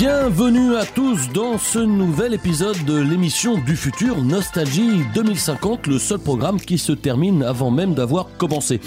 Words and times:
Bienvenue 0.00 0.76
à 0.76 0.86
tous 0.86 1.28
dans 1.34 1.58
ce 1.58 1.78
nouvel 1.78 2.32
épisode 2.32 2.86
de 2.86 2.96
l'émission 2.96 3.58
du 3.58 3.76
futur 3.76 4.22
Nostalgie 4.22 5.02
2050, 5.14 5.88
le 5.88 5.98
seul 5.98 6.18
programme 6.20 6.58
qui 6.58 6.78
se 6.78 6.92
termine 6.92 7.42
avant 7.42 7.70
même 7.70 7.92
d'avoir 7.92 8.28
commencé. 8.38 8.80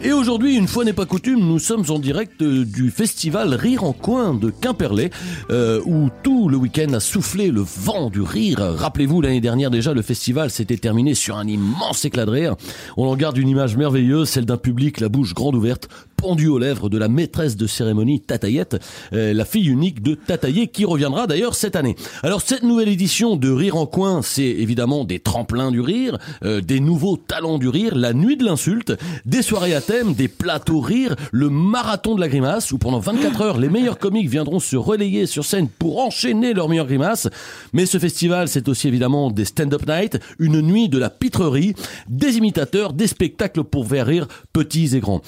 Et 0.00 0.12
aujourd'hui, 0.12 0.56
une 0.56 0.68
fois 0.68 0.84
n'est 0.84 0.92
pas 0.92 1.06
coutume, 1.06 1.40
nous 1.40 1.58
sommes 1.58 1.84
en 1.88 1.98
direct 1.98 2.42
du 2.42 2.92
festival 2.92 3.52
Rire 3.52 3.82
en 3.82 3.92
Coin 3.92 4.32
de 4.32 4.50
Quimperlé, 4.50 5.10
euh, 5.50 5.82
où 5.86 6.08
tout 6.22 6.48
le 6.48 6.56
week-end 6.56 6.92
a 6.92 7.00
soufflé 7.00 7.50
le 7.50 7.62
vent 7.62 8.08
du 8.08 8.20
rire. 8.20 8.60
Rappelez-vous, 8.60 9.20
l'année 9.20 9.40
dernière 9.40 9.72
déjà, 9.72 9.92
le 9.92 10.02
festival 10.02 10.50
s'était 10.50 10.76
terminé 10.76 11.14
sur 11.14 11.36
un 11.36 11.48
immense 11.48 12.04
éclat 12.04 12.26
de 12.26 12.30
rire. 12.30 12.56
On 12.96 13.08
en 13.08 13.16
garde 13.16 13.36
une 13.38 13.48
image 13.48 13.76
merveilleuse, 13.76 14.28
celle 14.28 14.46
d'un 14.46 14.56
public 14.56 15.00
la 15.00 15.08
bouche 15.08 15.34
grande 15.34 15.56
ouverte, 15.56 15.88
pendu 16.20 16.48
aux 16.48 16.58
lèvres 16.58 16.90
de 16.90 16.98
la 16.98 17.08
maîtresse 17.08 17.56
de 17.56 17.66
cérémonie 17.66 18.20
Tatayette, 18.20 18.76
euh, 19.14 19.32
la 19.32 19.46
fille 19.46 19.68
unique 19.68 20.02
de 20.02 20.14
Tataillé 20.14 20.68
qui 20.68 20.84
reviendra 20.84 21.26
d'ailleurs 21.26 21.54
cette 21.54 21.76
année. 21.76 21.96
Alors 22.22 22.42
cette 22.42 22.62
nouvelle 22.62 22.88
édition 22.88 23.36
de 23.36 23.50
Rire 23.50 23.76
en 23.76 23.86
Coin, 23.86 24.20
c'est 24.22 24.42
évidemment 24.42 25.04
des 25.04 25.18
tremplins 25.18 25.70
du 25.70 25.80
rire, 25.80 26.18
euh, 26.44 26.60
des 26.60 26.78
nouveaux 26.78 27.16
talents 27.16 27.56
du 27.56 27.68
rire, 27.68 27.94
la 27.94 28.12
nuit 28.12 28.36
de 28.36 28.44
l'insulte, 28.44 28.92
des 29.24 29.40
soirées 29.40 29.74
à 29.74 29.80
thème, 29.80 30.12
des 30.12 30.28
plateaux 30.28 30.80
rire, 30.80 31.16
le 31.32 31.48
marathon 31.48 32.14
de 32.14 32.20
la 32.20 32.28
grimace 32.28 32.70
où 32.70 32.76
pendant 32.76 32.98
24 32.98 33.40
heures 33.40 33.58
les 33.58 33.70
meilleurs 33.70 33.98
comiques 33.98 34.28
viendront 34.28 34.60
se 34.60 34.76
relayer 34.76 35.24
sur 35.24 35.46
scène 35.46 35.68
pour 35.68 36.04
enchaîner 36.04 36.52
leurs 36.52 36.68
meilleures 36.68 36.86
grimaces. 36.86 37.28
Mais 37.72 37.86
ce 37.86 37.98
festival, 37.98 38.48
c'est 38.48 38.68
aussi 38.68 38.88
évidemment 38.88 39.30
des 39.30 39.46
stand-up 39.46 39.86
nights, 39.86 40.18
une 40.38 40.60
nuit 40.60 40.90
de 40.90 40.98
la 40.98 41.08
pitrerie, 41.08 41.74
des 42.08 42.36
imitateurs, 42.36 42.92
des 42.92 43.06
spectacles 43.06 43.64
pour 43.64 43.86
faire 43.86 44.06
rire 44.06 44.28
petits 44.52 44.94
et 44.94 45.00
grands. 45.00 45.22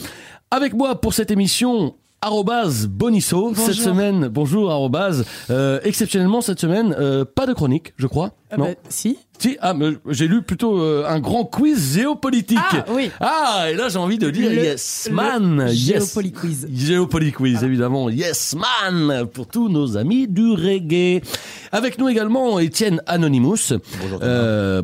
Avec 0.52 0.74
moi 0.74 1.00
pour 1.00 1.14
cette 1.14 1.30
émission, 1.30 1.94
Arrobase 2.20 2.86
Bonisso, 2.86 3.54
cette 3.54 3.72
semaine, 3.72 4.28
bonjour 4.28 4.70
Arrobase, 4.70 5.24
euh, 5.48 5.80
exceptionnellement 5.82 6.42
cette 6.42 6.60
semaine, 6.60 6.94
euh, 6.98 7.24
pas 7.24 7.46
de 7.46 7.54
chronique, 7.54 7.94
je 7.96 8.06
crois. 8.06 8.32
Ah 8.50 8.58
non 8.58 8.66
bah, 8.66 8.74
si. 8.90 9.16
Ah, 9.60 9.74
mais 9.74 9.90
j'ai 10.08 10.28
lu 10.28 10.42
plutôt 10.42 10.78
euh, 10.80 11.04
un 11.08 11.20
grand 11.20 11.44
quiz 11.44 11.94
géopolitique. 11.94 12.58
Ah, 12.72 12.84
oui. 12.90 13.10
Ah, 13.20 13.66
et 13.70 13.74
là 13.74 13.88
j'ai 13.88 13.98
envie 13.98 14.18
de 14.18 14.30
dire 14.30 14.50
Le- 14.50 14.56
yes 14.56 15.08
man, 15.10 15.66
yes. 15.68 15.76
Géopoly 16.14 16.32
quiz. 16.32 16.68
Géopoly 16.72 17.32
quiz, 17.32 17.62
évidemment. 17.62 18.08
Yes 18.10 18.54
man 18.56 19.26
pour 19.26 19.46
tous 19.46 19.68
nos 19.68 19.96
amis 19.96 20.28
du 20.28 20.52
reggae. 20.52 21.22
Avec 21.72 21.98
nous 21.98 22.08
également 22.08 22.58
Étienne 22.58 23.00
Anonymous. 23.06 23.72
Bonjour. 24.00 24.20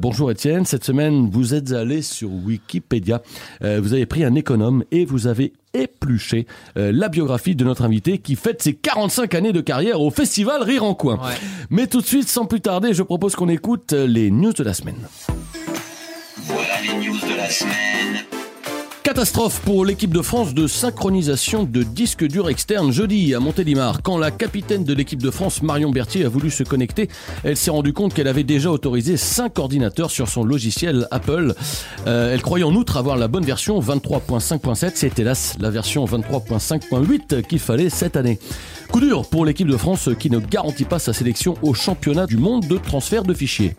bonjour 0.00 0.30
Étienne. 0.30 0.64
Cette 0.64 0.84
semaine, 0.84 1.28
vous 1.30 1.54
êtes 1.54 1.72
allé 1.72 2.02
sur 2.02 2.30
Wikipédia. 2.30 3.22
Euh, 3.62 3.80
vous 3.82 3.92
avez 3.92 4.06
pris 4.06 4.24
un 4.24 4.34
économe 4.34 4.84
et 4.90 5.04
vous 5.04 5.26
avez 5.26 5.52
épluché 5.74 6.46
euh, 6.76 6.92
la 6.92 7.08
biographie 7.08 7.54
de 7.54 7.64
notre 7.64 7.84
invité 7.84 8.18
qui 8.18 8.36
fête 8.36 8.62
ses 8.62 8.74
45 8.74 9.34
années 9.34 9.52
de 9.52 9.60
carrière 9.60 10.00
au 10.00 10.10
festival 10.10 10.62
Rire 10.62 10.84
en 10.84 10.94
Coin. 10.94 11.18
Mais 11.70 11.86
tout 11.86 12.00
de 12.00 12.06
suite, 12.06 12.28
sans 12.28 12.46
plus 12.46 12.60
tarder, 12.60 12.94
je 12.94 13.02
propose 13.02 13.34
qu'on 13.34 13.48
écoute 13.48 13.92
euh, 13.92 14.06
les 14.06 14.30
news 14.30 14.52
de 14.52 14.64
la 14.64 14.74
semaine. 14.74 15.08
Voilà 16.36 16.80
les 16.82 17.06
news 17.06 17.18
de 17.18 17.36
la 17.36 17.50
semaine. 17.50 18.27
Catastrophe 19.18 19.62
pour 19.62 19.84
l'équipe 19.84 20.14
de 20.14 20.22
France 20.22 20.54
de 20.54 20.68
synchronisation 20.68 21.64
de 21.64 21.82
disques 21.82 22.24
durs 22.24 22.48
externes 22.48 22.92
jeudi 22.92 23.34
à 23.34 23.40
Montélimar. 23.40 24.00
Quand 24.00 24.16
la 24.16 24.30
capitaine 24.30 24.84
de 24.84 24.94
l'équipe 24.94 25.20
de 25.20 25.32
France, 25.32 25.60
Marion 25.60 25.90
Berthier, 25.90 26.24
a 26.24 26.28
voulu 26.28 26.52
se 26.52 26.62
connecter, 26.62 27.08
elle 27.42 27.56
s'est 27.56 27.72
rendue 27.72 27.92
compte 27.92 28.14
qu'elle 28.14 28.28
avait 28.28 28.44
déjà 28.44 28.70
autorisé 28.70 29.16
5 29.16 29.58
ordinateurs 29.58 30.12
sur 30.12 30.28
son 30.28 30.44
logiciel 30.44 31.08
Apple. 31.10 31.54
Euh, 32.06 32.32
elle 32.32 32.42
croyait 32.42 32.64
en 32.64 32.72
outre 32.76 32.96
avoir 32.96 33.16
la 33.16 33.26
bonne 33.26 33.44
version 33.44 33.80
23.5.7. 33.80 34.92
C'est 34.94 35.18
hélas 35.18 35.56
la 35.58 35.70
version 35.70 36.04
23.5.8 36.04 37.42
qu'il 37.42 37.58
fallait 37.58 37.90
cette 37.90 38.14
année. 38.14 38.38
Coup 38.92 39.00
dur 39.00 39.28
pour 39.28 39.44
l'équipe 39.44 39.66
de 39.66 39.76
France 39.76 40.10
qui 40.16 40.30
ne 40.30 40.38
garantit 40.38 40.84
pas 40.84 41.00
sa 41.00 41.12
sélection 41.12 41.56
au 41.62 41.74
championnat 41.74 42.26
du 42.26 42.36
monde 42.36 42.68
de 42.68 42.76
transfert 42.76 43.24
de 43.24 43.34
fichiers. 43.34 43.74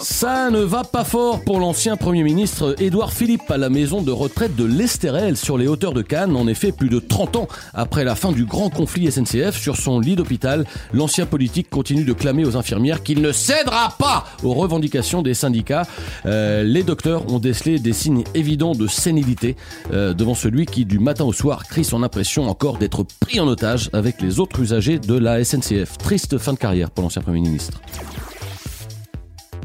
Ça 0.00 0.50
ne 0.50 0.60
va 0.60 0.82
pas 0.82 1.04
fort 1.04 1.40
pour 1.44 1.60
l'ancien 1.60 1.96
Premier 1.96 2.22
ministre 2.22 2.74
Édouard 2.78 3.12
Philippe 3.12 3.50
à 3.50 3.58
la 3.58 3.68
maison 3.68 4.00
de 4.00 4.12
retraite 4.12 4.56
de 4.56 4.64
l'Estérel 4.64 5.36
sur 5.36 5.58
les 5.58 5.68
hauteurs 5.68 5.92
de 5.92 6.00
Cannes. 6.00 6.36
En 6.36 6.46
effet, 6.46 6.72
plus 6.72 6.88
de 6.88 6.98
30 6.98 7.36
ans 7.36 7.48
après 7.74 8.02
la 8.02 8.14
fin 8.14 8.32
du 8.32 8.46
grand 8.46 8.70
conflit 8.70 9.12
SNCF 9.12 9.56
sur 9.58 9.76
son 9.76 10.00
lit 10.00 10.16
d'hôpital, 10.16 10.64
l'ancien 10.94 11.26
politique 11.26 11.68
continue 11.68 12.04
de 12.04 12.14
clamer 12.14 12.46
aux 12.46 12.56
infirmières 12.56 13.02
qu'il 13.02 13.20
ne 13.20 13.30
cédera 13.30 13.94
pas 13.98 14.24
aux 14.42 14.54
revendications 14.54 15.20
des 15.20 15.34
syndicats. 15.34 15.86
Euh, 16.24 16.62
les 16.62 16.82
docteurs 16.82 17.30
ont 17.30 17.38
décelé 17.38 17.78
des 17.78 17.92
signes 17.92 18.24
évidents 18.34 18.72
de 18.72 18.86
sénilité 18.86 19.54
euh, 19.92 20.14
devant 20.14 20.34
celui 20.34 20.64
qui, 20.64 20.86
du 20.86 20.98
matin 20.98 21.24
au 21.24 21.32
soir, 21.34 21.64
crie 21.64 21.84
son 21.84 22.02
impression 22.02 22.48
encore 22.48 22.78
d'être 22.78 23.04
pris 23.20 23.38
en 23.38 23.46
otage 23.46 23.90
avec 23.92 24.22
les 24.22 24.40
autres 24.40 24.60
usagers 24.60 24.98
de 24.98 25.14
la 25.14 25.44
SNCF. 25.44 25.98
Triste 25.98 26.38
fin 26.38 26.54
de 26.54 26.58
carrière 26.58 26.90
pour 26.90 27.02
l'ancien 27.04 27.20
Premier 27.20 27.40
ministre. 27.40 27.80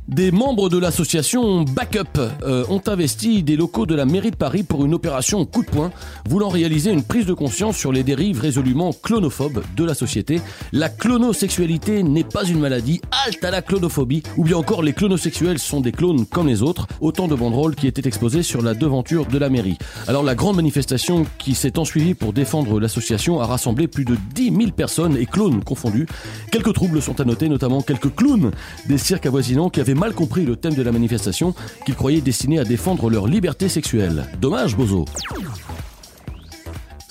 Des 0.09 0.31
membres 0.31 0.69
de 0.69 0.79
l'association 0.79 1.61
Backup 1.61 2.17
euh, 2.41 2.65
ont 2.69 2.81
investi 2.87 3.43
des 3.43 3.55
locaux 3.55 3.85
de 3.85 3.93
la 3.93 4.05
mairie 4.05 4.31
de 4.31 4.35
Paris 4.35 4.63
pour 4.63 4.83
une 4.83 4.95
opération 4.95 5.45
coup 5.45 5.61
de 5.61 5.69
poing, 5.69 5.91
voulant 6.27 6.49
réaliser 6.49 6.89
une 6.89 7.03
prise 7.03 7.27
de 7.27 7.33
conscience 7.35 7.77
sur 7.77 7.91
les 7.91 8.01
dérives 8.01 8.39
résolument 8.41 8.91
clonophobes 8.91 9.61
de 9.77 9.83
la 9.83 9.93
société. 9.93 10.41
La 10.71 10.89
clonosexualité 10.89 12.01
n'est 12.01 12.23
pas 12.23 12.43
une 12.43 12.59
maladie, 12.59 13.01
halte 13.23 13.43
à 13.43 13.51
la 13.51 13.61
clonophobie, 13.61 14.23
ou 14.35 14.45
bien 14.45 14.57
encore 14.57 14.81
les 14.81 14.93
clonosexuels 14.93 15.59
sont 15.59 15.79
des 15.79 15.91
clones 15.91 16.25
comme 16.25 16.47
les 16.47 16.63
autres, 16.63 16.87
autant 17.01 17.27
de 17.27 17.35
banderoles 17.35 17.75
qui 17.75 17.85
étaient 17.85 18.07
exposées 18.07 18.41
sur 18.41 18.63
la 18.63 18.73
devanture 18.73 19.27
de 19.27 19.37
la 19.37 19.49
mairie. 19.49 19.77
Alors 20.07 20.23
la 20.23 20.33
grande 20.33 20.55
manifestation 20.55 21.27
qui 21.37 21.53
s'est 21.53 21.77
ensuivie 21.77 22.15
pour 22.15 22.33
défendre 22.33 22.79
l'association 22.79 23.41
a 23.41 23.45
rassemblé 23.45 23.87
plus 23.87 24.05
de 24.05 24.17
10 24.33 24.55
000 24.57 24.71
personnes 24.71 25.17
et 25.17 25.27
clones 25.27 25.63
confondus. 25.63 26.07
Quelques 26.51 26.73
troubles 26.73 26.99
sont 26.99 27.21
à 27.21 27.25
noter, 27.25 27.47
notamment 27.47 27.83
quelques 27.83 28.15
clowns 28.15 28.49
des 28.87 28.97
cirques 28.97 29.27
avoisinants 29.27 29.69
qui 29.69 29.81
avaient 29.81 29.98
mal 29.99 30.13
compris 30.13 30.45
le 30.45 30.55
thème 30.55 30.73
de 30.73 30.81
la 30.81 30.91
manifestation 30.91 31.53
qu'ils 31.85 31.95
croyaient 31.95 32.21
destiné 32.21 32.57
à 32.57 32.63
défendre 32.63 33.09
leur 33.09 33.27
liberté 33.27 33.67
sexuelle. 33.67 34.25
Dommage, 34.39 34.75
Bozo. 34.75 35.05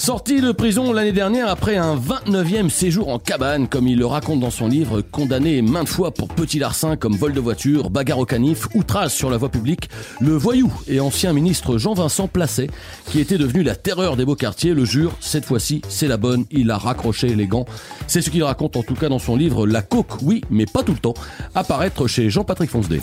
Sorti 0.01 0.41
de 0.41 0.53
prison 0.53 0.93
l'année 0.93 1.13
dernière 1.13 1.49
après 1.49 1.77
un 1.77 1.97
29e 1.97 2.71
séjour 2.71 3.09
en 3.09 3.19
cabane, 3.19 3.67
comme 3.67 3.89
il 3.89 3.99
le 3.99 4.07
raconte 4.07 4.39
dans 4.39 4.51
son 4.51 4.69
livre, 4.69 5.01
condamné 5.03 5.61
maintes 5.61 5.89
fois 5.89 6.13
pour 6.13 6.29
petit 6.29 6.61
larcin 6.61 6.97
comme 6.97 7.17
vol 7.17 7.33
de 7.33 7.41
voiture, 7.41 7.91
bagarre 7.91 8.21
au 8.21 8.25
canif, 8.25 8.69
outrage 8.75 9.11
sur 9.11 9.29
la 9.29 9.37
voie 9.37 9.51
publique, 9.51 9.91
le 10.21 10.35
voyou 10.35 10.73
et 10.87 11.01
ancien 11.01 11.33
ministre 11.33 11.79
Jean-Vincent 11.79 12.29
Placet, 12.29 12.71
qui 13.07 13.19
était 13.19 13.39
devenu 13.39 13.65
la 13.65 13.75
terreur 13.75 14.17
des 14.17 14.25
beaux 14.25 14.37
quartiers, 14.37 14.73
le 14.73 14.85
jure, 14.85 15.17
cette 15.21 15.45
fois-ci, 15.45 15.83
c'est 15.89 16.09
la 16.09 16.17
bonne, 16.17 16.47
il 16.53 16.71
a 16.71 16.79
raccroché 16.79 17.35
les 17.35 17.49
gants. 17.49 17.67
C'est 18.07 18.23
ce 18.23 18.31
qu'il 18.31 18.45
raconte 18.45 18.77
en 18.77 18.85
tout 18.85 18.95
cas 18.95 19.09
dans 19.09 19.19
son 19.19 19.35
livre 19.35 19.67
La 19.67 19.83
coque, 19.83 20.23
oui, 20.23 20.43
mais 20.49 20.65
pas 20.65 20.85
tout 20.85 20.93
le 20.93 20.99
temps, 20.99 21.15
apparaître 21.57 22.07
chez 22.07 22.31
Jean-Patrick 22.31 22.71
Fonsedé. 22.71 23.01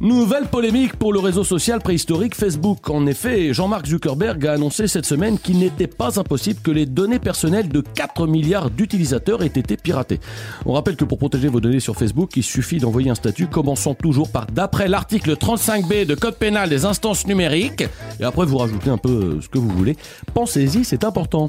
Nouvelle 0.00 0.46
polémique 0.46 0.94
pour 0.94 1.12
le 1.12 1.18
réseau 1.18 1.42
social 1.42 1.80
préhistorique 1.80 2.36
Facebook. 2.36 2.88
En 2.88 3.06
effet, 3.06 3.52
Jean-Marc 3.52 3.86
Zuckerberg 3.86 4.46
a 4.46 4.52
annoncé 4.52 4.86
cette 4.86 5.06
semaine 5.06 5.40
qu'il 5.40 5.58
n'était 5.58 5.88
pas 5.88 6.20
impossible 6.20 6.60
que 6.60 6.70
les 6.70 6.86
données 6.86 7.18
personnelles 7.18 7.68
de 7.68 7.80
4 7.80 8.28
milliards 8.28 8.70
d'utilisateurs 8.70 9.42
aient 9.42 9.46
été 9.46 9.76
piratées. 9.76 10.20
On 10.66 10.72
rappelle 10.74 10.94
que 10.94 11.04
pour 11.04 11.18
protéger 11.18 11.48
vos 11.48 11.60
données 11.60 11.80
sur 11.80 11.96
Facebook, 11.96 12.36
il 12.36 12.44
suffit 12.44 12.78
d'envoyer 12.78 13.10
un 13.10 13.16
statut 13.16 13.48
commençant 13.48 13.94
toujours 13.94 14.30
par 14.30 14.46
d'après 14.46 14.86
l'article 14.86 15.32
35B 15.34 16.06
de 16.06 16.14
Code 16.14 16.36
pénal 16.36 16.68
des 16.68 16.84
instances 16.84 17.26
numériques. 17.26 17.84
Et 18.20 18.24
après, 18.24 18.46
vous 18.46 18.58
rajoutez 18.58 18.90
un 18.90 18.98
peu 18.98 19.40
ce 19.40 19.48
que 19.48 19.58
vous 19.58 19.70
voulez. 19.70 19.96
Pensez-y, 20.32 20.84
c'est 20.84 21.02
important. 21.02 21.48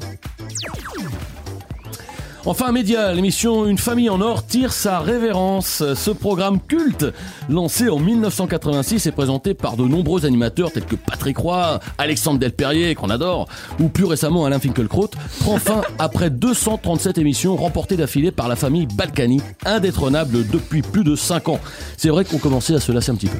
Enfin, 2.46 2.72
Média, 2.72 3.12
l'émission 3.12 3.66
Une 3.66 3.76
famille 3.76 4.08
en 4.08 4.20
or 4.22 4.46
tire 4.46 4.72
sa 4.72 5.00
révérence. 5.00 5.82
Ce 5.94 6.10
programme 6.10 6.58
culte, 6.58 7.06
lancé 7.50 7.90
en 7.90 7.98
1986 7.98 9.06
et 9.06 9.12
présenté 9.12 9.52
par 9.52 9.76
de 9.76 9.84
nombreux 9.84 10.24
animateurs 10.24 10.72
tels 10.72 10.86
que 10.86 10.96
Patrick 10.96 11.36
Roy, 11.36 11.80
Alexandre 11.98 12.38
Delperrier, 12.38 12.94
qu'on 12.94 13.10
adore, 13.10 13.46
ou 13.78 13.88
plus 13.88 14.06
récemment 14.06 14.46
Alain 14.46 14.58
Finkielkraut, 14.58 15.10
prend 15.40 15.58
fin 15.58 15.82
après 15.98 16.30
237 16.30 17.18
émissions 17.18 17.56
remportées 17.56 17.96
d'affilée 17.96 18.30
par 18.30 18.48
la 18.48 18.56
famille 18.56 18.86
Balkany, 18.86 19.42
indétrônable 19.66 20.48
depuis 20.48 20.80
plus 20.80 21.04
de 21.04 21.16
5 21.16 21.50
ans. 21.50 21.60
C'est 21.98 22.08
vrai 22.08 22.24
qu'on 22.24 22.38
commençait 22.38 22.74
à 22.74 22.80
se 22.80 22.90
lasser 22.90 23.10
un 23.10 23.16
petit 23.16 23.28
peu. 23.28 23.38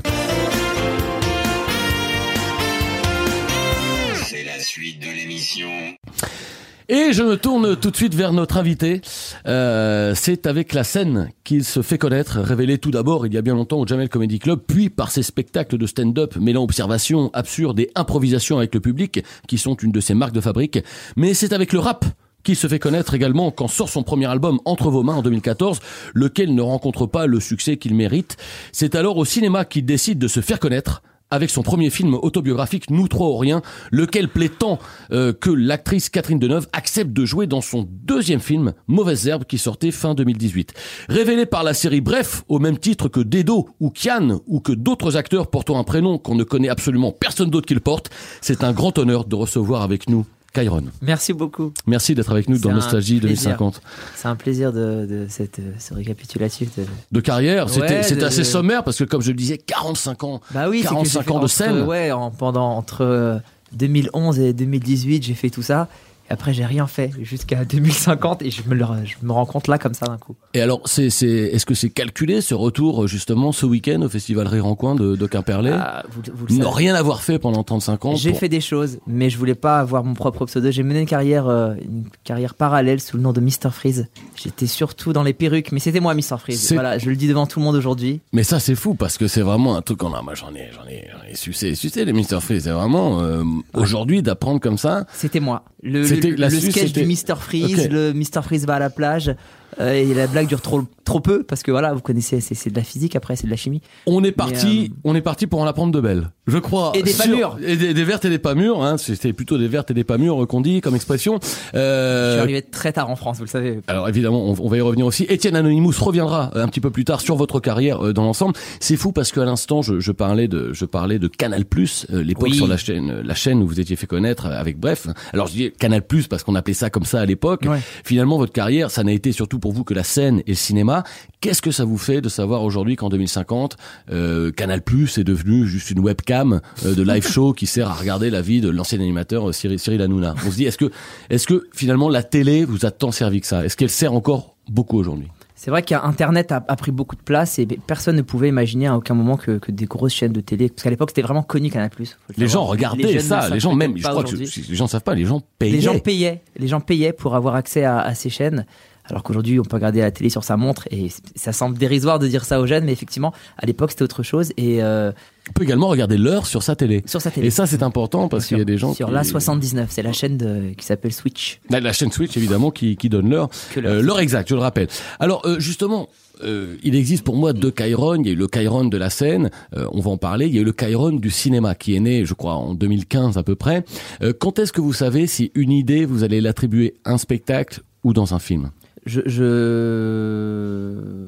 Et 6.93 7.13
je 7.13 7.23
me 7.23 7.37
tourne 7.37 7.77
tout 7.77 7.93
de 7.93 7.97
suite 7.97 8.17
vers 8.17 8.33
notre 8.33 8.57
invité. 8.57 9.01
Euh, 9.47 10.13
c'est 10.17 10.49
avec 10.49 10.73
la 10.73 10.83
scène 10.83 11.31
qu'il 11.45 11.65
se 11.65 11.83
fait 11.83 11.99
connaître, 11.99 12.41
révélé 12.41 12.79
tout 12.79 12.91
d'abord 12.91 13.29
il 13.29 13.33
y 13.33 13.39
a 13.39 13.43
bien 13.43 13.55
longtemps 13.55 13.79
au 13.79 13.87
Jamel 13.87 14.09
Comedy 14.09 14.41
Club, 14.41 14.59
puis 14.67 14.91
par 14.91 15.13
ses 15.13 15.23
spectacles 15.23 15.79
de 15.79 15.87
stand-up 15.87 16.35
mêlant 16.35 16.65
observation 16.65 17.31
absurde 17.33 17.79
et 17.79 17.93
improvisation 17.95 18.59
avec 18.59 18.75
le 18.75 18.81
public, 18.81 19.23
qui 19.47 19.57
sont 19.57 19.77
une 19.77 19.93
de 19.93 20.01
ses 20.01 20.15
marques 20.15 20.35
de 20.35 20.41
fabrique. 20.41 20.81
Mais 21.15 21.33
c'est 21.33 21.53
avec 21.53 21.73
le 21.73 21.79
rap 21.79 22.05
qu'il 22.43 22.57
se 22.57 22.67
fait 22.67 22.81
connaître 22.81 23.15
également 23.15 23.53
quand 23.53 23.69
sort 23.69 23.89
son 23.89 24.03
premier 24.03 24.27
album 24.27 24.59
Entre 24.65 24.91
vos 24.91 25.05
mains 25.05 25.15
en 25.15 25.23
2014, 25.23 25.79
lequel 26.15 26.57
ne 26.57 26.63
rencontre 26.63 27.07
pas 27.07 27.27
le 27.27 27.39
succès 27.39 27.77
qu'il 27.77 27.95
mérite. 27.95 28.37
C'est 28.73 28.97
alors 28.97 29.17
au 29.17 29.25
cinéma 29.25 29.65
qu'il 29.65 29.85
décide 29.85 30.19
de 30.19 30.27
se 30.27 30.41
faire 30.41 30.59
connaître 30.59 31.03
avec 31.31 31.51
son 31.51 31.63
premier 31.63 31.91
film 31.91 32.15
autobiographique 32.15 32.91
Nous 32.91 33.09
trois 33.09 33.29
ou 33.29 33.37
rien, 33.37 33.63
lequel 33.91 34.29
plaît 34.29 34.49
tant 34.49 34.79
euh, 35.13 35.33
que 35.33 35.51
l'actrice 35.51 36.09
Catherine 36.09 36.39
Deneuve 36.39 36.69
accepte 36.73 37.13
de 37.13 37.25
jouer 37.25 37.47
dans 37.47 37.61
son 37.61 37.87
deuxième 37.89 38.41
film 38.41 38.73
Mauvaises 38.87 39.29
herbes 39.29 39.45
qui 39.45 39.59
sortait 39.59 39.91
fin 39.91 40.15
2018. 40.15 40.75
Révélé 41.09 41.47
par 41.47 41.63
la 41.63 41.75
série 41.75 42.01
Bref, 42.01 42.43
au 42.49 42.59
même 42.59 42.79
titre 42.79 43.09
que 43.09 43.21
Dedo 43.21 43.69
ou 43.81 43.91
Kian 43.91 44.41
ou 44.47 44.61
que 44.61 44.73
d'autres 44.73 45.17
acteurs 45.17 45.49
portant 45.49 45.79
un 45.79 45.85
prénom 45.85 46.19
qu'on 46.19 46.35
ne 46.35 46.45
connaît 46.45 46.69
absolument 46.69 47.13
personne 47.13 47.51
d'autre 47.51 47.67
qui 47.67 47.75
le 47.75 47.81
porte, 47.81 48.11
c'est 48.41 48.65
un 48.65 48.73
grand 48.73 48.99
honneur 48.99 49.25
de 49.25 49.35
recevoir 49.35 49.83
avec 49.83 50.09
nous 50.09 50.27
Kyron. 50.53 50.85
Merci 51.01 51.33
beaucoup. 51.33 51.73
Merci 51.87 52.15
d'être 52.15 52.31
avec 52.33 52.49
nous 52.49 52.59
dans 52.59 52.73
Nostalgie 52.73 53.21
plaisir. 53.21 53.57
2050. 53.57 53.81
C'est 54.17 54.29
un 54.29 54.35
plaisir 54.37 54.73
de, 54.73 55.07
de 55.09 55.27
cette, 55.29 55.61
euh, 55.61 55.73
ce 55.79 55.95
récapitulatif. 55.95 56.77
De... 56.77 56.85
De 57.13 57.21
carrière, 57.21 57.69
c'était 57.69 57.81
Ouais, 57.99 58.03
c'était 58.03 58.23
de- 58.23 58.27
assez 58.27 58.43
sommaire 58.45 58.83
parce 58.83 58.99
que 58.99 59.05
comme 59.05 59.23
je 59.23 59.29
le 59.31 59.37
disais, 59.37 59.59
45 59.59 60.25
ans. 60.25 60.41
Bah 60.51 60.69
oui, 60.69 60.79
c'est 60.83 60.89
que 60.89 60.93
45 60.95 61.21
j'ai 61.21 61.25
fait 61.25 61.31
ans 61.33 61.39
de 61.41 61.47
scène. 61.47 61.83
Ouais, 61.83 62.11
en- 62.11 62.31
pendant 62.33 62.71
entre 62.77 63.03
euh, 63.03 63.39
2011 63.75 64.41
et 64.41 64.53
2018, 64.53 65.23
j'ai 65.23 65.35
fait 65.35 65.51
tout 65.51 65.63
ça. 65.63 65.87
Après, 66.31 66.55
j'ai 66.55 66.65
rien 66.65 66.87
fait 66.87 67.11
jusqu'à 67.23 67.65
2050 67.67 68.43
et 68.43 68.51
je 68.51 68.63
me, 68.69 68.75
le, 68.75 68.85
je 69.05 69.15
me 69.23 69.33
rends 69.33 69.47
compte 69.47 69.67
là 69.69 69.79
comme 69.79 69.95
ça 69.95 70.07
d'un 70.07 70.17
coup. 70.17 70.37
Et 70.55 70.61
alors, 70.61 70.81
c'est, 70.87 71.11
c'est, 71.11 71.27
est-ce 71.27 71.67
que 71.67 71.75
c'est 71.75 71.91
calculé 71.91 72.41
ce 72.41 72.55
retour 72.55 73.07
justement 73.09 73.53
ce 73.53 73.67
week-end 73.67 74.01
au 74.03 74.09
Festival 74.09 74.47
Rire 74.47 74.67
en 74.67 74.75
Coin 74.77 74.95
de, 74.95 75.17
de 75.17 75.27
Quimperlé? 75.27 75.71
Ah, 75.73 76.05
vous, 76.11 76.23
vous 76.33 76.47
le 76.47 76.55
savez. 76.63 76.69
rien 76.75 76.95
avoir 76.95 77.23
fait 77.23 77.39
pendant 77.39 77.63
35 77.65 78.05
ans. 78.05 78.15
J'ai 78.15 78.31
pour- 78.31 78.39
fait 78.39 78.49
des 78.49 78.61
choses, 78.61 78.99
mais 79.07 79.29
je 79.29 79.37
voulais 79.39 79.55
pas 79.55 79.79
avoir 79.81 80.05
mon 80.05 80.15
propre 80.15 80.47
pseudo. 80.47 80.71
J'ai 80.71 80.83
mené 80.83 81.01
une 81.01 81.07
carrière, 81.07 81.49
euh, 81.49 81.75
une 81.83 82.05
carrière 82.25 82.55
parallèle 82.55 83.01
sous 83.01 83.17
le 83.17 83.23
nom 83.23 83.33
de 83.33 83.41
Mr 83.41 83.71
Freeze. 83.73 84.07
J'étais 84.37 84.67
surtout 84.69 85.13
dans 85.13 85.23
les 85.25 85.33
perruques, 85.33 85.73
mais 85.73 85.81
c'était 85.81 86.01
moi 86.01 86.15
Mr 86.15 86.39
Freeze. 86.39 86.73
Voilà, 86.73 86.99
je 86.99 87.11
le 87.11 87.17
dis 87.17 87.27
devant 87.29 87.47
tout 87.47 87.59
le 87.59 87.65
monde 87.65 87.75
aujourd'hui. 87.77 88.21
Mais 88.33 88.45
ça, 88.45 88.61
c'est 88.61 88.75
fou 88.77 88.95
parce 88.95 89.19
que 89.19 89.27
c'est 89.27 89.43
vraiment 89.43 89.77
un 89.77 89.83
truc 89.83 89.99
qu'on 89.99 90.15
a. 90.15 90.23
Moi, 90.23 90.35
j'en 90.35 90.55
ai, 90.55 90.69
j'en 90.75 90.87
ai, 90.89 91.09
ai 91.31 91.35
sucé, 91.35 91.75
sucé 91.75 92.05
les 92.05 92.13
Mr. 92.13 92.41
Freeze. 92.41 92.65
C'est 92.65 92.71
vraiment 92.71 93.21
euh, 93.23 93.43
aujourd'hui 93.75 94.23
d'apprendre 94.23 94.61
comme 94.61 94.79
ça. 94.79 95.07
C'était 95.13 95.41
moi. 95.41 95.65
Le, 95.83 96.05
C'était- 96.23 96.37
le, 96.37 96.51
sketch 96.51 96.93
du 96.93 97.05
Mr 97.05 97.37
Freeze, 97.39 97.89
le 97.91 98.13
Mr 98.13 98.43
Freeze 98.43 98.67
va 98.67 98.75
à 98.75 98.79
la 98.79 98.91
plage. 98.91 99.35
Euh, 99.79 99.93
et 99.93 100.13
la 100.15 100.27
blague 100.27 100.49
dure 100.49 100.61
trop, 100.61 100.83
trop 101.05 101.21
peu 101.21 101.43
parce 101.43 101.63
que 101.63 101.71
voilà, 101.71 101.93
vous 101.95 102.01
connaissez, 102.01 102.41
c'est 102.41 102.55
c'est 102.55 102.71
de 102.71 102.77
la 102.77 102.83
physique 102.83 103.17
après, 103.17 103.37
c'est 103.37 103.47
de 103.47 103.51
la 103.51 103.57
chimie. 103.57 103.81
On 104.07 104.25
est 104.25 104.33
parti, 104.33 104.91
euh, 104.93 104.97
on 105.05 105.15
est 105.15 105.21
parti 105.21 105.47
pour 105.47 105.61
en 105.61 105.67
apprendre 105.67 105.93
de 105.93 106.01
belles. 106.01 106.31
Je 106.47 106.59
crois. 106.59 106.93
Et 106.95 107.03
des 107.03 107.13
pas 107.13 107.27
mûres. 107.27 107.57
Et 107.65 107.77
des, 107.77 107.95
des 107.95 108.05
vertes 108.05 108.25
et 108.25 108.31
des 108.31 108.39
pas 108.39 108.55
mûres. 108.55 108.83
Hein, 108.83 108.97
C'était 108.99 109.33
plutôt 109.33 109.57
des 109.59 109.69
vertes 109.69 109.91
et 109.91 109.95
des 109.95 110.05
pas 110.05 110.19
mûres 110.19 110.47
qu'on 110.49 110.61
dit 110.61 110.81
comme 110.81 110.95
expression. 110.97 111.39
Euh, 111.75 112.31
Je 112.31 112.33
suis 112.35 112.43
arrivé 112.43 112.63
très 112.63 112.93
tard 112.93 113.09
en 113.11 113.17
France, 113.17 113.39
vous 113.39 113.45
le 113.45 113.49
savez. 113.49 113.81
Alors 113.87 114.09
évidemment, 114.09 114.45
on, 114.51 114.57
on 114.59 114.69
va 114.69 114.77
y 114.77 114.81
revenir 114.81 115.07
aussi. 115.07 115.25
Étienne 115.29 115.57
Anonymous 115.57 115.93
reviendra 116.01 116.51
un 116.59 116.67
petit 116.69 116.81
peu 116.81 116.91
plus 116.91 117.05
tard 117.05 117.21
sur 117.21 117.37
votre 117.37 117.61
carrière 117.61 118.05
euh, 118.05 118.13
dans 118.13 118.25
l'ensemble. 118.25 118.55
C'est 118.81 118.97
fou 118.97 119.13
parce 119.13 119.31
qu'à 119.33 119.45
l'instant, 119.45 119.83
je, 119.83 120.01
je 120.01 120.13
parlais 120.13 120.49
de, 120.49 120.73
je 120.73 120.85
parlais 120.85 121.19
de 121.19 121.29
Canal 121.29 121.63
euh, 121.63 122.23
l'époque 122.23 122.49
Oui. 122.49 122.55
sur 122.57 122.67
la 122.67 122.77
chaîne, 122.77 123.21
la 123.23 123.35
chaîne 123.35 123.63
où 123.63 123.67
vous 123.69 123.79
étiez 123.79 123.95
fait 123.97 124.07
connaître 124.07 124.47
avec 124.47 124.79
Bref. 124.79 125.07
Alors 125.33 125.47
je 125.47 125.53
dis 125.53 125.71
Canal 125.79 126.03
parce 126.29 126.43
qu'on 126.43 126.55
appelait 126.57 126.75
ça 126.75 126.91
comme 126.91 127.05
ça 127.05 127.21
à 127.21 127.27
l'époque. 127.27 127.63
Ouais. 127.67 127.79
Finalement, 128.05 128.39
votre 128.39 128.53
carrière, 128.53 128.91
ça 128.91 129.05
n'a 129.05 129.13
été 129.13 129.31
surtout 129.31 129.60
pour 129.61 129.73
vous 129.73 129.85
que 129.85 129.95
la 129.95 130.05
scène 130.05 130.41
et 130.47 130.51
le 130.51 130.55
cinéma. 130.55 131.05
Qu'est-ce 131.41 131.63
que 131.63 131.71
ça 131.71 131.85
vous 131.85 131.99
fait 131.99 132.21
de 132.21 132.29
savoir 132.29 132.63
aujourd'hui 132.63 132.97
qu'en 132.97 133.09
2050, 133.09 133.77
euh, 134.11 134.51
Canal 134.53 134.81
est 134.81 135.25
devenu 135.25 135.67
juste 135.67 135.91
une 135.91 136.01
webcam 136.01 136.61
euh, 136.85 136.95
de 136.95 137.03
live 137.03 137.27
show 137.31 137.53
qui 137.53 137.67
sert 137.67 137.89
à 137.89 137.95
regarder 137.95 138.31
la 138.31 138.43
vie 138.43 138.61
de 138.61 138.69
l'ancien 138.69 139.01
animateur 139.01 139.49
euh, 139.49 139.53
Cyril, 139.53 139.79
Cyril 139.79 140.03
Hanouna? 140.03 140.35
On 140.47 140.51
se 140.51 140.57
dit, 140.57 140.65
est-ce 140.65 140.79
que, 140.79 140.91
est-ce 141.29 141.47
que 141.47 141.69
finalement 141.73 142.09
la 142.09 142.23
télé 142.23 142.65
vous 142.65 142.85
a 142.87 142.91
tant 142.91 143.13
servi 143.13 143.41
que 143.41 143.47
ça? 143.47 143.65
Est-ce 143.65 143.77
qu'elle 143.77 143.91
sert 143.91 144.13
encore 144.13 144.57
beaucoup 144.69 144.99
aujourd'hui? 144.99 145.29
C'est 145.63 145.71
vrai 145.71 145.83
qu'Internet 145.83 146.53
a, 146.53 146.65
a 146.67 146.77
pris 146.77 146.91
beaucoup 146.91 147.17
de 147.17 147.21
place 147.21 147.59
et 147.59 147.67
personne 147.67 148.17
ne 148.17 148.23
pouvait 148.23 148.49
imaginer 148.49 148.87
à 148.87 148.97
aucun 148.97 149.13
moment 149.13 149.37
que, 149.37 149.59
que 149.59 149.71
des 149.71 149.85
grosses 149.85 150.15
chaînes 150.15 150.33
de 150.33 150.41
télé, 150.41 150.71
parce 150.71 150.83
qu'à 150.83 150.89
l'époque 150.89 151.11
c'était 151.11 151.21
vraiment 151.21 151.43
connu 151.43 151.69
Canal+. 151.69 151.91
le 151.99 152.07
Les 152.39 152.49
gens 152.49 152.65
regardaient 152.65 153.13
ne 153.13 153.19
ça, 153.19 153.47
les 153.51 153.61
gens 153.61 153.75
même, 153.75 153.95
je 153.95 154.09
crois 154.09 154.25
que 154.25 154.37
les 154.37 154.75
gens 154.75 154.87
savent 154.87 155.03
pas, 155.03 155.15
les 155.15 155.27
gens 155.27 155.43
payaient. 155.59 155.73
Les 155.73 155.81
gens 155.83 155.99
payaient, 155.99 156.43
les 156.57 156.67
gens 156.67 156.81
payaient 156.81 157.13
pour 157.13 157.35
avoir 157.35 157.57
accès 157.57 157.85
à, 157.85 158.01
à 158.01 158.15
ces 158.15 158.31
chaînes. 158.31 158.65
Alors 159.11 159.23
qu'aujourd'hui, 159.23 159.59
on 159.61 159.63
peut 159.65 159.77
regarder 159.77 160.01
la 160.01 160.11
télé 160.11 160.31
sur 160.31 160.45
sa 160.45 160.57
montre 160.57 160.87
et 160.91 161.09
ça 161.37 161.53
semble 161.53 161.77
dérisoire 161.79 162.19
de 162.19 162.27
dire 162.29 162.45
ça 162.45 162.61
aux 162.61 162.67
jeunes, 162.67 162.85
mais 162.85 162.93
effectivement, 162.93 163.33
à 163.59 163.67
l'époque, 163.67 163.91
c'était 163.91 164.05
autre 164.05 164.23
chose. 164.23 164.53
Et 164.57 164.83
euh, 164.83 165.13
On 165.49 165.53
peut 165.53 165.65
également 165.65 165.89
regarder 165.89 166.17
l'heure 166.17 166.47
sur 166.47 166.63
sa 166.63 166.77
télé. 166.77 167.03
sur 167.07 167.21
sa 167.21 167.31
télé. 167.31 167.49
Et 167.49 167.51
ça, 167.51 167.67
c'est 167.67 167.83
important 167.83 168.29
parce 168.29 168.47
qu'il 168.47 168.59
y 168.59 168.61
a 168.61 168.65
des 168.65 168.79
gens 168.79 168.95
sur 168.95 169.09
qui... 169.09 169.13
la 169.13 169.25
79, 169.25 169.89
c'est 169.91 170.03
la 170.03 170.13
chaîne 170.13 170.37
de- 170.37 170.73
qui 170.77 170.85
s'appelle 170.87 171.13
Switch. 171.13 171.61
La, 171.71 171.81
la 171.81 171.93
chaîne 171.93 172.13
Switch, 172.13 172.37
évidemment, 172.37 172.71
qui, 172.71 172.97
qui 172.97 173.09
donne 173.09 173.29
l'heure. 173.31 173.49
Euh, 173.77 174.01
l'heure 174.03 174.21
exacte, 174.21 174.49
je 174.49 174.55
le 174.55 174.61
rappelle. 174.61 174.89
Alors, 175.19 175.43
euh, 175.45 175.59
justement, 175.59 176.09
euh, 176.45 176.77
il 176.83 176.95
existe 176.95 177.25
pour 177.25 177.37
moi 177.37 177.53
deux 177.53 177.73
Chiron. 177.77 178.15
Il 178.23 178.27
y 178.27 178.31
a 178.31 178.33
eu 178.33 178.37
le 178.37 178.47
Chiron 178.53 178.85
de 178.85 178.97
la 178.97 179.11
scène, 179.11 179.51
euh, 179.77 179.87
on 179.93 180.01
va 180.01 180.11
en 180.13 180.17
parler. 180.17 180.47
Il 180.47 180.55
y 180.55 180.59
a 180.59 180.63
eu 180.63 180.65
le 180.65 180.73
Chiron 180.79 181.11
du 181.13 181.31
cinéma, 181.31 181.75
qui 181.75 181.95
est 181.97 182.01
né, 182.01 182.25
je 182.25 182.35
crois, 182.35 182.55
en 182.55 182.75
2015 182.75 183.37
à 183.39 183.43
peu 183.43 183.57
près. 183.57 183.85
Euh, 184.23 184.33
quand 184.39 184.59
est-ce 184.59 184.73
que 184.73 184.81
vous 184.81 184.93
savez 184.95 185.27
si 185.27 185.51
une 185.55 185.73
idée, 185.73 186.05
vous 186.05 186.23
allez 186.25 186.41
l'attribuer 186.41 186.95
à 187.05 187.13
un 187.13 187.19
spectacle 187.19 187.81
ou 188.05 188.13
dans 188.15 188.33
un 188.35 188.39
film? 188.39 188.71
Je. 189.07 189.21
je... 189.27 191.27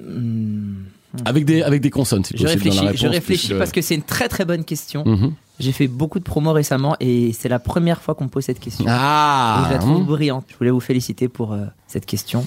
Hmm. 0.00 0.84
avec 1.24 1.44
des, 1.46 1.62
avec 1.62 1.80
des 1.80 1.90
consonnes, 1.90 2.24
si 2.24 2.36
Je 2.36 2.42
possible, 2.42 2.64
dans 2.64 2.68
la 2.68 2.70
réfléchis, 2.70 2.86
réponse, 2.86 3.00
je 3.00 3.06
réfléchis 3.08 3.46
puisque- 3.48 3.58
parce 3.58 3.72
que 3.72 3.80
c'est 3.80 3.94
une 3.94 4.02
très 4.02 4.28
très 4.28 4.44
bonne 4.44 4.64
question. 4.64 5.04
Mhm. 5.06 5.32
J'ai 5.58 5.72
fait 5.72 5.88
beaucoup 5.88 6.18
de 6.18 6.24
promos 6.24 6.52
récemment 6.52 6.94
et 7.00 7.32
c'est 7.32 7.48
la 7.48 7.58
première 7.58 8.00
fois 8.02 8.14
qu'on 8.14 8.24
me 8.24 8.28
pose 8.28 8.44
cette 8.44 8.60
question. 8.60 8.84
Et 8.84 8.88
Ah 8.90 9.64
je 9.68 9.72
la 9.72 9.78
trouve 9.78 9.96
hum. 9.96 10.04
brillante. 10.06 10.44
Je 10.48 10.56
voulais 10.56 10.70
vous 10.70 10.80
féliciter 10.80 11.28
pour 11.28 11.52
euh, 11.52 11.64
cette 11.88 12.06
question. 12.06 12.46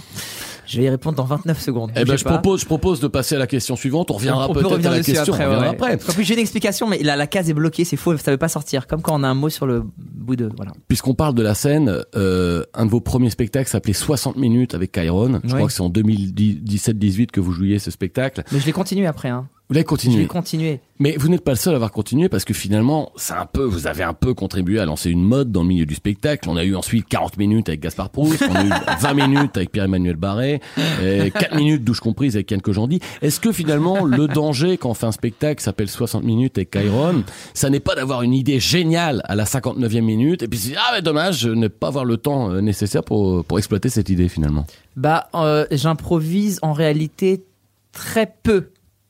Je 0.71 0.79
vais 0.79 0.85
y 0.85 0.89
répondre 0.89 1.17
dans 1.17 1.25
29 1.25 1.59
secondes. 1.59 1.91
Eh 1.95 2.05
ben, 2.05 2.15
je 2.17 2.23
pas. 2.23 2.31
propose, 2.33 2.61
je 2.61 2.65
propose 2.65 2.99
de 3.01 3.07
passer 3.07 3.35
à 3.35 3.39
la 3.39 3.47
question 3.47 3.75
suivante. 3.75 4.09
On 4.09 4.13
reviendra 4.13 4.47
peut 4.47 4.61
peut-être 4.61 4.85
à 4.85 4.89
la 4.91 5.01
question. 5.03 5.33
après. 5.33 5.45
ouais, 5.47 5.55
ouais. 5.57 5.67
après. 5.67 5.93
En 5.95 6.13
plus, 6.13 6.23
j'ai 6.23 6.33
une 6.35 6.39
explication, 6.39 6.87
mais 6.87 6.99
la, 7.03 7.15
la 7.15 7.27
case 7.27 7.49
est 7.49 7.53
bloquée, 7.53 7.83
c'est 7.83 7.97
faux, 7.97 8.15
ça 8.17 8.31
veut 8.31 8.37
pas 8.37 8.47
sortir. 8.47 8.87
Comme 8.87 9.01
quand 9.01 9.19
on 9.19 9.23
a 9.23 9.27
un 9.27 9.33
mot 9.33 9.49
sur 9.49 9.65
le 9.65 9.83
bout 9.97 10.35
de. 10.35 10.49
Voilà. 10.55 10.71
Puisqu'on 10.87 11.13
parle 11.13 11.35
de 11.35 11.41
la 11.43 11.55
scène, 11.55 12.03
euh, 12.15 12.63
un 12.73 12.85
de 12.85 12.91
vos 12.91 13.01
premiers 13.01 13.29
spectacles 13.29 13.69
s'appelait 13.69 13.93
60 13.93 14.37
minutes 14.37 14.73
avec 14.75 14.91
Chiron. 14.93 15.41
Je 15.43 15.49
Oui. 15.49 15.53
crois 15.55 15.67
que 15.67 15.73
c'est 15.73 15.81
en 15.81 15.89
2017-18 15.89 17.31
que 17.31 17.39
vous 17.39 17.51
jouiez 17.51 17.79
ce 17.79 17.91
spectacle. 17.91 18.43
Mais 18.51 18.59
je 18.59 18.65
l'ai 18.65 18.71
continué 18.71 19.07
après. 19.07 19.29
Hein. 19.29 19.47
Vous 19.71 19.75
l'avez 19.75 19.83
Je 19.83 19.87
continué. 19.87 20.17
vais 20.23 20.27
continuer. 20.27 20.81
Mais 20.99 21.15
vous 21.17 21.29
n'êtes 21.29 21.45
pas 21.45 21.51
le 21.53 21.57
seul 21.57 21.71
à 21.73 21.77
avoir 21.77 21.93
continué 21.93 22.27
parce 22.27 22.43
que 22.43 22.53
finalement, 22.53 23.13
c'est 23.15 23.31
un 23.31 23.45
peu, 23.45 23.63
vous 23.63 23.87
avez 23.87 24.03
un 24.03 24.11
peu 24.13 24.33
contribué 24.33 24.81
à 24.81 24.85
lancer 24.85 25.09
une 25.09 25.23
mode 25.23 25.49
dans 25.49 25.61
le 25.61 25.69
milieu 25.69 25.85
du 25.85 25.95
spectacle. 25.95 26.49
On 26.49 26.57
a 26.57 26.65
eu 26.65 26.75
ensuite 26.75 27.07
40 27.07 27.37
minutes 27.37 27.69
avec 27.69 27.79
Gaspard 27.79 28.09
Proust, 28.09 28.43
on 28.49 28.53
a 28.53 28.65
eu 28.65 28.69
20 28.99 29.13
minutes 29.13 29.55
avec 29.55 29.71
Pierre-Emmanuel 29.71 30.17
Barré, 30.17 30.59
et 31.01 31.31
4 31.31 31.55
minutes 31.55 31.85
douche 31.85 32.01
comprise 32.01 32.35
avec 32.35 32.51
Yann 32.51 32.61
Kojandi. 32.61 32.99
Est-ce 33.21 33.39
que 33.39 33.53
finalement, 33.53 34.03
le 34.03 34.27
danger 34.27 34.77
quand 34.77 34.89
on 34.89 34.93
fait 34.93 35.05
un 35.05 35.13
spectacle 35.13 35.63
s'appelle 35.63 35.87
60 35.87 36.25
minutes 36.25 36.57
avec 36.57 36.71
Chiron, 36.71 37.23
ça 37.53 37.69
n'est 37.69 37.79
pas 37.79 37.95
d'avoir 37.95 38.23
une 38.23 38.33
idée 38.33 38.59
géniale 38.59 39.21
à 39.23 39.35
la 39.35 39.45
59e 39.45 40.01
minute 40.01 40.43
et 40.43 40.49
puis 40.49 40.59
c'est, 40.59 40.75
ah, 40.75 40.91
mais 40.95 41.01
dommage, 41.01 41.39
je 41.39 41.49
n'ai 41.49 41.69
pas 41.69 41.87
avoir 41.87 42.03
le 42.03 42.17
temps 42.17 42.51
euh, 42.51 42.59
nécessaire 42.59 43.05
pour, 43.05 43.45
pour 43.45 43.57
exploiter 43.57 43.87
cette 43.87 44.09
idée 44.09 44.27
finalement? 44.27 44.65
Bah, 44.97 45.29
euh, 45.33 45.65
j'improvise 45.71 46.59
en 46.61 46.73
réalité 46.73 47.45
très 47.93 48.33
peu 48.43 48.67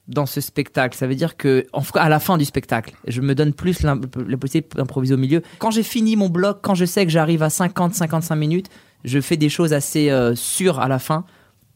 dans 0.08 0.26
ce 0.26 0.42
spectacle. 0.42 0.98
Ça 0.98 1.08
veut 1.08 1.16
dire 1.16 1.38
que, 1.38 1.66
en 1.74 1.82
tout 1.82 1.92
cas, 1.92 2.02
à 2.02 2.10
la 2.10 2.20
fin 2.20 2.38
du 2.38 2.46
spectacle, 2.46 2.96
je 3.08 3.22
me 3.22 3.36
donne 3.36 3.54
plus 3.54 3.82
la 3.84 3.96
possibilité 3.96 4.76
d'improviser 4.76 5.14
au 5.14 5.18
milieu. 5.18 5.42
Quand 5.60 5.72
j'ai 5.72 5.84
fini 5.84 6.16
mon 6.16 6.30
bloc, 6.30 6.60
quand 6.62 6.76
je 6.76 6.86
sais 6.86 7.06
que 7.06 7.12
j'arrive 7.12 7.44
à 7.44 7.48
50-55 7.48 8.36
minutes, 8.36 8.70
je 9.04 9.20
fais 9.20 9.38
des 9.38 9.50
choses 9.50 9.74
assez 9.74 10.10
euh, 10.10 10.36
sûres 10.36 10.80
à 10.80 10.88
la 10.88 11.00
fin 11.00 11.26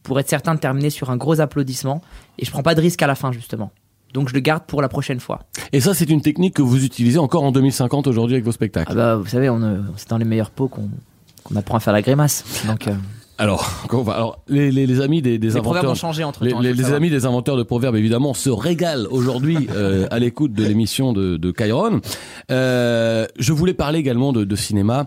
pour 0.04 0.20
être 0.20 0.30
certain 0.30 0.54
de 0.54 0.60
terminer 0.60 0.90
sur 0.90 1.10
un 1.10 1.18
gros 1.18 1.40
applaudissement. 1.40 2.02
Et 2.38 2.46
je 2.46 2.52
prends 2.52 2.64
pas 2.64 2.76
de 2.76 2.82
risque 2.82 3.02
à 3.02 3.08
la 3.08 3.16
fin, 3.16 3.32
justement. 3.32 3.72
Donc 4.14 4.30
je 4.30 4.34
le 4.34 4.40
garde 4.40 4.64
pour 4.66 4.82
la 4.82 4.88
prochaine 4.88 5.20
fois. 5.20 5.42
Et 5.74 5.82
ça, 5.82 5.94
c'est 5.94 6.10
une 6.10 6.22
technique 6.22 6.56
que 6.56 6.62
vous 6.62 6.86
utilisez 6.86 7.18
encore 7.18 7.44
en 7.44 7.52
2050 7.52 8.08
aujourd'hui 8.08 8.36
avec 8.36 8.46
vos 8.46 8.52
spectacles. 8.52 8.92
Ah 8.92 8.96
bah, 8.96 9.16
vous 9.16 9.26
savez, 9.26 9.50
on, 9.50 9.62
euh, 9.62 9.80
c'est 9.98 10.10
dans 10.10 10.18
les 10.18 10.26
meilleurs 10.26 10.52
pots 10.52 10.68
qu'on 10.68 10.90
qu'on 11.46 11.56
apprend 11.56 11.78
à 11.78 11.80
faire 11.80 11.94
la 11.94 12.02
grimace. 12.02 12.44
Donc, 12.68 12.88
euh, 12.88 12.94
Alors, 13.38 13.70
alors 14.08 14.40
les, 14.48 14.72
les, 14.72 14.88
les 14.88 15.02
amis 15.02 15.22
des, 15.22 15.38
des 15.38 15.48
Les 15.50 15.54
proverbes 15.62 15.68
inventeurs, 15.86 15.92
ont 15.92 15.96
changé 15.96 16.24
entre 16.24 16.44
les, 16.44 16.52
temps. 16.52 16.60
les- 16.62 16.74
les 16.74 16.94
amis 16.94 17.10
des 17.10 17.26
inventeurs 17.26 17.58
de 17.58 17.64
proverbes 17.64 17.96
évidemment 17.96 18.34
se 18.34 18.50
régalent 18.50 19.08
aujourd'hui 19.12 19.68
euh, 19.76 20.08
à 20.12 20.20
l'écoute 20.20 20.54
de 20.54 20.64
l'émission 20.64 21.12
de, 21.14 21.38
de 21.38 21.52
Chiron. 21.52 22.02
Euh, 22.52 23.26
je 23.38 23.54
voulais 23.54 23.74
parler 23.74 24.00
également 24.00 24.32
de, 24.34 24.44
de 24.44 24.56
cinéma. 24.56 25.06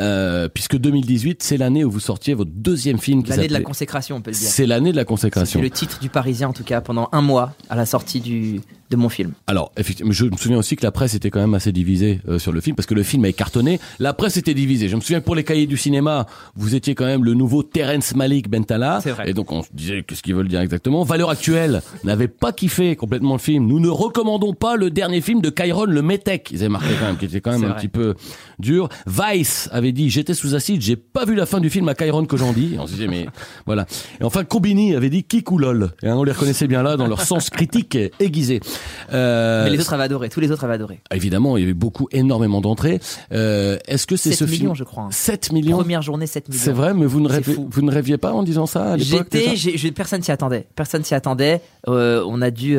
Euh, 0.00 0.48
puisque 0.48 0.76
2018, 0.76 1.42
c'est 1.42 1.56
l'année 1.56 1.84
où 1.84 1.90
vous 1.90 1.98
sortiez 1.98 2.32
votre 2.34 2.52
deuxième 2.54 2.98
film 2.98 3.20
L'année 3.26 3.48
de 3.48 3.52
la 3.52 3.60
consécration, 3.62 4.14
on 4.16 4.20
peut 4.20 4.30
le 4.30 4.36
dire. 4.36 4.48
C'est 4.48 4.64
l'année 4.64 4.92
de 4.92 4.96
la 4.96 5.02
C'est 5.02 5.06
consécration. 5.06 5.60
le 5.60 5.70
titre 5.70 5.98
du 5.98 6.08
Parisien, 6.08 6.48
en 6.50 6.52
tout 6.52 6.62
cas, 6.62 6.80
pendant 6.80 7.08
un 7.10 7.20
mois 7.20 7.54
à 7.68 7.74
la 7.74 7.84
sortie 7.84 8.20
du, 8.20 8.60
de 8.90 8.96
mon 8.96 9.08
film. 9.08 9.32
Alors, 9.46 9.72
effectivement, 9.76 10.12
je 10.12 10.24
me 10.24 10.36
souviens 10.36 10.58
aussi 10.58 10.76
que 10.76 10.84
la 10.84 10.92
presse 10.92 11.14
était 11.14 11.30
quand 11.30 11.40
même 11.40 11.54
assez 11.54 11.72
divisée 11.72 12.20
euh, 12.28 12.38
sur 12.38 12.52
le 12.52 12.60
film, 12.60 12.76
parce 12.76 12.86
que 12.86 12.94
le 12.94 13.02
film 13.02 13.24
a 13.24 13.32
cartonné. 13.32 13.80
La 13.98 14.12
presse 14.12 14.36
était 14.36 14.54
divisée. 14.54 14.88
Je 14.88 14.96
me 14.96 15.00
souviens 15.00 15.20
que 15.20 15.24
pour 15.24 15.34
les 15.34 15.44
cahiers 15.44 15.66
du 15.66 15.76
cinéma, 15.76 16.26
vous 16.56 16.74
étiez 16.74 16.94
quand 16.94 17.04
même 17.04 17.24
le 17.24 17.34
nouveau 17.34 17.62
Terence 17.62 18.14
Malik 18.14 18.48
Bentala. 18.48 19.00
C'est 19.02 19.10
vrai. 19.10 19.30
Et 19.30 19.34
donc, 19.34 19.52
on 19.52 19.62
se 19.62 19.68
disait 19.72 20.02
qu'est-ce 20.02 20.22
qu'ils 20.22 20.34
veulent 20.34 20.48
dire 20.48 20.60
exactement? 20.60 21.04
Valeur 21.04 21.30
actuelle 21.30 21.82
n'avait 22.04 22.28
pas 22.28 22.52
kiffé 22.52 22.96
complètement 22.96 23.34
le 23.34 23.40
film. 23.40 23.66
Nous 23.66 23.80
ne 23.80 23.88
recommandons 23.88 24.54
pas 24.54 24.76
le 24.76 24.90
dernier 24.90 25.20
film 25.20 25.40
de 25.40 25.50
Kyron 25.50 25.84
le 25.86 26.02
Metec. 26.02 26.50
Ils 26.50 26.60
avaient 26.60 26.68
marqué 26.68 26.94
quand 26.98 27.06
même, 27.06 27.16
qui 27.16 27.26
était 27.26 27.40
quand 27.40 27.52
même 27.52 27.64
un 27.64 27.68
vrai. 27.68 27.76
petit 27.76 27.88
peu 27.88 28.14
dur. 28.58 28.88
Vice 29.06 29.68
avait 29.72 29.92
dit, 29.92 30.10
j'étais 30.10 30.34
sous 30.34 30.54
acide, 30.54 30.80
j'ai 30.80 30.96
pas 30.96 31.24
vu 31.24 31.34
la 31.34 31.46
fin 31.46 31.60
du 31.60 31.70
film 31.70 31.88
à 31.88 31.94
Kyron 31.94 32.24
que 32.26 32.36
j'en 32.36 32.52
dis. 32.52 32.74
Et 32.74 32.78
on 32.78 32.86
se 32.86 32.92
disait, 32.92 33.08
mais 33.08 33.26
voilà. 33.66 33.86
Et 34.20 34.24
enfin, 34.24 34.44
Combini 34.44 34.94
avait 34.94 35.10
dit 35.10 35.24
kick 35.24 35.50
ou 35.50 35.58
lol. 35.58 35.90
Et 36.02 36.08
hein, 36.08 36.16
on 36.16 36.24
les 36.24 36.32
reconnaissait 36.32 36.66
bien 36.66 36.82
là 36.82 36.96
dans 36.96 37.06
leur 37.06 37.20
sens 37.20 37.50
critique 37.50 37.98
aiguisé. 38.20 38.60
Euh, 39.12 39.64
Mais 39.64 39.70
les 39.70 39.80
autres 39.80 39.92
avaient 39.92 40.04
adoré, 40.04 40.28
tous 40.28 40.40
les 40.40 40.50
autres 40.50 40.64
avaient 40.64 40.74
adoré. 40.74 41.00
Évidemment, 41.12 41.56
il 41.56 41.60
y 41.60 41.64
avait 41.64 41.74
beaucoup, 41.74 42.08
énormément 42.12 42.60
d'entrées. 42.60 43.00
Euh, 43.32 43.78
Est-ce 43.86 44.06
que 44.06 44.16
c'est 44.16 44.30
7 44.30 44.38
ce 44.38 44.44
millions, 44.44 44.58
film 44.58 44.74
je 44.76 44.84
crois. 44.84 45.04
hein. 45.04 45.08
7 45.10 45.52
millions 45.52 45.76
Première 45.78 46.02
journée, 46.02 46.26
7 46.26 46.48
millions. 46.48 46.60
C'est 46.62 46.72
vrai, 46.72 46.94
mais 46.94 47.06
vous 47.06 47.20
ne, 47.20 47.28
rêviez, 47.28 47.54
fou. 47.54 47.68
vous 47.70 47.82
ne 47.82 47.90
rêviez 47.90 48.18
pas 48.18 48.32
en 48.32 48.42
disant 48.42 48.66
ça 48.66 48.92
à 48.92 48.96
l'époque 48.96 49.28
J'étais, 49.32 49.90
personne 49.92 50.22
s'y 50.22 50.32
attendait. 50.32 50.66
Personne 50.76 51.04
s'y 51.04 51.14
attendait. 51.14 51.60
Euh, 51.88 52.22
on 52.26 52.42
a 52.42 52.50
dû, 52.50 52.78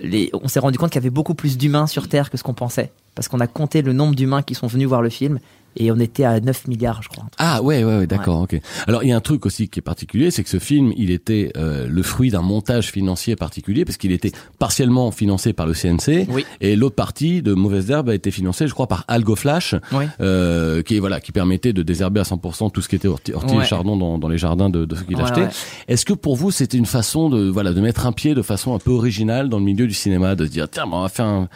les, 0.00 0.30
on 0.34 0.48
s'est 0.48 0.60
rendu 0.60 0.78
compte 0.78 0.90
qu'il 0.90 1.00
y 1.00 1.02
avait 1.04 1.10
beaucoup 1.10 1.34
plus 1.34 1.56
d'humains 1.58 1.86
sur 1.86 2.08
Terre 2.08 2.30
que 2.30 2.36
ce 2.36 2.42
qu'on 2.42 2.54
pensait, 2.54 2.92
parce 3.14 3.28
qu'on 3.28 3.40
a 3.40 3.46
compté 3.46 3.82
le 3.82 3.92
nombre 3.92 4.14
d'humains 4.14 4.42
qui 4.42 4.54
sont 4.54 4.66
venus 4.66 4.88
voir 4.88 5.02
le 5.02 5.10
film 5.10 5.38
et 5.76 5.90
on 5.92 5.98
était 5.98 6.24
à 6.24 6.40
9 6.40 6.68
milliards, 6.68 7.02
je 7.02 7.08
crois. 7.08 7.24
Ah 7.38 7.62
ouais, 7.62 7.84
ouais, 7.84 7.98
ouais 7.98 8.06
d'accord, 8.06 8.42
ok. 8.42 8.60
Alors 8.86 9.02
il 9.02 9.08
y 9.08 9.12
a 9.12 9.16
un 9.16 9.20
truc 9.20 9.46
aussi 9.46 9.68
qui 9.68 9.78
est 9.80 9.82
particulier, 9.82 10.30
c'est 10.30 10.42
que 10.42 10.48
ce 10.50 10.58
film, 10.58 10.92
il 10.96 11.10
était 11.10 11.52
euh, 11.56 11.86
le 11.88 12.02
fruit 12.02 12.30
d'un 12.30 12.42
montage 12.42 12.90
financier 12.90 13.36
particulier, 13.36 13.84
parce 13.84 13.96
qu'il 13.96 14.12
était 14.12 14.32
partiellement 14.58 15.10
financé 15.10 15.52
par 15.52 15.66
le 15.66 15.72
CNC, 15.74 16.26
Oui. 16.30 16.44
et 16.60 16.76
l'autre 16.76 16.94
partie 16.96 17.42
de 17.42 17.54
Mauvaise 17.54 17.90
Herbe 17.90 18.10
a 18.10 18.14
été 18.14 18.30
financée, 18.30 18.66
je 18.68 18.74
crois, 18.74 18.86
par 18.86 19.04
Algo 19.08 19.36
Flash, 19.36 19.74
Oui. 19.92 20.04
euh, 20.20 20.82
qui 20.82 20.98
voilà, 20.98 21.20
qui 21.20 21.32
permettait 21.32 21.72
de 21.72 21.82
désherber 21.82 22.20
à 22.20 22.24
100% 22.24 22.70
tout 22.70 22.80
ce 22.80 22.88
qui 22.88 22.96
était 22.96 23.08
orti, 23.08 23.32
ortie 23.32 23.54
Ouais. 23.56 23.62
et 23.62 23.66
chardon 23.66 23.96
dans, 23.96 24.18
dans 24.18 24.28
les 24.28 24.38
jardins 24.38 24.70
de, 24.70 24.84
de 24.84 24.94
ceux 24.94 25.02
qui 25.04 25.14
l'achetaient. 25.14 25.48
Est-ce 25.88 26.04
que 26.04 26.12
pour 26.12 26.36
vous 26.36 26.50
c'était 26.50 26.78
une 26.78 26.86
façon 26.86 27.28
de 27.28 27.48
voilà 27.48 27.72
de 27.72 27.80
mettre 27.80 28.06
un 28.06 28.12
pied 28.12 28.34
de 28.34 28.42
façon 28.42 28.74
un 28.74 28.78
peu 28.78 28.90
originale 28.90 29.48
dans 29.48 29.58
le 29.58 29.64
milieu 29.64 29.86
du 29.86 29.94
cinéma, 29.94 30.34
de 30.34 30.46
se 30.46 30.50
dire 30.50 30.68
tiens, 30.70 30.84
bah, 30.86 30.92
on 30.96 31.02
va 31.02 31.08
faire 31.08 31.26
un, 31.26 31.48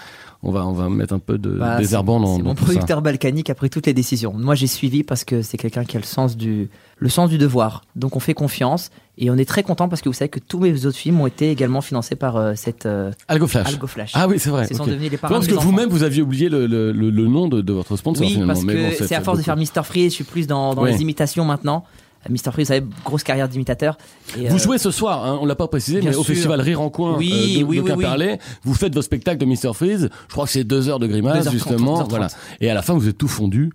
on 0.48 0.52
va 0.52 0.66
on 0.66 0.72
va 0.72 0.88
mettre 0.88 1.12
un 1.14 1.18
peu 1.18 1.38
de 1.38 1.50
Bah, 1.50 1.78
désherbant 1.78 2.20
dans, 2.20 2.38
dans 2.38 2.44
mon 2.44 2.54
tout 2.54 2.60
ça. 2.60 2.66
producteur 2.72 3.02
balkany 3.02 3.42
qui 3.42 3.50
a 3.50 3.54
pris 3.54 3.68
toutes 3.70 3.86
les 3.86 3.94
décisions. 3.94 4.32
Moi, 4.34 4.54
j'ai 4.54 4.66
suivi 4.66 5.02
parce 5.02 5.24
que 5.24 5.42
c'est 5.42 5.56
quelqu'un 5.58 5.84
qui 5.84 5.96
a 5.96 6.00
le 6.00 6.06
sens 6.06 6.36
du, 6.36 6.68
le 6.98 7.08
sens 7.08 7.28
du 7.30 7.38
devoir. 7.38 7.82
Donc, 7.96 8.16
on 8.16 8.20
fait 8.20 8.34
confiance 8.34 8.90
et 9.18 9.30
on 9.30 9.36
est 9.36 9.44
très 9.48 9.62
content 9.62 9.88
parce 9.88 10.02
que 10.02 10.08
vous 10.08 10.12
savez 10.14 10.28
que 10.28 10.38
tous 10.38 10.58
mes 10.60 10.86
autres 10.86 10.96
films 10.98 11.20
ont 11.20 11.26
été 11.26 11.50
également 11.50 11.80
financés 11.80 12.16
par 12.16 12.36
euh, 12.36 12.52
cette 12.54 12.86
euh, 12.86 13.10
Algo 13.28 13.46
Flash. 13.46 13.68
Algo 13.68 13.86
Flash. 13.86 14.12
Ah 14.14 14.28
oui, 14.28 14.38
c'est 14.38 14.50
vrai. 14.50 14.66
Ce 14.66 14.74
sont 14.74 14.82
ok. 14.84 14.90
devenus 14.90 15.10
les 15.10 15.16
parents 15.16 15.34
parce 15.34 15.46
que 15.46 15.54
vous-même 15.54 15.88
vous 15.88 16.02
aviez 16.02 16.22
oublié 16.22 16.48
le, 16.48 16.66
le, 16.66 16.92
le, 16.92 17.10
le 17.10 17.26
nom 17.26 17.48
de, 17.48 17.60
de 17.60 17.72
votre 17.72 17.96
sponsor 17.96 18.24
Oui, 18.24 18.32
finalement. 18.32 18.52
parce 18.54 18.64
mais 18.64 18.74
bon, 18.90 18.90
que 18.96 19.04
c'est 19.06 19.14
à 19.14 19.20
force 19.22 19.38
de 19.38 19.42
faire 19.42 19.56
Mr. 19.56 19.82
Freeze, 19.84 20.10
je 20.12 20.16
suis 20.16 20.24
plus 20.24 20.46
dans, 20.46 20.74
dans 20.74 20.82
Oui. 20.84 20.92
les 20.92 21.02
imitations 21.02 21.44
maintenant. 21.44 21.84
Euh, 22.28 22.32
Mr. 22.32 22.52
Freeze, 22.52 22.68
savez, 22.68 22.86
grosse 23.04 23.22
carrière 23.22 23.48
d'imitateur. 23.48 23.96
Et, 24.38 24.48
Vous 24.48 24.56
euh, 24.56 24.58
jouez 24.58 24.78
ce 24.78 24.90
soir, 24.90 25.24
hein, 25.24 25.38
on 25.40 25.46
l'a 25.46 25.54
pas 25.54 25.68
précisé, 25.68 26.00
mais 26.02 26.14
au 26.14 26.22
festival 26.22 26.60
Rire 26.60 26.80
en 26.80 26.90
Coin 26.90 27.16
Oui, 27.16 27.56
euh, 27.56 27.60
de, 27.60 27.64
oui, 27.64 27.80
oui. 27.80 28.38
Vous 28.64 28.74
faites 28.74 28.94
vos 28.94 29.02
spectacles 29.02 29.38
de 29.38 29.46
Mr. 29.46 29.74
Freeze. 29.74 30.08
Je 30.28 30.32
crois 30.32 30.46
que 30.46 30.50
c'est 30.52 30.64
deux 30.64 30.88
heures 30.88 30.98
de 30.98 31.06
grimace 31.06 31.46
2h30, 31.46 31.50
justement, 31.50 32.02
2h30. 32.02 32.08
voilà. 32.08 32.28
Et 32.60 32.70
à 32.70 32.74
la 32.74 32.82
fin, 32.82 32.94
vous 32.94 33.08
êtes 33.08 33.18
tout 33.18 33.28
fondu. 33.28 33.72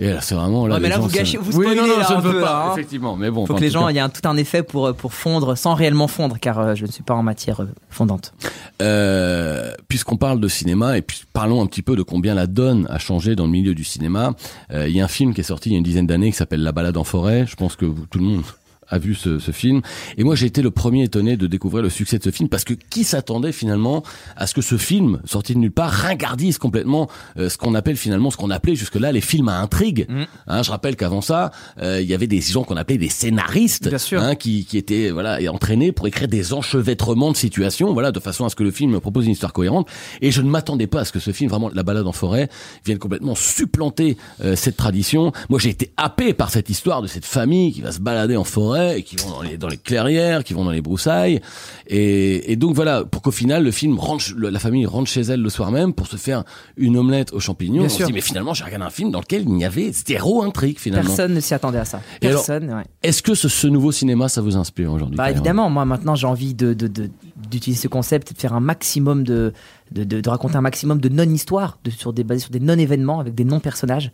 Et 0.00 0.10
là, 0.12 0.20
c'est 0.20 0.36
vraiment 0.36 0.66
là. 0.68 0.76
Ouais, 0.76 0.80
mais 0.80 0.88
là, 0.88 0.98
vous 0.98 1.08
gâchez- 1.08 1.38
vous 1.38 1.58
Oui, 1.58 1.66
non, 1.66 1.72
spoilez, 1.72 1.90
non, 1.90 1.98
là, 1.98 2.04
je 2.08 2.12
ne 2.12 2.18
un 2.18 2.20
veux 2.20 2.32
peu, 2.34 2.40
pas, 2.40 2.66
hein. 2.68 2.72
effectivement. 2.72 3.16
Mais 3.16 3.30
bon, 3.32 3.46
faut 3.46 3.54
que 3.54 3.60
les 3.60 3.68
gens, 3.70 3.88
il 3.88 3.96
y 3.96 3.98
a 3.98 4.04
un, 4.04 4.08
tout 4.08 4.26
un 4.28 4.36
effet 4.36 4.62
pour, 4.62 4.86
euh, 4.86 4.92
pour 4.92 5.12
fondre 5.12 5.56
sans 5.58 5.74
réellement 5.74 6.06
fondre, 6.06 6.38
car 6.40 6.58
euh, 6.60 6.74
je 6.76 6.86
ne 6.86 6.90
suis 6.90 7.02
pas 7.02 7.14
en 7.14 7.22
matière 7.24 7.62
euh, 7.62 7.68
fondante. 7.90 8.32
Euh, 8.80 9.72
puisqu'on 9.88 10.16
parle 10.16 10.38
de 10.40 10.46
cinéma 10.48 10.96
et 10.98 11.02
puis 11.02 11.22
parlons 11.32 11.60
un 11.62 11.66
petit 11.66 11.82
peu 11.82 11.96
de 11.96 12.02
combien 12.02 12.34
la 12.34 12.46
donne 12.46 12.86
a 12.90 12.98
changé 12.98 13.34
dans 13.34 13.44
le 13.46 13.50
milieu 13.50 13.74
du 13.74 13.82
cinéma. 13.84 14.34
Il 14.72 14.90
y 14.90 15.00
a 15.00 15.04
un 15.04 15.08
film 15.08 15.34
qui 15.34 15.40
est 15.40 15.44
sorti 15.44 15.70
il 15.70 15.72
y 15.72 15.74
a 15.74 15.78
une 15.78 15.84
dizaine 15.84 16.06
d'années 16.06 16.30
qui 16.30 16.36
s'appelle 16.36 16.62
La 16.62 16.72
balade 16.72 16.96
en 16.96 17.04
forêt. 17.04 17.44
Je 17.48 17.56
pense 17.56 17.74
que 17.74 17.84
vous- 17.84 18.06
tout 18.06 18.18
le 18.18 18.24
monde 18.24 18.42
a 18.90 18.98
vu 18.98 19.14
ce, 19.14 19.38
ce 19.38 19.50
film. 19.50 19.80
Et 20.16 20.24
moi, 20.24 20.34
j'ai 20.34 20.46
été 20.46 20.62
le 20.62 20.70
premier 20.70 21.04
étonné 21.04 21.36
de 21.36 21.46
découvrir 21.46 21.82
le 21.82 21.90
succès 21.90 22.18
de 22.18 22.24
ce 22.24 22.30
film 22.30 22.48
parce 22.48 22.64
que 22.64 22.74
qui 22.74 23.04
s'attendait 23.04 23.52
finalement 23.52 24.02
à 24.36 24.46
ce 24.46 24.54
que 24.54 24.62
ce 24.62 24.76
film, 24.76 25.20
sorti 25.24 25.54
de 25.54 25.58
nulle 25.58 25.72
part, 25.72 25.90
ringardise 25.90 26.58
complètement 26.58 27.08
euh, 27.38 27.48
ce 27.48 27.58
qu'on 27.58 27.74
appelle 27.74 27.96
finalement, 27.96 28.30
ce 28.30 28.36
qu'on 28.36 28.50
appelait 28.50 28.74
jusque-là 28.74 29.12
les 29.12 29.20
films 29.20 29.48
à 29.48 29.60
intrigue. 29.60 30.06
Mm. 30.08 30.22
Hein, 30.46 30.62
je 30.62 30.70
rappelle 30.70 30.96
qu'avant 30.96 31.20
ça, 31.20 31.50
euh, 31.82 32.00
il 32.00 32.08
y 32.08 32.14
avait 32.14 32.26
des 32.26 32.40
gens 32.40 32.64
qu'on 32.64 32.76
appelait 32.76 32.98
des 32.98 33.08
scénaristes, 33.08 33.88
Bien 33.88 33.98
sûr. 33.98 34.22
hein, 34.22 34.34
qui, 34.34 34.64
qui 34.64 34.78
étaient 34.78 35.10
voilà 35.10 35.38
entraînés 35.52 35.92
pour 35.92 36.06
écrire 36.06 36.28
des 36.28 36.52
enchevêtrements 36.52 37.32
de 37.32 37.36
situations, 37.36 37.92
voilà, 37.92 38.12
de 38.12 38.20
façon 38.20 38.44
à 38.44 38.48
ce 38.48 38.56
que 38.56 38.62
le 38.64 38.70
film 38.70 39.00
propose 39.00 39.26
une 39.26 39.32
histoire 39.32 39.52
cohérente. 39.52 39.88
Et 40.20 40.30
je 40.30 40.42
ne 40.42 40.48
m'attendais 40.48 40.86
pas 40.86 41.00
à 41.00 41.04
ce 41.04 41.12
que 41.12 41.20
ce 41.20 41.30
film, 41.32 41.50
vraiment, 41.50 41.70
La 41.74 41.82
balade 41.82 42.06
en 42.06 42.12
forêt, 42.12 42.48
vienne 42.84 42.98
complètement 42.98 43.34
supplanter 43.34 44.16
euh, 44.42 44.56
cette 44.56 44.76
tradition. 44.76 45.32
Moi, 45.48 45.58
j'ai 45.58 45.70
été 45.70 45.92
happé 45.96 46.32
par 46.32 46.50
cette 46.50 46.70
histoire 46.70 47.02
de 47.02 47.06
cette 47.06 47.24
famille 47.26 47.72
qui 47.72 47.80
va 47.80 47.92
se 47.92 48.00
balader 48.00 48.36
en 48.36 48.44
forêt 48.44 48.77
et 48.96 49.02
qui 49.02 49.16
vont 49.16 49.30
dans 49.30 49.42
les, 49.42 49.56
dans 49.58 49.68
les 49.68 49.76
clairières, 49.76 50.44
qui 50.44 50.54
vont 50.54 50.64
dans 50.64 50.70
les 50.70 50.80
broussailles. 50.80 51.40
Et, 51.86 52.52
et 52.52 52.56
donc 52.56 52.74
voilà, 52.74 53.04
pour 53.04 53.22
qu'au 53.22 53.30
final, 53.30 53.64
le 53.64 53.70
film 53.70 53.98
rentre, 53.98 54.24
la 54.36 54.58
famille 54.58 54.86
rentre 54.86 55.10
chez 55.10 55.20
elle 55.22 55.40
le 55.40 55.50
soir 55.50 55.70
même 55.70 55.92
pour 55.92 56.06
se 56.06 56.16
faire 56.16 56.44
une 56.76 56.96
omelette 56.96 57.32
aux 57.32 57.40
champignons. 57.40 57.78
Bien 57.78 57.86
on 57.86 57.88
se 57.88 57.96
sûr. 57.96 58.06
dit, 58.06 58.12
mais 58.12 58.20
finalement, 58.20 58.54
j'ai 58.54 58.64
regardé 58.64 58.84
un 58.86 58.90
film 58.90 59.10
dans 59.10 59.20
lequel 59.20 59.42
il 59.42 59.52
n'y 59.54 59.64
avait 59.64 59.90
zéro 59.92 60.42
intrigue 60.42 60.78
finalement. 60.78 61.06
Personne 61.08 61.34
ne 61.34 61.40
s'y 61.40 61.54
attendait 61.54 61.78
à 61.78 61.84
ça. 61.84 62.00
Personne, 62.20 62.72
ouais. 62.72 62.84
Est-ce 63.02 63.22
que 63.22 63.34
ce, 63.34 63.48
ce 63.48 63.66
nouveau 63.66 63.92
cinéma, 63.92 64.28
ça 64.28 64.40
vous 64.40 64.56
inspire 64.56 64.92
aujourd'hui 64.92 65.16
Bah 65.16 65.30
évidemment, 65.30 65.70
moi 65.70 65.84
maintenant 65.84 66.14
j'ai 66.14 66.26
envie 66.26 66.54
de 66.54 66.72
de- 66.74 66.86
de- 66.86 67.10
d'utiliser 67.50 67.82
ce 67.82 67.88
concept, 67.88 68.32
de 68.34 68.38
faire 68.38 68.52
un 68.54 68.60
maximum 68.60 69.24
de 69.24 69.52
de, 69.90 70.04
de, 70.04 70.20
de 70.20 70.28
raconter 70.28 70.56
un 70.56 70.60
maximum 70.60 71.00
de 71.00 71.08
non-histoires, 71.08 71.78
de 71.84 71.90
sur 71.90 72.12
des 72.12 72.22
basés 72.22 72.40
sur 72.40 72.50
des 72.50 72.60
non-événements 72.60 73.20
avec 73.20 73.34
des 73.34 73.44
non-personnages. 73.44 74.12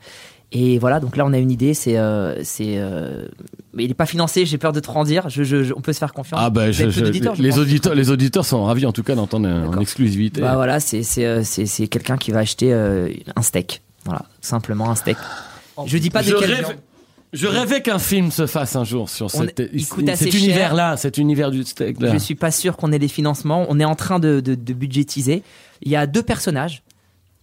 Et 0.52 0.78
voilà, 0.78 1.00
donc 1.00 1.16
là 1.16 1.24
on 1.26 1.32
a 1.32 1.38
une 1.38 1.50
idée, 1.50 1.74
c'est 1.74 1.98
euh, 1.98 2.42
c'est 2.44 2.74
euh, 2.78 3.26
mais 3.72 3.84
il 3.84 3.90
est 3.90 3.94
pas 3.94 4.06
financé, 4.06 4.46
j'ai 4.46 4.56
peur 4.58 4.72
de 4.72 4.78
trop 4.78 5.00
en 5.00 5.04
dire. 5.04 5.28
Je, 5.28 5.42
je, 5.42 5.64
je- 5.64 5.74
on 5.74 5.80
peut 5.80 5.92
se 5.92 5.98
faire 5.98 6.12
confiance. 6.12 6.40
Ah 6.42 6.48
bah 6.50 6.70
je- 6.70 6.84
les 6.84 7.50
pense. 7.50 7.58
auditeurs 7.58 7.94
les 7.96 8.10
auditeurs 8.10 8.44
sont 8.44 8.62
ravis 8.64 8.86
en 8.86 8.92
tout 8.92 9.02
cas 9.02 9.16
d'entendre 9.16 9.48
en 9.48 9.78
exclusivité. 9.80 10.40
Bah 10.42 10.54
voilà, 10.54 10.78
c'est 10.78 11.02
c'est 11.02 11.24
euh, 11.26 11.42
c'est 11.42 11.66
c'est 11.66 11.88
quelqu'un 11.88 12.16
qui 12.18 12.30
va 12.30 12.38
acheter 12.40 12.72
euh, 12.72 13.08
un 13.34 13.42
steak. 13.42 13.82
Voilà, 14.04 14.26
simplement 14.40 14.90
un 14.90 14.94
steak. 14.94 15.16
Je 15.86 15.98
dis 15.98 16.10
pas 16.10 16.22
de 16.22 16.28
je, 16.28 16.36
quel 16.36 16.52
rêve- 16.52 16.76
je 17.32 17.46
rêvais 17.48 17.82
qu'un 17.82 17.98
film 17.98 18.30
se 18.30 18.46
fasse 18.46 18.76
un 18.76 18.84
jour 18.84 19.08
sur 19.08 19.28
cet 19.32 20.30
cher. 20.30 20.40
univers 20.40 20.74
là, 20.74 20.96
cet 20.96 21.18
univers 21.18 21.50
du 21.50 21.64
steak 21.64 22.00
là. 22.00 22.12
Je 22.12 22.18
suis 22.18 22.36
pas 22.36 22.52
sûr 22.52 22.76
qu'on 22.76 22.92
ait 22.92 22.98
les 22.98 23.08
financements. 23.08 23.66
On 23.70 23.80
est 23.80 23.84
en 23.84 23.96
train 23.96 24.20
de, 24.20 24.38
de, 24.38 24.54
de 24.54 24.72
budgétiser. 24.72 25.42
Il 25.82 25.90
y 25.90 25.96
a 25.96 26.06
deux 26.06 26.22
personnages. 26.22 26.83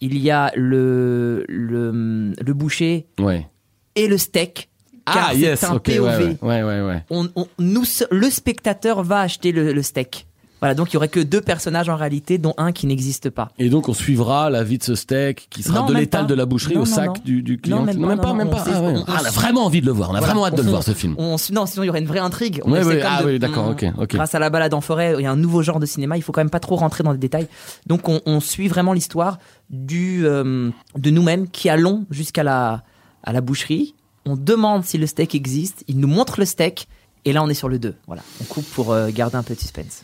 Il 0.01 0.17
y 0.17 0.31
a 0.31 0.51
le, 0.55 1.45
le, 1.47 2.33
le 2.39 2.53
boucher 2.53 3.05
Ouais. 3.19 3.47
et 3.95 4.07
le 4.07 4.17
steak. 4.17 4.69
car 5.05 5.27
Ah 5.29 5.29
c'est 5.33 5.39
yes, 5.39 5.63
un 5.63 5.77
POV. 5.77 6.37
ouais, 6.41 6.63
ouais. 6.63 7.03
On, 7.09 7.27
on- 7.35 7.47
nous, 7.59 7.83
le 8.11 8.29
spectateur 8.29 9.03
va 9.03 9.21
acheter 9.21 9.51
le, 9.51 9.73
le 9.73 9.81
steak. 9.83 10.25
Voilà, 10.61 10.75
donc 10.75 10.91
il 10.91 10.93
y 10.93 10.97
aurait 10.97 11.07
que 11.09 11.19
deux 11.19 11.41
personnages 11.41 11.89
en 11.89 11.95
réalité, 11.95 12.37
dont 12.37 12.53
un 12.57 12.71
qui 12.71 12.85
n'existe 12.85 13.31
pas. 13.31 13.49
Et 13.57 13.69
donc 13.69 13.89
on 13.89 13.93
suivra 13.95 14.51
la 14.51 14.63
vie 14.63 14.77
de 14.77 14.83
ce 14.83 14.93
steak 14.93 15.47
qui 15.49 15.63
sera 15.63 15.79
Non, 15.79 15.85
de 15.87 15.93
l'étal 15.95 16.27
de 16.27 16.35
la 16.35 16.45
boucherie 16.45 16.75
Non, 16.75 16.81
au 16.81 16.85
non, 16.85 16.91
sac 16.93 17.23
du, 17.23 17.41
du 17.41 17.57
client. 17.59 17.79
Non, 17.79 17.85
même 17.85 18.19
pas, 18.19 18.33
même 18.35 18.49
pas, 18.49 18.63
même 18.63 18.73
Ah, 18.73 18.81
ouais. 18.83 18.93
Ah, 19.07 19.17
on 19.21 19.25
a 19.25 19.31
vraiment 19.31 19.65
envie 19.65 19.81
de 19.81 19.87
le 19.87 19.91
voir. 19.91 20.11
On 20.11 20.13
a 20.13 20.19
Voilà, 20.19 20.27
vraiment 20.33 20.45
hâte 20.45 20.55
de 20.57 20.61
le 20.61 20.69
voir 20.69 20.83
ce 20.83 20.93
film. 20.93 21.15
On, 21.17 21.37
non, 21.51 21.65
sinon 21.65 21.83
il 21.83 21.87
y 21.87 21.89
aurait 21.89 21.99
une 21.99 22.05
vraie 22.05 22.19
intrigue. 22.19 22.61
On 22.63 22.71
Ouais, 22.71 22.83
ouais, 22.83 23.01
ah 23.03 23.23
de- 23.23 23.27
oui, 23.27 23.39
d'accord, 23.39 23.65
on- 23.67 23.71
ok, 23.71 23.85
ok. 23.97 24.09
Grâce 24.13 24.35
à 24.35 24.39
la 24.39 24.51
balade 24.51 24.75
en 24.75 24.81
forêt, 24.81 25.15
il 25.17 25.23
y 25.23 25.25
a 25.25 25.31
un 25.31 25.35
nouveau 25.35 25.63
genre 25.63 25.79
de 25.79 25.85
cinéma. 25.87 26.15
Il 26.15 26.21
faut 26.21 26.31
quand 26.31 26.41
même 26.41 26.51
pas 26.51 26.59
trop 26.59 26.75
rentrer 26.75 27.03
dans 27.03 27.11
les 27.11 27.17
détails. 27.17 27.47
Donc 27.87 28.07
on, 28.07 28.21
on 28.27 28.39
suit 28.39 28.67
vraiment 28.67 28.93
l'histoire 28.93 29.39
du 29.71 30.27
euh, 30.27 30.69
de 30.95 31.09
nous-mêmes 31.09 31.47
qui 31.49 31.69
allons 31.69 32.05
jusqu'à 32.11 32.43
la 32.43 32.83
à 33.23 33.33
la 33.33 33.41
boucherie. 33.41 33.95
On 34.27 34.35
demande 34.35 34.85
si 34.85 34.99
le 34.99 35.07
steak 35.07 35.33
existe. 35.33 35.83
Il 35.87 35.97
nous 35.97 36.07
montre 36.07 36.39
le 36.39 36.45
steak. 36.45 36.87
Et 37.25 37.33
là, 37.33 37.43
on 37.43 37.49
est 37.49 37.53
sur 37.55 37.69
le 37.69 37.77
2. 37.77 37.93
Voilà. 38.07 38.23
On 38.41 38.43
coupe 38.45 38.65
pour 38.73 38.91
euh, 38.91 39.09
garder 39.11 39.35
un 39.37 39.43
peu 39.43 39.53
de 39.53 39.59
suspense. 39.59 40.03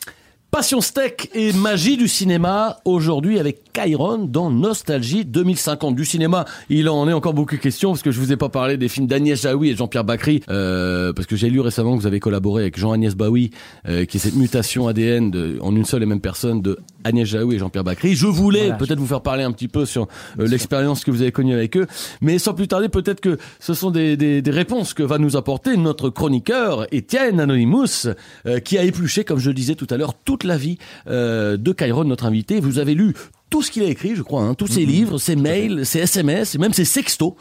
Passion 0.49 0.79
steak 0.79 1.29
et 1.33 1.51
magie 1.51 1.97
du 1.97 2.07
cinéma 2.07 2.77
aujourd'hui 2.85 3.37
avec 3.37 3.63
Chiron 3.73 4.19
dans 4.19 4.49
Nostalgie 4.49 5.25
2050 5.25 5.93
du 5.93 6.05
cinéma. 6.05 6.45
Il 6.69 6.87
en 6.87 7.07
est 7.09 7.13
encore 7.13 7.33
beaucoup 7.33 7.57
question 7.57 7.91
parce 7.91 8.01
que 8.01 8.11
je 8.11 8.19
vous 8.19 8.31
ai 8.31 8.37
pas 8.37 8.47
parlé 8.47 8.77
des 8.77 8.87
films 8.87 9.07
d'Agnès 9.07 9.41
Jaoui 9.41 9.71
et 9.71 9.75
Jean-Pierre 9.75 10.05
Bacry 10.05 10.41
euh, 10.49 11.11
parce 11.11 11.27
que 11.27 11.35
j'ai 11.35 11.49
lu 11.49 11.59
récemment 11.59 11.97
que 11.97 12.01
vous 12.01 12.07
avez 12.07 12.21
collaboré 12.21 12.61
avec 12.63 12.79
Jean-Agnès 12.79 13.13
Baoui 13.13 13.51
euh, 13.89 14.05
qui 14.05 14.17
est 14.17 14.19
cette 14.21 14.35
mutation 14.35 14.87
ADN 14.87 15.31
de, 15.31 15.59
en 15.61 15.75
une 15.75 15.83
seule 15.85 16.03
et 16.03 16.05
même 16.05 16.21
personne 16.21 16.61
de 16.61 16.79
Agnès 17.03 17.27
Jaoui 17.27 17.55
et 17.55 17.59
Jean-Pierre 17.59 17.83
Bacry. 17.83 18.15
Je 18.15 18.27
voulais 18.27 18.61
Voilà. 18.67 18.75
peut-être 18.75 18.99
vous 18.99 19.07
faire 19.07 19.21
parler 19.21 19.43
un 19.43 19.51
petit 19.51 19.67
peu 19.67 19.85
sur 19.85 20.07
euh, 20.39 20.47
l'expérience 20.47 21.03
que 21.03 21.11
vous 21.11 21.21
avez 21.21 21.31
connue 21.31 21.53
avec 21.53 21.77
eux, 21.77 21.87
mais 22.21 22.39
sans 22.39 22.53
plus 22.53 22.67
tarder, 22.67 22.89
peut-être 22.89 23.21
que 23.21 23.37
ce 23.59 23.73
sont 23.73 23.91
des, 23.91 24.17
des, 24.17 24.41
des 24.41 24.51
réponses 24.51 24.93
que 24.93 25.03
va 25.03 25.17
nous 25.17 25.37
apporter 25.37 25.77
notre 25.77 26.09
chroniqueur 26.09 26.87
Étienne 26.93 27.39
Anonymous, 27.39 28.07
euh, 28.45 28.59
qui 28.59 28.77
a 28.77 28.83
épluché, 28.83 29.23
comme 29.23 29.39
je 29.39 29.49
le 29.49 29.53
disais 29.53 29.75
tout 29.75 29.87
à 29.89 29.97
l'heure, 29.97 30.13
toute 30.13 30.43
la 30.43 30.57
vie 30.57 30.77
euh, 31.07 31.57
de 31.57 31.71
Kyron, 31.71 32.03
notre 32.05 32.25
invité. 32.25 32.59
Vous 32.59 32.79
avez 32.79 32.93
lu 32.95 33.13
tout 33.49 33.61
ce 33.61 33.71
qu'il 33.71 33.83
a 33.83 33.87
écrit, 33.87 34.15
je 34.15 34.23
crois, 34.23 34.41
hein, 34.43 34.53
tous 34.55 34.67
ses 34.67 34.85
livres, 34.85 35.17
ses 35.19 35.35
mails, 35.37 35.85
ses 35.85 35.99
SMS 35.99 36.55
et 36.55 36.57
même 36.57 36.73
ses 36.73 36.83
sextos. 36.85 37.33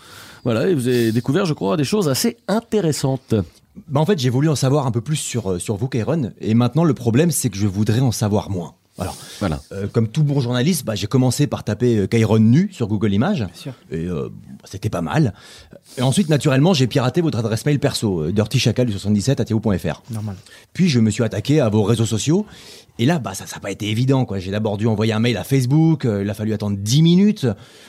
Voilà, 0.45 0.69
et 0.69 0.75
vous 0.75 0.87
avez 0.87 1.11
découvert, 1.11 1.45
je 1.47 1.55
crois, 1.55 1.77
des 1.77 1.83
choses 1.85 2.09
assez 2.09 2.37
intéressantes. 2.47 3.35
Bah, 3.89 4.01
en 4.01 4.07
fait, 4.07 4.19
j'ai 4.19 4.31
voulu 4.31 4.49
en 4.49 4.55
savoir 4.55 4.87
un 4.87 4.93
peu 4.93 5.01
plus 5.01 5.17
sur, 5.17 5.61
sur 5.61 5.77
vous, 5.77 5.89
Kairon. 5.89 6.31
Et 6.41 6.55
maintenant, 6.55 6.85
le 6.85 6.95
problème, 6.95 7.31
c'est 7.33 7.51
que 7.51 7.57
je 7.57 7.67
voudrais 7.67 8.01
en 8.01 8.13
savoir 8.13 8.49
moins. 8.51 8.75
Alors, 8.99 9.17
Voilà. 9.41 9.61
euh, 9.73 9.87
comme 9.93 10.09
tout 10.09 10.23
bon 10.25 10.41
journaliste, 10.41 10.85
bah, 10.87 10.95
j'ai 10.95 11.07
commencé 11.07 11.47
par 11.47 11.65
taper 11.65 11.99
euh, 11.99 12.07
Kairon 12.07 12.39
nu 12.39 12.71
sur 12.73 12.87
Google 12.89 13.13
Images. 13.13 13.47
sûr. 13.55 13.73
Et 13.91 14.07
euh, 14.07 14.31
c'était 14.65 14.89
pas 14.89 15.03
mal. 15.03 15.35
Et 15.99 16.03
ensuite, 16.03 16.29
naturellement, 16.31 16.73
j'ai 16.73 16.87
piraté 16.87 17.21
votre 17.21 17.39
adresse 17.39 17.67
mail 17.67 17.79
perso, 17.79 18.23
euh, 18.23 18.33
dirtychacal77.yahoo.fr. 18.33 20.03
Normal. 20.11 20.37
Puis 20.73 20.89
je 20.89 21.01
me 21.01 21.11
suis 21.11 21.23
attaqué 21.23 21.61
à 21.61 21.69
vos 21.69 21.83
réseaux 21.83 22.07
sociaux. 22.07 22.47
Et 22.99 23.05
là, 23.05 23.19
bah, 23.19 23.35
ça 23.35 23.45
n'a 23.45 23.61
pas 23.61 23.71
été 23.71 23.91
évident. 23.91 24.25
quoi. 24.25 24.39
J'ai 24.39 24.51
d'abord 24.51 24.79
dû 24.79 24.87
envoyer 24.87 25.13
un 25.13 25.19
mail 25.19 25.37
à 25.37 25.45
Facebook. 25.45 26.07
euh, 26.07 26.23
il 26.23 26.31
a 26.31 26.35
fallu 26.35 26.55
attendre 26.55 26.79
10 26.81 27.03
minutes 27.03 27.47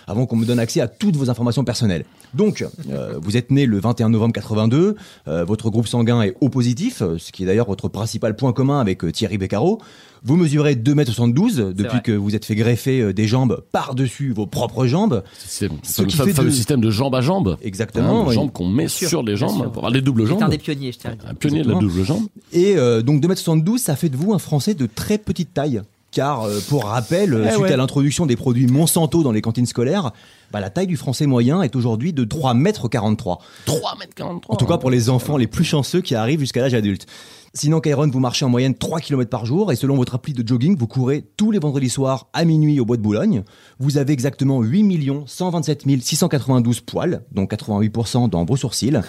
avant 0.08 0.26
qu'on 0.26 0.36
me 0.36 0.46
donne 0.46 0.60
accès 0.60 0.82
à 0.82 0.90
toutes 0.90 1.16
vos 1.16 1.30
informations 1.30 1.64
personnelles. 1.64 2.04
Donc, 2.34 2.66
euh, 2.90 3.18
vous 3.22 3.38
êtes 3.38 3.50
né 3.52 3.66
le 3.66 3.80
21 3.80 4.10
novembre 4.10 4.34
82. 4.34 4.96
euh, 5.30 5.46
votre 5.46 5.70
groupe 5.70 5.88
sanguin 5.88 6.22
est 6.24 6.36
O 6.42 6.50
positif, 6.50 6.98
ce 7.18 7.32
qui 7.32 7.44
est 7.44 7.46
d'ailleurs 7.46 7.68
votre 7.68 7.88
principal 7.88 8.36
point 8.36 8.52
commun 8.52 8.82
avec 8.82 9.06
euh, 9.06 9.12
Thierry 9.14 9.38
Beccaro. 9.38 9.80
Vous 10.24 10.36
mesurez 10.36 10.76
2m72 10.76 11.74
depuis 11.74 12.02
que 12.02 12.12
vous 12.12 12.36
êtes 12.36 12.46
fait 12.46 12.56
greffer 12.56 13.02
euh, 13.02 13.14
des 13.14 13.28
jambes 13.28 13.64
par-dessus 13.72 14.32
vos 14.34 14.46
propres 14.46 14.86
jambes. 14.88 15.24
C'est 15.38 15.70
Ce 15.84 16.02
le 16.02 16.08
qui 16.08 16.18
fameux, 16.18 16.30
fait 16.30 16.36
fameux 16.36 16.50
de- 16.50 16.54
système 16.56 16.82
de 16.82 16.90
jambe 16.90 17.16
à 17.16 17.22
jambe. 17.22 17.58
Exactement, 17.62 18.22
Hein, 18.22 18.26
oui. 18.28 18.36
jambes 18.36 18.52
qu'on 18.52 18.68
met 18.68 18.88
sûr, 18.88 19.10
sur 19.10 19.24
les 19.24 19.36
jambes, 19.38 19.64
pour 19.72 19.78
avoir 19.78 19.92
les 19.92 20.02
doubles 20.02 20.24
C'est 20.24 20.30
jambes. 20.32 20.44
un 20.44 20.50
des 20.50 20.58
pionniers, 20.58 20.92
je 20.92 20.98
tiens. 21.00 21.16
Un 21.28 21.34
pionnier 21.34 21.62
de 21.64 21.72
la 21.72 21.80
double 21.80 22.04
jambe. 22.04 22.24
Et 22.54 22.76
euh, 22.78 23.02
donc 23.02 23.22
2m72, 23.22 23.78
ça 23.78 23.96
fait 23.96 24.10
de 24.10 24.18
vous 24.18 24.34
un 24.34 24.40
Français 24.40 24.74
de 24.74 24.86
très 24.88 25.18
petite 25.18 25.54
taille. 25.54 25.82
Car, 26.10 26.44
euh, 26.44 26.60
pour 26.70 26.86
rappel, 26.86 27.44
Eh 27.46 27.50
suite 27.52 27.62
ouais. 27.64 27.72
à 27.74 27.78
l'introduction 27.78 28.26
des 28.26 28.38
produits 28.38 28.66
Monsanto 28.66 29.24
dans 29.24 29.34
les 29.34 29.42
cantines 29.42 29.66
scolaires, 29.66 30.12
bah, 30.51 30.60
la 30.60 30.70
taille 30.70 30.88
du 30.88 30.98
Français 30.98 31.25
moyen 31.25 31.62
est 31.62 31.75
aujourd'hui 31.75 32.13
de 32.13 32.24
3m43. 32.25 33.38
3m43. 33.66 34.42
En 34.50 34.56
tout 34.56 34.66
cas 34.66 34.77
pour 34.77 34.89
les 34.89 35.10
enfants 35.10 35.38
les 35.38 35.48
plus 35.48 35.63
chanceux 35.66 36.01
qui 36.01 36.16
arrivent 36.16 36.39
jusqu'à 36.39 36.62
l'âge 36.62 36.74
adulte. 36.74 37.06
Sinon, 37.54 37.80
Kairon, 37.80 38.08
vous 38.12 38.20
marchez 38.20 38.46
en 38.46 38.50
moyenne 38.50 38.75
3 38.75 39.00
km 39.00 39.32
par 39.32 39.46
jour 39.48 39.72
et 39.72 39.75
selon 39.75 39.96
votre 39.96 40.13
appli 40.13 40.34
de 40.34 40.48
jogging, 40.48 40.77
vous 40.77 40.86
courez 40.86 41.25
tous 41.38 41.50
les 41.50 41.58
vendredis 41.58 41.89
soirs 41.89 42.27
à 42.34 42.46
minuit 42.46 42.80
au 42.80 42.86
bois 42.86 42.98
de 42.98 43.01
Boulogne. 43.01 43.44
Vous 43.80 43.98
avez 43.98 44.13
exactement 44.13 44.62
8 44.62 45.24
127 45.25 45.84
692 46.01 46.82
poils, 46.82 47.24
dont 47.32 47.46
88% 47.46 48.30
dans 48.30 48.46
vos 48.46 48.58
sourcils. 48.58 49.00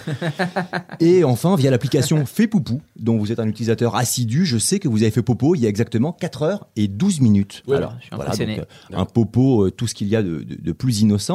et 1.00 1.25
enfin, 1.25 1.57
via 1.57 1.71
l'application 1.71 2.25
Fait 2.25 2.47
Poupou, 2.47 2.80
dont 2.99 3.18
vous 3.18 3.33
êtes 3.33 3.40
un 3.40 3.49
utilisateur 3.49 3.97
assidu, 3.97 4.47
je 4.47 4.57
sais 4.57 4.78
que 4.78 4.88
vous 4.88 5.02
avez 5.02 5.11
fait 5.11 5.23
popo 5.23 5.54
il 5.54 5.61
y 5.61 5.66
a 5.66 5.68
exactement 5.68 6.12
4 6.12 6.42
heures 6.42 6.66
et 6.76 6.88
12 6.88 7.21
minutes. 7.21 7.62
Ouais, 7.66 7.76
je 8.00 8.07
suis 8.07 8.14
impressionné. 8.14 8.57
donc, 8.57 8.66
euh, 8.92 8.97
un 8.97 9.04
popo, 9.04 9.66
euh, 9.66 9.71
tout 9.71 9.87
ce 9.87 9.95
qu'il 9.95 10.09
y 10.09 10.16
a 10.16 10.23
de, 10.23 10.38
de- 10.42 10.54
de 10.62 10.73
plus 10.73 11.00
innocent. 11.00 11.27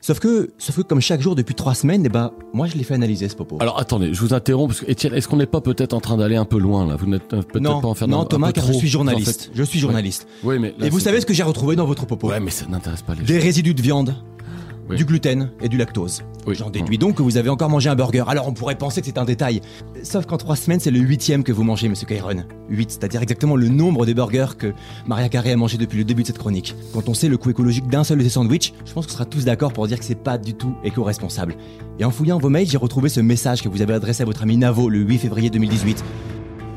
Sauf 0.00 0.20
que, 0.20 0.50
sauf 0.58 0.76
que 0.76 0.82
comme 0.82 1.00
chaque 1.00 1.20
jour 1.20 1.34
depuis 1.34 1.54
3 1.56 1.74
semaines, 1.74 2.02
eh 2.06 2.08
ben, 2.08 2.30
moi 2.54 2.66
je 2.68 2.76
l'ai 2.76 2.84
fait 2.84 2.94
analyser 2.94 3.28
ce 3.28 3.34
popo. 3.34 3.58
Alors 3.60 3.78
attendez, 3.80 4.14
je 4.14 4.20
vous 4.20 4.32
interromps 4.32 4.68
parce 4.74 4.86
que 4.86 4.90
Étienne, 4.90 5.12
est-ce 5.12 5.26
qu'on 5.26 5.36
n'est 5.36 5.46
pas 5.46 5.60
peut-être 5.60 5.92
en 5.92 6.00
train 6.00 6.16
d'aller 6.16 6.36
un 6.36 6.44
peu 6.44 6.58
loin 6.58 6.86
là? 6.86 6.94
Vous 6.96 7.06
n'êtes 7.06 7.32
euh, 7.34 7.42
peut-être 7.42 7.62
non, 7.62 7.80
pas 7.80 7.88
en 7.88 7.94
faire 7.94 8.06
non, 8.08 8.22
un 8.22 8.24
Thomas, 8.24 8.46
peu 8.48 8.52
car 8.54 8.64
trop, 8.64 8.72
je 8.74 8.78
suis 8.78 8.88
en 8.88 8.90
journaliste. 8.92 9.42
fait. 9.46 9.50
Je 9.54 9.62
suis 9.64 9.78
journaliste. 9.80 10.28
Oui, 10.44 10.58
mais 10.60 10.72
là, 10.78 10.86
Et 10.86 10.90
vous 10.90 11.00
savez 11.00 11.20
ce 11.20 11.26
que 11.26 11.34
j'ai 11.34 11.42
retrouvé 11.42 11.74
dans 11.74 11.84
votre 11.86 12.06
popo 12.06 12.28
Ouais, 12.28 12.38
mais 12.40 12.50
ça 12.52 12.66
n'intéresse 12.66 13.02
pas 13.02 13.14
les 13.14 13.20
gens. 13.20 13.26
Des 13.26 13.38
résidus 13.38 13.74
de 13.74 13.82
viande, 13.82 14.14
Oui. 14.88 14.96
du 14.96 15.04
gluten 15.04 15.50
et 15.60 15.68
du 15.68 15.76
lactose. 15.76 16.22
Oui. 16.46 16.54
J'en 16.54 16.70
déduis 16.70 16.96
donc 16.98 17.16
que 17.16 17.22
vous 17.22 17.36
avez 17.36 17.50
encore 17.50 17.68
mangé 17.68 17.90
un 17.90 17.94
burger. 17.94 18.24
Alors 18.28 18.48
on 18.48 18.52
pourrait 18.52 18.76
penser 18.76 19.00
que 19.00 19.06
c'est 19.06 19.18
un 19.18 19.24
détail. 19.24 19.60
Sauf 20.02 20.26
qu'en 20.26 20.38
trois 20.38 20.56
semaines, 20.56 20.80
c'est 20.80 20.90
le 20.90 21.00
huitième 21.00 21.44
que 21.44 21.52
vous 21.52 21.62
mangez, 21.62 21.88
monsieur 21.88 22.06
Kairon. 22.06 22.44
8, 22.70 22.90
c'est-à-dire 22.90 23.20
exactement 23.22 23.56
le 23.56 23.68
nombre 23.68 24.06
de 24.06 24.12
burgers 24.12 24.56
que 24.58 24.72
Maria 25.06 25.28
Carré 25.28 25.52
a 25.52 25.56
mangé 25.56 25.76
depuis 25.76 25.98
le 25.98 26.04
début 26.04 26.22
de 26.22 26.26
cette 26.28 26.38
chronique. 26.38 26.74
Quand 26.94 27.08
on 27.08 27.14
sait 27.14 27.28
le 27.28 27.36
coût 27.36 27.50
écologique 27.50 27.86
d'un 27.88 28.04
seul 28.04 28.18
de 28.18 28.22
ces 28.22 28.30
sandwichs, 28.30 28.72
je 28.86 28.92
pense 28.92 29.06
qu'on 29.06 29.12
sera 29.12 29.24
tous 29.26 29.44
d'accord 29.44 29.72
pour 29.72 29.86
dire 29.86 29.98
que 29.98 30.04
c'est 30.04 30.14
pas 30.14 30.38
du 30.38 30.54
tout 30.54 30.74
éco-responsable. 30.84 31.54
Et 31.98 32.04
en 32.04 32.10
fouillant 32.10 32.38
vos 32.38 32.48
mails, 32.48 32.68
j'ai 32.68 32.78
retrouvé 32.78 33.08
ce 33.08 33.20
message 33.20 33.62
que 33.62 33.68
vous 33.68 33.82
avez 33.82 33.92
adressé 33.94 34.22
à 34.22 34.26
votre 34.26 34.42
ami 34.42 34.56
Navo 34.56 34.88
le 34.88 35.00
8 35.00 35.18
février 35.18 35.50
2018. 35.50 36.02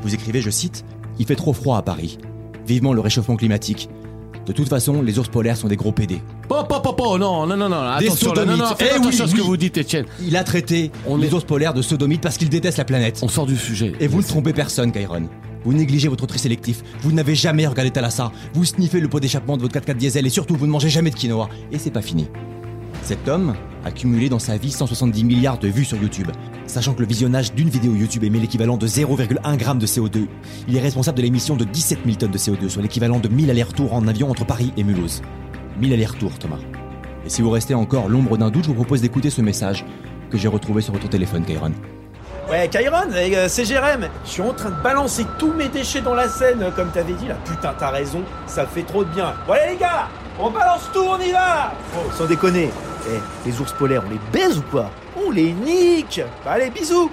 Vous 0.02 0.14
écrivez, 0.14 0.40
je 0.42 0.50
cite, 0.50 0.84
Il 1.18 1.26
fait 1.26 1.36
trop 1.36 1.52
froid 1.52 1.78
à 1.78 1.82
Paris. 1.82 2.18
Vivement 2.66 2.92
le 2.92 3.00
réchauffement 3.00 3.36
climatique. 3.36 3.88
De 4.46 4.52
toute 4.52 4.68
façon, 4.68 5.02
les 5.02 5.18
ours 5.18 5.28
polaires 5.28 5.56
sont 5.56 5.68
des 5.68 5.76
gros 5.76 5.92
PD. 5.92 6.20
Pop, 6.48 6.68
pop, 6.68 6.82
pop, 6.82 7.00
oh, 7.04 7.18
non, 7.18 7.46
non, 7.46 7.56
non, 7.56 7.68
non, 7.68 7.98
Des 7.98 8.06
attention, 8.06 8.32
là, 8.32 8.44
non, 8.44 8.56
non, 8.56 8.64
sodomites. 8.64 8.78
faites 8.78 8.88
Eh 8.92 8.94
attention 8.96 9.10
oui, 9.10 9.22
à 9.22 9.26
ce 9.30 9.34
que 9.36 9.40
oui. 9.40 9.46
vous 9.46 9.56
dites, 9.56 9.76
Étienne. 9.76 10.06
Il 10.20 10.36
a 10.36 10.44
traité 10.44 10.90
On 11.06 11.16
les 11.16 11.28
est- 11.28 11.32
ours 11.32 11.44
polaires 11.44 11.74
de 11.74 11.82
sodomites 11.82 12.20
parce 12.20 12.36
qu'il 12.38 12.48
déteste 12.48 12.78
la 12.78 12.84
planète. 12.84 13.20
On 13.22 13.28
sort 13.28 13.46
du 13.46 13.56
sujet. 13.56 13.92
Et 14.00 14.08
vous 14.08 14.18
ne 14.18 14.26
trompez 14.26 14.52
personne, 14.52 14.90
Kairon. 14.92 15.28
Vous 15.64 15.72
négligez 15.72 16.08
votre 16.08 16.26
tri 16.26 16.38
sélectif. 16.40 16.82
Vous 17.02 17.12
n'avez 17.12 17.36
jamais 17.36 17.66
regardé 17.68 17.90
Thalassa. 17.92 18.32
Vous 18.52 18.64
sniffez 18.64 18.98
le 19.00 19.08
pot 19.08 19.20
d'échappement 19.20 19.56
de 19.56 19.62
votre 19.62 19.78
4x4 19.78 19.96
diesel 19.96 20.26
et 20.26 20.30
surtout 20.30 20.56
vous 20.56 20.66
ne 20.66 20.72
mangez 20.72 20.88
jamais 20.90 21.10
de 21.10 21.14
quinoa. 21.14 21.48
Et 21.70 21.78
c'est 21.78 21.92
pas 21.92 22.02
fini. 22.02 22.26
Cet 23.02 23.28
homme 23.28 23.54
a 23.84 23.90
cumulé 23.90 24.28
dans 24.28 24.38
sa 24.38 24.56
vie 24.56 24.70
170 24.70 25.24
milliards 25.24 25.58
de 25.58 25.66
vues 25.68 25.84
sur 25.84 25.98
YouTube. 25.98 26.28
Sachant 26.66 26.94
que 26.94 27.00
le 27.00 27.06
visionnage 27.06 27.52
d'une 27.52 27.68
vidéo 27.68 27.94
YouTube 27.94 28.22
émet 28.22 28.38
l'équivalent 28.38 28.76
de 28.76 28.86
0,1 28.86 29.58
g 29.58 29.64
de 29.74 29.86
CO2, 29.86 30.26
il 30.68 30.76
est 30.76 30.80
responsable 30.80 31.16
de 31.18 31.22
l'émission 31.22 31.56
de 31.56 31.64
17 31.64 31.98
000 32.04 32.16
tonnes 32.16 32.30
de 32.30 32.38
CO2, 32.38 32.68
soit 32.68 32.82
l'équivalent 32.82 33.18
de 33.18 33.28
1000 33.28 33.50
allers-retours 33.50 33.92
en 33.92 34.06
avion 34.06 34.30
entre 34.30 34.46
Paris 34.46 34.72
et 34.76 34.84
Mulhouse. 34.84 35.20
1000 35.80 35.92
allers-retours, 35.92 36.38
Thomas. 36.38 36.58
Et 37.26 37.28
si 37.28 37.42
vous 37.42 37.50
restez 37.50 37.74
encore 37.74 38.08
l'ombre 38.08 38.38
d'un 38.38 38.50
doute, 38.50 38.64
je 38.64 38.68
vous 38.68 38.74
propose 38.74 39.00
d'écouter 39.02 39.30
ce 39.30 39.42
message 39.42 39.84
que 40.30 40.38
j'ai 40.38 40.48
retrouvé 40.48 40.80
sur 40.80 40.92
votre 40.92 41.08
téléphone, 41.08 41.44
Kairon. 41.44 41.72
Ouais, 42.50 42.68
Kyron, 42.68 43.10
euh, 43.14 43.46
c'est 43.48 43.64
Jérém. 43.64 44.08
Je 44.24 44.30
suis 44.30 44.42
en 44.42 44.52
train 44.52 44.70
de 44.70 44.82
balancer 44.82 45.24
tous 45.38 45.52
mes 45.52 45.68
déchets 45.68 46.02
dans 46.02 46.14
la 46.14 46.28
Seine, 46.28 46.64
comme 46.76 46.90
t'avais 46.90 47.14
dit 47.14 47.26
là. 47.26 47.36
Putain, 47.44 47.74
t'as 47.78 47.90
raison, 47.90 48.22
ça 48.46 48.66
fait 48.66 48.82
trop 48.82 49.04
de 49.04 49.10
bien. 49.10 49.32
Bon, 49.46 49.54
allez 49.54 49.72
les 49.72 49.78
gars, 49.78 50.08
on 50.38 50.50
balance 50.50 50.88
tout, 50.92 51.04
on 51.04 51.18
y 51.20 51.32
va 51.32 51.72
Oh, 51.96 52.10
sans 52.16 52.26
déconner. 52.26 52.70
Eh, 53.08 53.18
les 53.48 53.60
ours 53.60 53.72
polaires, 53.72 54.04
on 54.06 54.10
les 54.10 54.20
baise 54.32 54.58
ou 54.58 54.62
quoi 54.70 54.90
On 55.16 55.30
les 55.30 55.52
nique 55.52 56.20
Bah, 56.44 56.52
Allez, 56.52 56.70
bisous 56.70 57.10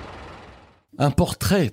Un 0.97 1.09
portrait 1.11 1.71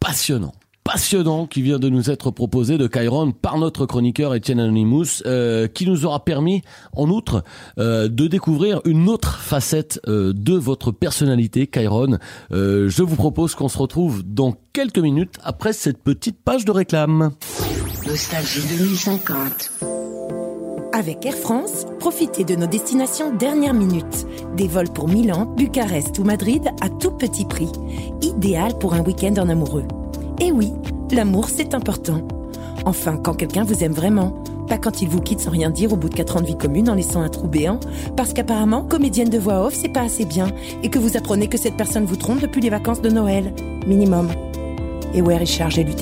passionnant. 0.00 0.52
Passionnant 0.84 1.46
qui 1.46 1.62
vient 1.62 1.78
de 1.78 1.88
nous 1.88 2.10
être 2.10 2.30
proposé 2.30 2.76
de 2.76 2.86
Kyron 2.86 3.32
par 3.32 3.56
notre 3.56 3.86
chroniqueur 3.86 4.34
Étienne 4.34 4.60
Anonymous, 4.60 5.22
euh, 5.24 5.66
qui 5.66 5.86
nous 5.86 6.04
aura 6.04 6.22
permis, 6.26 6.60
en 6.92 7.08
outre, 7.08 7.42
euh, 7.78 8.08
de 8.08 8.26
découvrir 8.26 8.82
une 8.84 9.08
autre 9.08 9.38
facette 9.38 9.98
euh, 10.08 10.34
de 10.34 10.52
votre 10.52 10.90
personnalité, 10.92 11.66
Kyron. 11.66 12.18
Euh, 12.52 12.90
je 12.90 13.02
vous 13.02 13.16
propose 13.16 13.54
qu'on 13.54 13.70
se 13.70 13.78
retrouve 13.78 14.22
dans 14.26 14.54
quelques 14.74 14.98
minutes 14.98 15.36
après 15.42 15.72
cette 15.72 16.02
petite 16.02 16.36
page 16.44 16.66
de 16.66 16.70
réclame. 16.70 17.30
Nostalgie 18.06 18.60
2050. 18.78 19.70
Avec 20.96 21.26
Air 21.26 21.34
France, 21.34 21.86
profitez 21.98 22.44
de 22.44 22.54
nos 22.54 22.68
destinations 22.68 23.34
dernière 23.34 23.74
minute. 23.74 24.28
Des 24.56 24.68
vols 24.68 24.92
pour 24.92 25.08
Milan, 25.08 25.44
Bucarest 25.44 26.16
ou 26.20 26.22
Madrid 26.22 26.70
à 26.80 26.88
tout 26.88 27.10
petit 27.10 27.44
prix. 27.44 27.72
Idéal 28.22 28.78
pour 28.78 28.94
un 28.94 29.00
week-end 29.00 29.34
en 29.38 29.48
amoureux. 29.48 29.82
Et 30.40 30.52
oui, 30.52 30.72
l'amour 31.10 31.48
c'est 31.48 31.74
important. 31.74 32.20
Enfin, 32.86 33.16
quand 33.16 33.34
quelqu'un 33.34 33.64
vous 33.64 33.82
aime 33.82 33.92
vraiment. 33.92 34.34
Pas 34.68 34.78
quand 34.78 35.02
il 35.02 35.08
vous 35.08 35.20
quitte 35.20 35.40
sans 35.40 35.50
rien 35.50 35.68
dire 35.68 35.92
au 35.92 35.96
bout 35.96 36.08
de 36.08 36.14
4 36.14 36.36
ans 36.36 36.42
de 36.42 36.46
vie 36.46 36.56
commune 36.56 36.88
en 36.88 36.94
laissant 36.94 37.22
un 37.22 37.28
trou 37.28 37.48
béant. 37.48 37.80
Parce 38.16 38.32
qu'apparemment, 38.32 38.84
comédienne 38.84 39.30
de 39.30 39.38
voix 39.38 39.66
off, 39.66 39.74
c'est 39.74 39.92
pas 39.92 40.02
assez 40.02 40.24
bien. 40.24 40.46
Et 40.84 40.90
que 40.90 41.00
vous 41.00 41.16
apprenez 41.16 41.48
que 41.48 41.58
cette 41.58 41.76
personne 41.76 42.04
vous 42.04 42.14
trompe 42.14 42.40
depuis 42.40 42.60
les 42.60 42.70
vacances 42.70 43.02
de 43.02 43.10
Noël. 43.10 43.52
Minimum. 43.88 44.28
Et 45.12 45.22
ouais, 45.22 45.38
Richard, 45.38 45.72
j'ai 45.72 45.82
lu. 45.82 45.94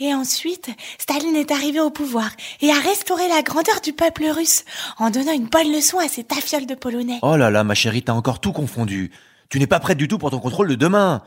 Et 0.00 0.12
ensuite, 0.12 0.70
Staline 0.98 1.36
est 1.36 1.52
arrivé 1.52 1.78
au 1.80 1.90
pouvoir 1.90 2.30
et 2.60 2.70
a 2.70 2.80
restauré 2.80 3.28
la 3.28 3.42
grandeur 3.42 3.80
du 3.80 3.92
peuple 3.92 4.24
russe 4.26 4.64
en 4.98 5.10
donnant 5.10 5.32
une 5.32 5.46
bonne 5.46 5.72
leçon 5.72 5.98
à 5.98 6.08
ses 6.08 6.24
tafioles 6.24 6.66
de 6.66 6.74
polonais. 6.74 7.20
Oh 7.22 7.36
là 7.36 7.50
là, 7.50 7.62
ma 7.62 7.74
chérie, 7.74 8.02
t'as 8.02 8.12
encore 8.12 8.40
tout 8.40 8.52
confondu. 8.52 9.12
Tu 9.50 9.60
n'es 9.60 9.68
pas 9.68 9.78
prête 9.78 9.98
du 9.98 10.08
tout 10.08 10.18
pour 10.18 10.32
ton 10.32 10.40
contrôle 10.40 10.68
de 10.68 10.74
demain. 10.74 11.22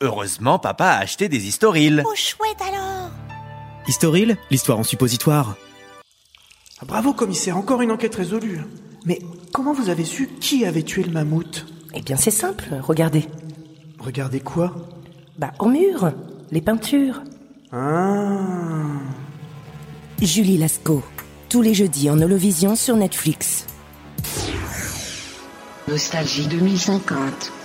Heureusement, 0.00 0.58
papa 0.58 0.86
a 0.86 0.98
acheté 1.00 1.28
des 1.28 1.48
historiles. 1.48 2.02
Oh 2.06 2.14
chouette 2.14 2.60
alors 2.66 3.10
Historil, 3.86 4.38
l'histoire 4.50 4.78
en 4.78 4.84
suppositoire. 4.84 5.56
Bravo, 6.86 7.12
commissaire, 7.12 7.58
encore 7.58 7.82
une 7.82 7.90
enquête 7.90 8.14
résolue. 8.14 8.60
Mais 9.04 9.18
comment 9.52 9.72
vous 9.74 9.90
avez 9.90 10.04
su 10.04 10.28
qui 10.40 10.64
avait 10.64 10.82
tué 10.82 11.02
le 11.02 11.10
mammouth? 11.12 11.66
Eh 11.94 12.00
bien, 12.00 12.16
c'est 12.16 12.30
simple, 12.30 12.68
regardez. 12.80 13.26
Regardez 13.98 14.40
quoi? 14.40 14.74
Bah, 15.36 15.52
au 15.58 15.68
mur, 15.68 16.12
les 16.50 16.60
peintures. 16.60 17.22
Ah. 17.70 19.00
Julie 20.22 20.56
Lascaux, 20.56 21.02
tous 21.50 21.60
les 21.60 21.74
jeudis 21.74 22.08
en 22.08 22.18
holovision 22.20 22.74
sur 22.74 22.96
Netflix. 22.96 23.66
Nostalgie 25.86 26.46
2050. 26.46 27.57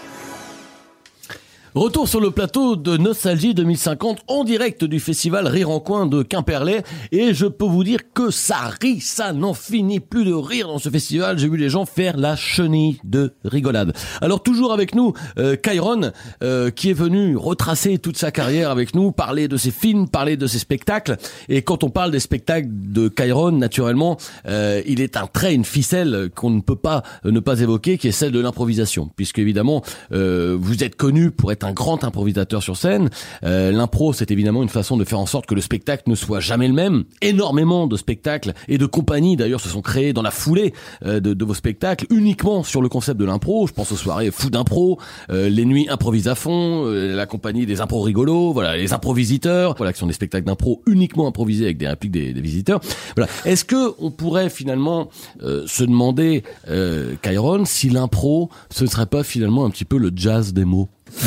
Retour 1.76 2.08
sur 2.08 2.22
le 2.22 2.30
plateau 2.30 2.76
de 2.76 2.98
Nostalgie 2.98 3.56
2050 3.56 4.20
en 4.28 4.44
direct 4.44 4.84
du 4.84 5.00
festival 5.00 5.48
Rire 5.48 5.72
en 5.72 5.80
Coin 5.80 6.06
de 6.06 6.22
Quimperlé 6.22 6.82
et 7.12 7.34
je 7.34 7.48
peux 7.48 7.66
vous 7.66 7.84
dire 7.84 8.02
que 8.14 8.30
ça 8.30 8.70
rit, 8.80 9.02
ça 9.02 9.34
n'en 9.34 9.56
finit 9.56 10.00
plus 10.00 10.24
de 10.24 10.34
rire 10.34 10.68
dans 10.68 10.78
ce 10.78 10.90
festival. 10.90 11.40
J'ai 11.40 11.50
vu 11.50 11.58
les 11.58 11.70
gens 11.70 11.88
faire 11.88 12.16
la 12.16 12.36
chenille 12.36 13.00
de 13.04 13.34
rigolade. 13.44 13.94
Alors 14.22 14.44
toujours 14.44 14.72
avec 14.72 14.94
nous, 14.94 15.14
euh, 15.40 15.56
Kyron, 15.56 16.12
euh, 16.44 16.70
qui 16.70 16.92
est 16.92 16.94
venu 16.94 17.36
retracer 17.36 17.98
toute 17.98 18.18
sa 18.18 18.30
carrière 18.30 18.70
avec 18.70 18.94
nous, 18.94 19.12
parler 19.12 19.48
de 19.48 19.58
ses 19.58 19.72
films, 19.72 20.08
parler 20.08 20.38
de 20.38 20.46
ses 20.46 20.60
spectacles. 20.60 21.18
Et 21.50 21.64
quand 21.64 21.84
on 21.84 21.90
parle 21.90 22.12
des 22.12 22.20
spectacles 22.20 22.68
de 22.70 23.08
Kyron, 23.08 23.54
naturellement, 23.54 24.18
euh, 24.46 24.84
il 24.86 25.02
est 25.02 25.18
un 25.18 25.26
trait, 25.26 25.56
une 25.56 25.66
ficelle 25.66 26.30
qu'on 26.36 26.52
ne 26.52 26.62
peut 26.62 26.76
pas 26.76 27.02
euh, 27.26 27.32
ne 27.32 27.40
pas 27.40 27.62
évoquer, 27.62 27.98
qui 27.98 28.10
est 28.10 28.12
celle 28.12 28.32
de 28.32 28.40
l'improvisation, 28.40 29.10
puisque 29.16 29.40
évidemment 29.40 29.82
euh, 30.12 30.56
vous 30.60 30.84
êtes 30.84 30.96
connu 30.96 31.32
pour 31.32 31.52
être 31.52 31.63
un 31.64 31.74
grand 31.74 32.04
improvisateur 32.04 32.62
sur 32.62 32.78
scène. 32.78 33.10
Euh, 33.44 33.72
L'impro, 33.72 34.14
c'est 34.14 34.32
évidemment 34.32 34.64
une 34.64 34.70
façon 34.70 34.98
de 34.98 35.04
faire 35.04 35.20
en 35.20 35.26
sorte 35.26 35.46
que 35.46 35.56
le 35.56 35.62
spectacle 35.62 36.04
ne 36.08 36.16
soit 36.16 36.40
jamais 36.40 36.68
le 36.68 36.74
même. 36.74 37.04
Énormément 37.22 37.88
de 37.88 37.98
spectacles 37.98 38.54
et 38.68 38.78
de 38.78 38.86
compagnies 38.86 39.36
d'ailleurs 39.36 39.60
se 39.62 39.70
sont 39.70 39.82
créés 39.82 40.14
dans 40.14 40.22
la 40.22 40.32
foulée 40.32 40.74
euh, 41.06 41.20
de, 41.20 41.34
de 41.34 41.46
vos 41.46 41.54
spectacles, 41.54 42.06
uniquement 42.10 42.64
sur 42.64 42.82
le 42.82 42.90
concept 42.90 43.20
de 43.20 43.26
l'impro. 43.26 43.68
Je 43.68 43.74
pense 43.74 43.92
aux 43.92 43.96
soirées 43.96 44.32
fou 44.32 44.50
d'impro, 44.50 45.00
euh, 45.30 45.50
les 45.50 45.66
nuits 45.66 45.88
improvise 45.90 46.28
à 46.28 46.36
fond, 46.36 46.86
euh, 46.86 47.16
la 47.16 47.26
compagnie 47.26 47.66
des 47.66 47.82
impros 47.82 48.02
rigolos, 48.02 48.54
voilà, 48.54 48.78
les 48.78 48.94
improvisiteurs, 48.94 49.76
voilà, 49.78 49.94
qui 49.94 50.00
sont 50.00 50.08
des 50.08 50.14
spectacles 50.14 50.46
d'impro 50.46 50.82
uniquement 50.88 51.28
improvisés 51.28 51.66
avec 51.66 51.78
des 51.78 51.88
répliques 51.88 52.12
des, 52.12 52.34
des 52.34 52.42
visiteurs. 52.42 52.80
Voilà. 53.16 53.32
Est-ce 53.46 53.66
que 53.66 53.94
on 54.00 54.12
pourrait 54.12 54.50
finalement 54.50 55.10
euh, 55.42 55.64
se 55.68 55.84
demander, 55.84 56.44
euh, 56.70 57.16
Kyron, 57.22 57.66
si 57.66 57.90
l'impro, 57.90 58.50
ce 58.70 58.84
ne 58.84 58.90
serait 58.90 59.06
pas 59.06 59.24
finalement 59.24 59.66
un 59.66 59.70
petit 59.70 59.86
peu 59.86 59.98
le 59.98 60.12
jazz 60.16 60.54
des 60.54 60.66
mots? 60.66 60.90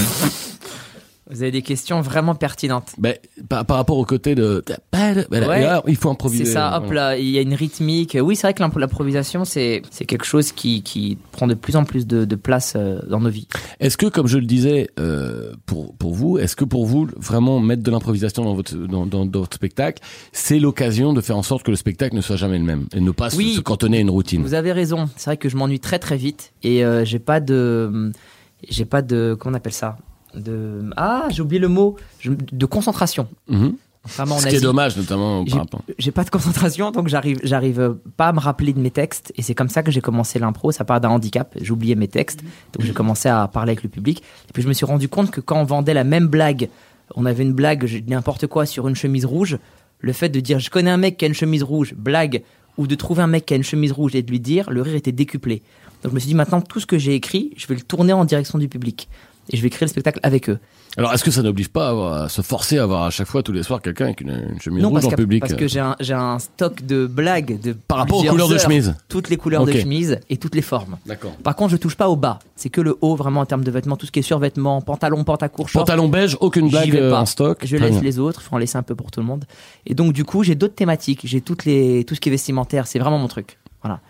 Vous 1.29 1.43
avez 1.43 1.51
des 1.51 1.63
questions 1.63 2.01
vraiment 2.03 2.37
pertinentes. 2.37 2.93
ben, 2.99 3.17
par, 3.49 3.67
par 3.67 3.79
rapport 3.79 3.99
au 3.99 4.05
côté 4.05 4.37
de... 4.37 4.63
Ben 4.93 5.13
là, 5.13 5.25
Ouais. 5.49 5.61
là, 5.61 5.83
il 5.89 5.97
faut 5.97 6.09
improviser. 6.09 6.45
C'est 6.45 6.53
ça, 6.53 6.77
hop 6.79 6.93
là, 6.93 7.19
il 7.19 7.29
y 7.29 7.37
a 7.37 7.41
une 7.41 7.53
rythmique. 7.55 8.17
Oui, 8.21 8.37
c'est 8.37 8.43
vrai 8.47 8.55
que 8.55 8.63
l'impro- 8.63 8.79
l'improvisation, 8.79 9.45
c'est 9.45 9.83
quelque 10.07 10.25
chose 10.25 10.53
qui, 10.53 10.85
qui 10.85 11.19
prend 11.33 11.49
de 11.49 11.55
plus 11.55 11.75
en 11.75 11.83
plus 11.85 12.07
de, 12.07 12.25
de 12.25 12.37
place 12.37 12.75
euh, 12.77 13.01
dans 13.11 13.19
nos 13.19 13.29
vies. 13.29 13.49
Est-ce 13.81 13.97
que, 13.97 14.07
comme 14.07 14.29
je 14.29 14.39
le 14.39 14.47
disais 14.47 14.89
euh, 15.01 15.53
pour, 15.67 15.97
pour 15.97 16.15
vous, 16.15 16.39
est-ce 16.39 16.55
que 16.55 16.65
pour 16.65 16.87
vous, 16.87 17.09
vraiment 17.17 17.59
mettre 17.59 17.83
de 17.83 17.91
l'improvisation 17.91 18.45
dans 18.45 18.55
votre, 18.55 18.77
dans, 18.77 19.05
dans, 19.05 19.27
dans 19.27 19.41
votre 19.41 19.57
spectacle, 19.57 20.01
c'est 20.31 20.61
l'occasion 20.61 21.13
de 21.13 21.21
faire 21.21 21.37
en 21.37 21.43
sorte 21.43 21.65
que 21.65 21.73
le 21.73 21.77
spectacle 21.77 22.15
ne 22.15 22.21
soit 22.21 22.37
jamais 22.37 22.59
le 22.59 22.65
même 22.65 22.87
et 22.95 23.01
ne 23.01 23.11
pas 23.11 23.31
se- 23.31 23.37
Oui. 23.37 23.55
se 23.55 23.61
cantonner 23.63 23.97
à 23.97 24.01
une 24.03 24.11
routine? 24.11 24.43
Vous 24.43 24.55
avez 24.55 24.71
raison. 24.71 25.09
C'est 25.17 25.31
vrai 25.31 25.39
que 25.39 25.49
je 25.49 25.57
m'ennuie 25.57 25.81
très 25.81 25.99
très 25.99 26.17
vite 26.17 26.53
et 26.63 26.85
euh, 26.85 27.05
j'ai 27.05 27.19
pas 27.19 27.41
de, 27.41 28.13
j'ai 28.69 28.85
pas 28.85 29.03
de, 29.03 29.37
comment 29.39 29.55
on 29.55 29.57
appelle 29.57 29.73
ça? 29.73 29.97
De, 30.35 30.91
ah, 30.97 31.27
j'ai 31.31 31.43
oublié 31.43 31.61
le 31.61 31.69
mot. 31.69 31.97
Je- 32.21 32.33
de 32.33 32.67
concentration. 32.67 33.29
Mhm. 33.49 33.75
Vraiment, 34.17 34.37
en 34.37 34.39
Ce 34.39 34.47
qui 34.47 34.55
est 34.55 34.61
dommage, 34.61 34.97
notamment 34.97 35.45
J'ai- 35.45 35.51
par 35.51 35.61
rapport. 35.61 35.83
J'ai 35.99 36.13
pas 36.13 36.23
de 36.23 36.31
concentration, 36.31 36.93
donc 36.93 37.09
j'arrive, 37.09 37.41
j'arrive 37.43 37.97
pas 38.17 38.29
à 38.29 38.33
me 38.33 38.39
rappeler 38.39 38.73
de 38.73 38.79
mes 38.79 38.93
textes. 38.93 39.33
Et 39.37 39.43
c'est 39.43 39.55
comme 39.55 39.69
ça 39.69 39.83
que 39.83 39.91
j'ai 39.91 40.01
commencé 40.01 40.39
l'impro. 40.39 40.71
Ça 40.71 40.85
part 40.85 41.01
d'un 41.01 41.09
handicap. 41.09 41.53
J'oubliais 41.61 41.97
mes 41.97 42.07
textes, 42.07 42.43
donc 42.43 42.87
j'ai 42.87 42.93
commencé 42.93 43.29
à 43.29 43.49
parler 43.49 43.71
avec 43.73 43.83
le 43.83 43.89
public. 43.89 44.23
Et 44.49 44.53
puis 44.53 44.63
je 44.63 44.69
me 44.69 44.75
suis 44.75 44.87
rendu 44.87 45.09
compte 45.09 45.33
que 45.33 45.41
quand 45.41 45.61
on 45.61 45.65
vendait 45.65 45.95
la 45.95 46.05
même 46.05 46.29
blague, 46.29 46.69
on 47.17 47.27
avait 47.27 47.43
une 47.43 47.53
blague, 47.53 48.05
n'importe 48.07 48.47
quoi 48.47 48.65
sur 48.65 48.87
une 48.87 48.95
chemise 48.95 49.25
rouge. 49.25 49.59
Le 49.99 50.13
fait 50.13 50.29
de 50.29 50.39
dire 50.39 50.61
je 50.61 50.71
connais 50.71 50.91
un 50.91 50.99
mec 50.99 51.17
qui 51.17 51.25
a 51.25 51.29
une 51.29 51.35
chemise 51.35 51.65
rouge, 51.65 51.95
blague, 51.97 52.43
ou 52.79 52.87
de 52.87 52.95
trouver 52.95 53.23
un 53.23 53.27
mec 53.27 53.47
qui 53.47 53.55
a 53.55 53.57
une 53.57 53.63
chemise 53.63 53.93
rouge 53.93 54.15
et 54.15 54.23
de 54.23 54.31
lui 54.31 54.41
dire, 54.41 54.71
le 54.71 54.83
rire 54.83 54.95
était 54.95 55.13
décuplé. 55.13 55.63
Donc 56.03 56.13
je 56.13 56.15
me 56.15 56.21
suis 56.21 56.29
dit 56.29 56.35
maintenant 56.35 56.61
tout 56.61 56.81
ce 56.81 56.87
que 56.87 56.99
j'ai 56.99 57.15
écrit, 57.15 57.53
je 57.57 57.67
vais 57.67 57.75
le 57.75 57.81
tourner 57.81 58.13
en 58.13 58.25
direction 58.25 58.59
du 58.59 58.69
public 58.69 59.09
et 59.51 59.57
je 59.57 59.63
vais 59.63 59.71
créer 59.71 59.87
le 59.87 59.91
spectacle 59.91 60.21
avec 60.23 60.49
eux. 60.51 60.59
Alors, 60.99 61.13
est-ce 61.13 61.23
que 61.25 61.31
ça 61.31 61.43
n'oblige 61.43 61.69
pas 61.69 61.89
à, 61.89 61.91
avoir- 61.91 62.23
à 62.23 62.29
se 62.31 62.41
forcer 62.41 62.79
à 62.79 62.85
avoir 62.85 63.03
à 63.03 63.11
chaque 63.11 63.27
fois, 63.27 63.43
tous 63.43 63.53
les 63.53 63.63
soirs, 63.63 63.83
quelqu'un 63.83 64.07
avec 64.07 64.23
une, 64.23 64.31
une 64.53 64.61
chemise 64.61 64.83
Non, 64.83 64.89
rouge 64.89 65.05
en 65.05 65.11
public 65.11 65.41
parce 65.41 65.53
euh, 65.53 65.57
que 65.57 65.69
j'ai 65.69 65.81
un, 65.81 65.95
j'ai 66.01 66.15
un 66.15 66.39
stock 66.39 66.87
de 66.87 67.07
blagues 67.07 67.61
de 67.61 67.75
Par 67.75 67.99
rapport 67.99 68.19
aux 68.19 68.25
couleurs 68.25 68.49
de 68.49 68.57
chemise. 68.57 68.95
Toutes 69.09 69.29
les 69.29 69.37
couleurs 69.37 69.67
de 69.67 69.73
chemise 69.73 70.19
et 70.31 70.39
toutes 70.39 70.55
les 70.55 70.63
formes. 70.63 70.97
D'accord. 71.05 71.33
Par 71.43 71.55
contre, 71.55 71.73
je 71.73 71.77
touche 71.77 71.97
pas 71.97 72.09
au 72.09 72.17
bas. 72.17 72.39
C'est 72.57 72.71
que 72.71 72.81
le 72.81 72.97
haut, 73.03 73.15
vraiment, 73.15 73.41
en 73.41 73.47
termes 73.47 73.65
de 73.65 73.71
vêtements, 73.71 73.97
tout 73.97 74.07
ce 74.07 74.13
qui 74.13 74.21
est 74.21 74.23
survêtements, 74.23 74.81
pantalon, 74.81 75.23
pantacourt, 75.25 75.69
short. 75.69 75.87
Pantalon 75.87 76.09
beige, 76.09 76.37
aucune 76.41 76.71
blague 76.71 76.91
vais 76.91 77.01
euh, 77.01 77.11
pas. 77.11 77.21
en 77.21 77.27
stock. 77.27 77.59
Je 77.65 77.77
laisse 77.77 78.01
les 78.01 78.19
autres, 78.19 78.41
il 78.43 78.49
faut 78.49 78.55
en 78.55 78.59
laisser 78.59 78.79
un 78.79 78.83
peu 78.83 78.95
pour 78.95 79.11
tout 79.11 79.21
le 79.21 79.27
monde. 79.27 79.45
Et 79.85 79.95
donc, 79.95 80.15
du 80.15 80.25
coup, 80.25 80.43
j'ai 80.45 80.55
d'autres 80.55 80.75
thématiques. 80.75 81.21
J'ai 81.25 81.43
toutes 81.43 81.67
les, 81.67 82.05
tout 82.05 82.15
ce 82.15 82.21
qui 82.21 82.31
est 82.31 82.33
vestimentaire. 82.33 82.87
C'est 82.87 82.99
vraiment 82.99 83.19
mon 83.19 83.29
truc. 83.29 83.59
Voilà. 83.83 84.01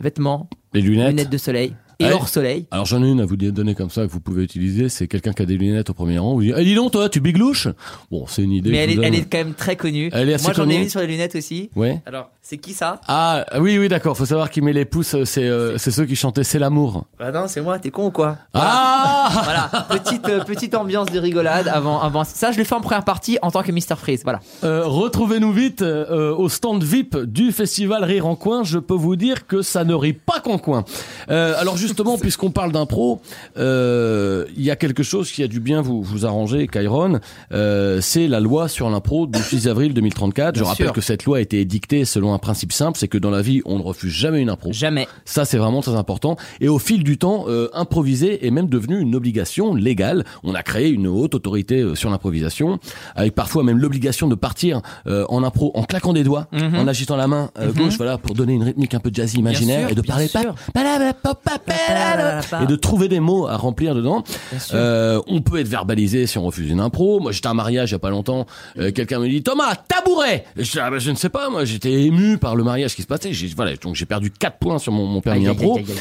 Vêtements, 0.00 0.48
Les 0.74 0.80
lunettes. 0.80 1.08
lunettes 1.10 1.30
de 1.30 1.38
soleil 1.38 1.74
et 2.00 2.12
hors 2.12 2.28
soleil. 2.28 2.66
Alors 2.70 2.86
j'en 2.86 3.02
ai 3.02 3.08
une 3.08 3.20
à 3.20 3.24
vous 3.26 3.36
donner 3.36 3.74
comme 3.74 3.90
ça 3.90 4.06
que 4.06 4.10
vous 4.12 4.20
pouvez 4.20 4.42
utiliser. 4.44 4.88
C'est 4.88 5.08
quelqu'un 5.08 5.32
qui 5.32 5.42
a 5.42 5.46
des 5.46 5.56
lunettes 5.56 5.90
au 5.90 5.94
premier 5.94 6.18
rang. 6.18 6.34
Vous 6.34 6.42
dites, 6.42 6.54
eh, 6.56 6.64
dis 6.64 6.74
donc 6.74 6.92
toi, 6.92 7.08
tu 7.08 7.20
biglouches 7.20 7.68
Bon, 8.10 8.26
c'est 8.28 8.42
une 8.42 8.52
idée. 8.52 8.70
Mais 8.70 8.78
elle 8.78 8.90
est, 8.90 9.04
elle 9.06 9.28
quand 9.28 9.38
même 9.38 9.54
très 9.54 9.76
connue. 9.76 10.10
Elle 10.12 10.28
est 10.30 10.34
assez 10.34 10.44
Moi, 10.44 10.52
j'en 10.54 10.68
ai 10.68 10.76
une 10.76 10.88
sur 10.88 11.00
les 11.00 11.06
lunettes 11.08 11.34
aussi. 11.34 11.70
Ouais. 11.74 12.00
Alors, 12.06 12.30
c'est 12.42 12.56
qui 12.56 12.72
ça? 12.72 13.00
Ah 13.08 13.44
oui, 13.58 13.78
oui, 13.78 13.88
d'accord. 13.88 14.16
Faut 14.16 14.24
savoir 14.26 14.50
qui 14.50 14.60
met 14.60 14.72
les 14.72 14.84
pouces. 14.84 15.14
euh, 15.14 15.24
C'est 15.24 15.44
euh, 15.44 15.76
c'est 15.78 15.90
ceux 15.90 16.06
qui 16.06 16.16
chantaient 16.16 16.44
C'est 16.44 16.58
l'amour. 16.58 17.04
Bah 17.18 17.32
non, 17.32 17.44
c'est 17.48 17.60
moi, 17.60 17.78
t'es 17.78 17.90
con 17.90 18.06
ou 18.06 18.10
quoi? 18.10 18.38
Ah 18.54 19.40
Voilà, 19.44 19.86
petite, 19.90 20.28
euh, 20.28 20.44
petite 20.44 20.74
ambiance 20.74 21.10
de 21.10 21.18
rigolade 21.18 21.68
avant, 21.68 22.00
avant. 22.00 22.24
Ça, 22.24 22.52
je 22.52 22.58
l'ai 22.58 22.64
fait 22.64 22.74
en 22.74 22.80
première 22.80 23.04
partie 23.04 23.38
en 23.42 23.50
tant 23.50 23.62
que 23.62 23.72
Mr. 23.72 23.96
Freeze. 23.96 24.22
Voilà. 24.24 24.40
Euh, 24.64 24.84
Retrouvez-nous 24.86 25.52
vite 25.52 25.82
au 25.82 26.48
stand 26.48 26.82
VIP 26.82 27.16
du 27.18 27.52
festival 27.52 28.04
Rire 28.04 28.26
en 28.26 28.36
Coin. 28.36 28.62
Je 28.62 28.78
peux 28.78 28.94
vous 28.94 29.16
dire 29.16 29.46
que 29.46 29.62
ça 29.62 29.84
ne 29.84 29.94
rit 29.94 30.12
pas 30.12 30.40
qu'en 30.40 30.58
coin. 30.58 30.84
Alors 31.28 31.76
justement, 31.88 32.18
puisqu'on 32.18 32.50
parle 32.50 32.72
d'impro, 32.72 33.20
euh, 33.56 34.44
il 34.56 34.62
y 34.62 34.70
a 34.70 34.76
quelque 34.76 35.02
chose 35.02 35.30
qui 35.30 35.42
a 35.42 35.48
dû 35.48 35.60
bien 35.60 35.80
vous, 35.82 36.02
vous 36.02 36.26
arranger, 36.26 36.66
Kyron. 36.68 37.20
Euh, 37.52 38.00
c'est 38.00 38.28
la 38.28 38.40
loi 38.40 38.68
sur 38.68 38.88
l'impro 38.90 39.26
du 39.26 39.40
6 39.40 39.68
avril 39.68 39.94
2034. 39.94 40.56
Je 40.58 40.64
rappelle 40.64 40.86
sûr. 40.86 40.92
que 40.92 41.00
cette 41.00 41.24
loi 41.24 41.38
a 41.38 41.40
été 41.40 41.60
édictée 41.60 42.04
selon 42.04 42.32
un 42.34 42.38
principe 42.38 42.72
simple, 42.72 42.98
c'est 42.98 43.08
que 43.08 43.18
dans 43.18 43.30
la 43.30 43.42
vie, 43.42 43.60
on 43.64 43.78
ne 43.78 43.82
refuse 43.82 44.12
jamais 44.12 44.40
une 44.40 44.50
impro. 44.50 44.72
Jamais. 44.72 45.06
Ça, 45.24 45.44
c'est 45.44 45.58
vraiment 45.58 45.80
très 45.82 45.94
important. 45.96 46.36
Et 46.60 46.68
au 46.68 46.78
fil 46.78 47.02
du 47.04 47.18
temps, 47.18 47.44
euh, 47.48 47.68
improviser 47.74 48.46
est 48.46 48.50
même 48.50 48.68
devenu 48.68 49.00
une 49.00 49.14
obligation 49.14 49.74
légale. 49.74 50.24
On 50.44 50.54
a 50.54 50.62
créé 50.62 50.88
une 50.88 51.06
haute 51.06 51.34
autorité 51.34 51.80
euh, 51.80 51.94
sur 51.94 52.10
l'improvisation, 52.10 52.78
avec 53.16 53.34
parfois 53.34 53.62
même 53.64 53.78
l'obligation 53.78 54.28
de 54.28 54.34
partir 54.34 54.80
euh, 55.06 55.24
en 55.28 55.42
impro 55.42 55.70
en 55.74 55.84
claquant 55.84 56.12
des 56.12 56.24
doigts, 56.24 56.46
Mhm. 56.52 56.76
en 56.76 56.86
agitant 56.88 57.16
la 57.16 57.26
main 57.26 57.50
euh, 57.58 57.68
Mhm. 57.68 57.72
gauche, 57.74 57.96
voilà, 57.96 58.18
pour 58.18 58.34
donner 58.34 58.52
une 58.54 58.62
rythmique 58.62 58.94
un 58.94 59.00
peu 59.00 59.10
jazzy 59.12 59.38
imaginaire 59.38 59.80
sûr, 59.88 59.90
et 59.90 59.94
de 59.94 60.02
parler 60.02 60.26
sûr. 60.28 60.54
Et 62.62 62.66
de 62.66 62.76
trouver 62.76 63.08
des 63.08 63.20
mots 63.20 63.46
à 63.46 63.56
remplir 63.56 63.94
dedans. 63.94 64.24
Euh, 64.74 65.20
on 65.26 65.40
peut 65.40 65.58
être 65.60 65.68
verbalisé 65.68 66.26
si 66.26 66.38
on 66.38 66.44
refuse 66.44 66.70
une 66.70 66.80
impro. 66.80 67.20
Moi, 67.20 67.32
j'étais 67.32 67.48
à 67.48 67.50
un 67.50 67.54
mariage 67.54 67.90
il 67.90 67.92
y 67.92 67.96
a 67.96 67.98
pas 67.98 68.10
longtemps. 68.10 68.46
Euh, 68.78 68.90
Quelqu'un 68.92 69.18
me 69.20 69.28
dit 69.28 69.42
Thomas, 69.42 69.74
tabouret. 69.76 70.44
Je, 70.56 70.78
Ah, 70.80 70.90
bah, 70.90 70.98
je 70.98 71.10
ne 71.10 71.16
sais 71.16 71.28
pas. 71.28 71.50
Moi, 71.50 71.64
j'étais 71.64 71.92
ému 71.92 72.38
par 72.38 72.56
le 72.56 72.64
mariage 72.64 72.94
qui 72.94 73.02
se 73.02 73.06
passait. 73.06 73.32
J'ai, 73.32 73.48
voilà, 73.48 73.76
donc 73.76 73.94
j'ai 73.94 74.06
perdu 74.06 74.30
4 74.30 74.58
points 74.58 74.78
sur 74.78 74.92
mon, 74.92 75.06
mon 75.06 75.20
permis 75.20 75.40
Aïe, 75.46 75.48
impro. 75.48 75.76
aïe, 75.76 75.84
aïe. 75.88 75.94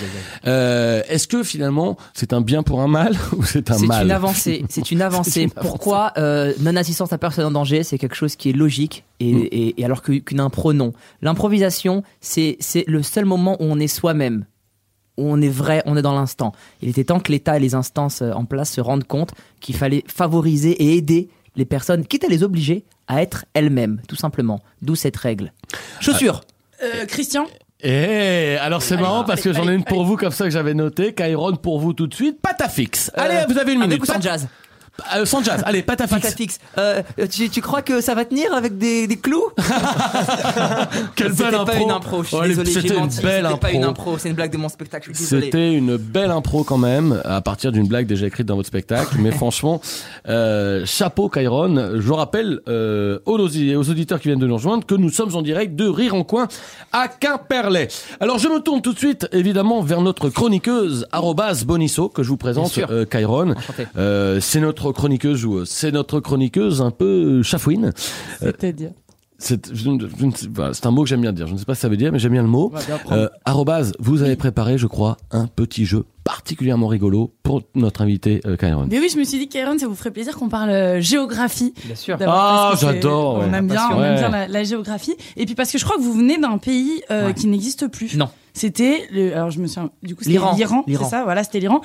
Euh, 0.48 1.02
Est-ce 1.10 1.28
que 1.28 1.44
finalement, 1.44 1.98
c'est 2.14 2.34
un 2.34 2.42
bien 2.42 2.64
pour 2.64 2.82
un 2.82 2.88
mal 2.88 3.16
ou 3.38 3.44
c'est 3.44 3.72
un 3.72 3.78
mal? 3.80 4.06
une 4.06 4.12
avancée. 4.12 4.66
C'est 4.70 4.92
une 4.92 5.02
avancée. 5.02 5.32
C'est 5.32 5.42
une 5.44 5.52
avancée. 5.52 5.62
Pourquoi 5.62 6.14
euh, 6.18 6.54
non-assistance 6.62 7.12
à 7.14 7.18
personne 7.18 7.46
en 7.46 7.52
danger, 7.52 7.84
c'est 7.84 7.98
quelque 7.98 8.16
chose 8.16 8.36
qui 8.36 8.50
est 8.50 8.54
logique 8.54 9.04
et, 9.20 9.34
Mm. 9.34 9.48
et- 9.52 9.82
et 9.82 9.86
alors 9.86 10.02
qu'une 10.04 10.40
impro, 10.40 10.74
non. 10.74 10.94
L'improvisation, 11.22 12.04
c'est 12.22 12.56
c'est 12.60 12.84
le 12.88 13.04
seul 13.04 13.26
moment 13.26 13.54
où 13.60 13.66
on 13.66 13.80
est 13.80 13.88
soi-même. 13.88 14.46
Où 15.18 15.28
on 15.32 15.42
est 15.42 15.50
vrai, 15.50 15.82
on 15.86 15.98
est 15.98 16.02
dans 16.02 16.14
l'instant. 16.16 16.52
Il 16.82 16.90
était 16.90 17.04
temps 17.06 17.20
que 17.20 17.32
l'État 17.32 17.58
et 17.58 17.60
les 17.60 17.74
instances 17.76 18.22
euh, 18.22 18.32
en 18.34 18.46
place 18.46 18.72
se 18.72 18.82
rendent 18.82 19.04
compte 19.08 19.32
qu'il 19.60 19.76
fallait 19.76 20.04
favoriser 20.08 20.72
et 20.72 20.96
aider 20.96 21.30
les 21.56 21.66
personnes, 21.66 22.06
quitte 22.06 22.24
à 22.24 22.28
les 22.28 22.44
obliger 22.44 22.84
à 23.08 23.22
être 23.22 23.46
elles-mêmes, 23.54 24.00
tout 24.08 24.16
simplement. 24.16 24.60
D'où 24.82 24.96
cette 24.96 25.18
règle. 25.18 25.52
Chaussures. 26.00 26.42
Euh, 26.84 27.06
Christian? 27.08 27.48
Eh, 27.82 28.58
alors 28.60 28.82
c'est 28.82 28.98
marrant 28.98 29.24
parce 29.24 29.42
que 29.42 29.54
j'en 29.54 29.68
ai 29.70 29.74
une 29.74 29.84
pour 29.84 30.04
vous 30.04 30.18
comme 30.18 30.32
ça 30.32 30.46
que 30.46 30.50
j'avais 30.52 30.74
noté. 30.74 31.14
Kyron 31.14 31.56
pour 31.56 31.80
vous 31.80 31.94
tout 31.94 32.08
de 32.08 32.14
suite. 32.14 32.40
Patafix. 32.42 33.12
Euh, 33.18 33.22
Allez, 33.22 33.52
vous 33.52 33.58
avez 33.60 33.74
une 33.74 33.80
minute. 33.80 34.06
Pat- 34.06 34.22
jazz? 34.22 34.48
Euh, 35.16 35.26
sans 35.26 35.44
jazz. 35.44 35.62
Allez, 35.66 35.84
patafix. 35.84 36.16
Patafix. 36.16 36.60
Euh, 36.78 37.02
tu, 37.30 37.50
tu 37.50 37.62
crois 37.62 37.82
que 37.82 38.02
ça 38.02 38.16
va 38.16 38.26
tenir 38.26 38.54
avec 38.54 38.78
des, 38.78 39.08
des 39.08 39.18
clous 39.18 39.44
Quelle 41.16 41.32
C'était 41.32 41.44
belle 41.44 41.52
pas 41.54 41.62
impro. 41.62 41.84
une 41.84 41.92
impro, 41.92 42.24
je 42.24 42.28
suis 42.28 42.38
Oh, 42.40 42.44
désolé, 42.44 42.72
C'était 42.72 42.96
une 42.98 43.08
belle 43.22 43.46
C'était 43.48 43.60
pas 43.60 43.72
une 43.72 43.84
impro. 43.84 44.18
c'est 44.18 44.30
une 44.30 44.36
blague 44.36 44.52
de 44.52 44.58
mon 44.58 44.70
spectacle. 44.70 45.12
C'était 45.14 45.74
une 45.74 45.98
belle 45.98 46.32
impro 46.32 46.64
quand 46.64 46.78
même, 46.78 47.22
à 47.26 47.42
partir 47.42 47.72
d'une 47.72 47.88
blague 47.88 48.08
déjà 48.08 48.28
écrite 48.28 48.48
dans 48.48 48.56
votre 48.56 48.68
spectacle. 48.68 49.16
Mais 49.20 49.32
franchement, 49.38 49.82
euh, 50.28 50.86
chapeau 50.86 51.30
Kyron. 51.30 52.00
Je 52.00 52.12
rappelle 52.14 52.60
euh, 52.68 53.20
aux, 53.26 53.38
aux 53.40 53.90
auditeurs 53.90 54.20
qui 54.20 54.28
viennent 54.30 54.40
de 54.40 54.48
nous 54.48 54.56
rejoindre 54.56 54.86
que 54.86 54.96
nous 54.96 55.10
sommes 55.10 55.36
en 55.36 55.42
direct 55.42 55.76
de 55.76 55.88
Rire 55.88 56.16
en 56.16 56.24
Coin 56.24 56.48
à 56.92 57.08
Quimperlé. 57.08 57.88
Alors 58.20 58.40
je 58.40 58.48
me 58.48 58.60
tourne 58.60 58.82
tout 58.82 58.94
de 58.94 58.98
suite 59.00 59.28
évidemment 59.32 59.82
vers 59.82 60.02
notre 60.02 60.30
chroniqueuse 60.30 61.06
arrobase 61.12 61.66
Bonisso 61.66 62.10
que 62.10 62.24
je 62.24 62.30
vous 62.30 62.38
présente, 62.38 62.78
euh, 62.90 63.06
Kyron. 63.06 63.52
Enchanté. 63.52 63.88
Euh, 63.98 64.40
c'est 64.42 64.60
notre 64.60 64.87
chroniqueuse 64.92 65.46
ou 65.46 65.58
euh, 65.58 65.66
c'est 65.66 65.92
notre 65.92 66.20
chroniqueuse 66.20 66.82
un 66.82 66.92
peu 66.92 67.42
chafouine. 67.44 67.86
Euh, 68.42 68.52
C'est-à-dire 68.60 68.92
c'est 69.40 69.70
voilà, 70.52 70.74
c'est 70.74 70.86
un 70.88 70.92
mot 70.92 71.04
que 71.04 71.10
j'aime 71.10 71.22
bien 71.22 71.32
dire. 71.34 71.48
Je 71.48 71.54
ne 71.54 71.58
sais 71.60 71.66
pas 71.66 71.76
ce 71.76 71.80
que 71.80 71.82
ça 71.84 71.90
veut 71.90 71.98
dire, 71.98 72.12
mais 72.12 72.18
j'aime 72.20 72.32
bien 72.32 72.42
le 72.42 72.48
mot. 72.48 72.72
Euh, 73.12 73.30
arrobase, 73.46 73.94
vous 74.00 74.24
avez 74.24 74.36
préparé, 74.36 74.78
je 74.80 74.88
crois, 74.88 75.18
un 75.32 75.46
petit 75.48 75.86
jeu 75.86 76.06
particulièrement 76.28 76.88
rigolo 76.88 77.32
pour 77.42 77.62
notre 77.74 78.02
invité 78.02 78.42
euh, 78.46 78.58
Kairon. 78.58 78.86
Mais 78.92 79.00
oui, 79.00 79.08
je 79.12 79.18
me 79.18 79.24
suis 79.24 79.38
dit, 79.40 79.48
Kairon, 79.48 79.78
ça 79.80 79.88
vous 79.88 79.96
ferait 79.96 80.12
plaisir 80.12 80.36
qu'on 80.36 80.50
parle 80.50 80.70
euh, 80.72 81.00
géographie. 81.00 81.74
Bien 81.86 81.96
sûr. 81.96 82.18
Ah, 82.28 82.74
j'adore, 82.80 83.36
On 83.36 83.50
ouais. 83.50 83.58
aime 83.58 83.68
bien, 83.68 83.88
on 83.94 84.00
Ouais. 84.00 84.08
aime 84.08 84.16
bien 84.18 84.30
la, 84.30 84.48
la 84.50 84.64
géographie. 84.66 85.16
Et 85.38 85.46
puis 85.46 85.56
parce 85.56 85.72
que 85.72 85.78
je 85.78 85.86
crois 85.86 85.96
que 85.96 86.02
vous 86.02 86.14
venez 86.14 86.38
d'un 86.38 86.58
pays 86.58 87.02
euh, 87.12 87.28
Ouais. 87.28 87.34
qui 87.34 87.48
n'existe 87.48 87.88
plus. 87.88 88.18
Non. 88.18 88.28
C'était, 88.54 89.08
le- 89.12 89.34
alors 89.36 89.52
je 89.52 89.60
me 89.60 89.68
souviens, 89.68 89.92
du 90.02 90.16
coup, 90.16 90.24
c'était 90.24 90.32
L'Iran. 90.32 90.56
l'Iran, 90.58 90.84
c'est 90.88 91.04
ça, 91.04 91.24
voilà, 91.26 91.44
c'était 91.44 91.60
l'Iran. 91.60 91.80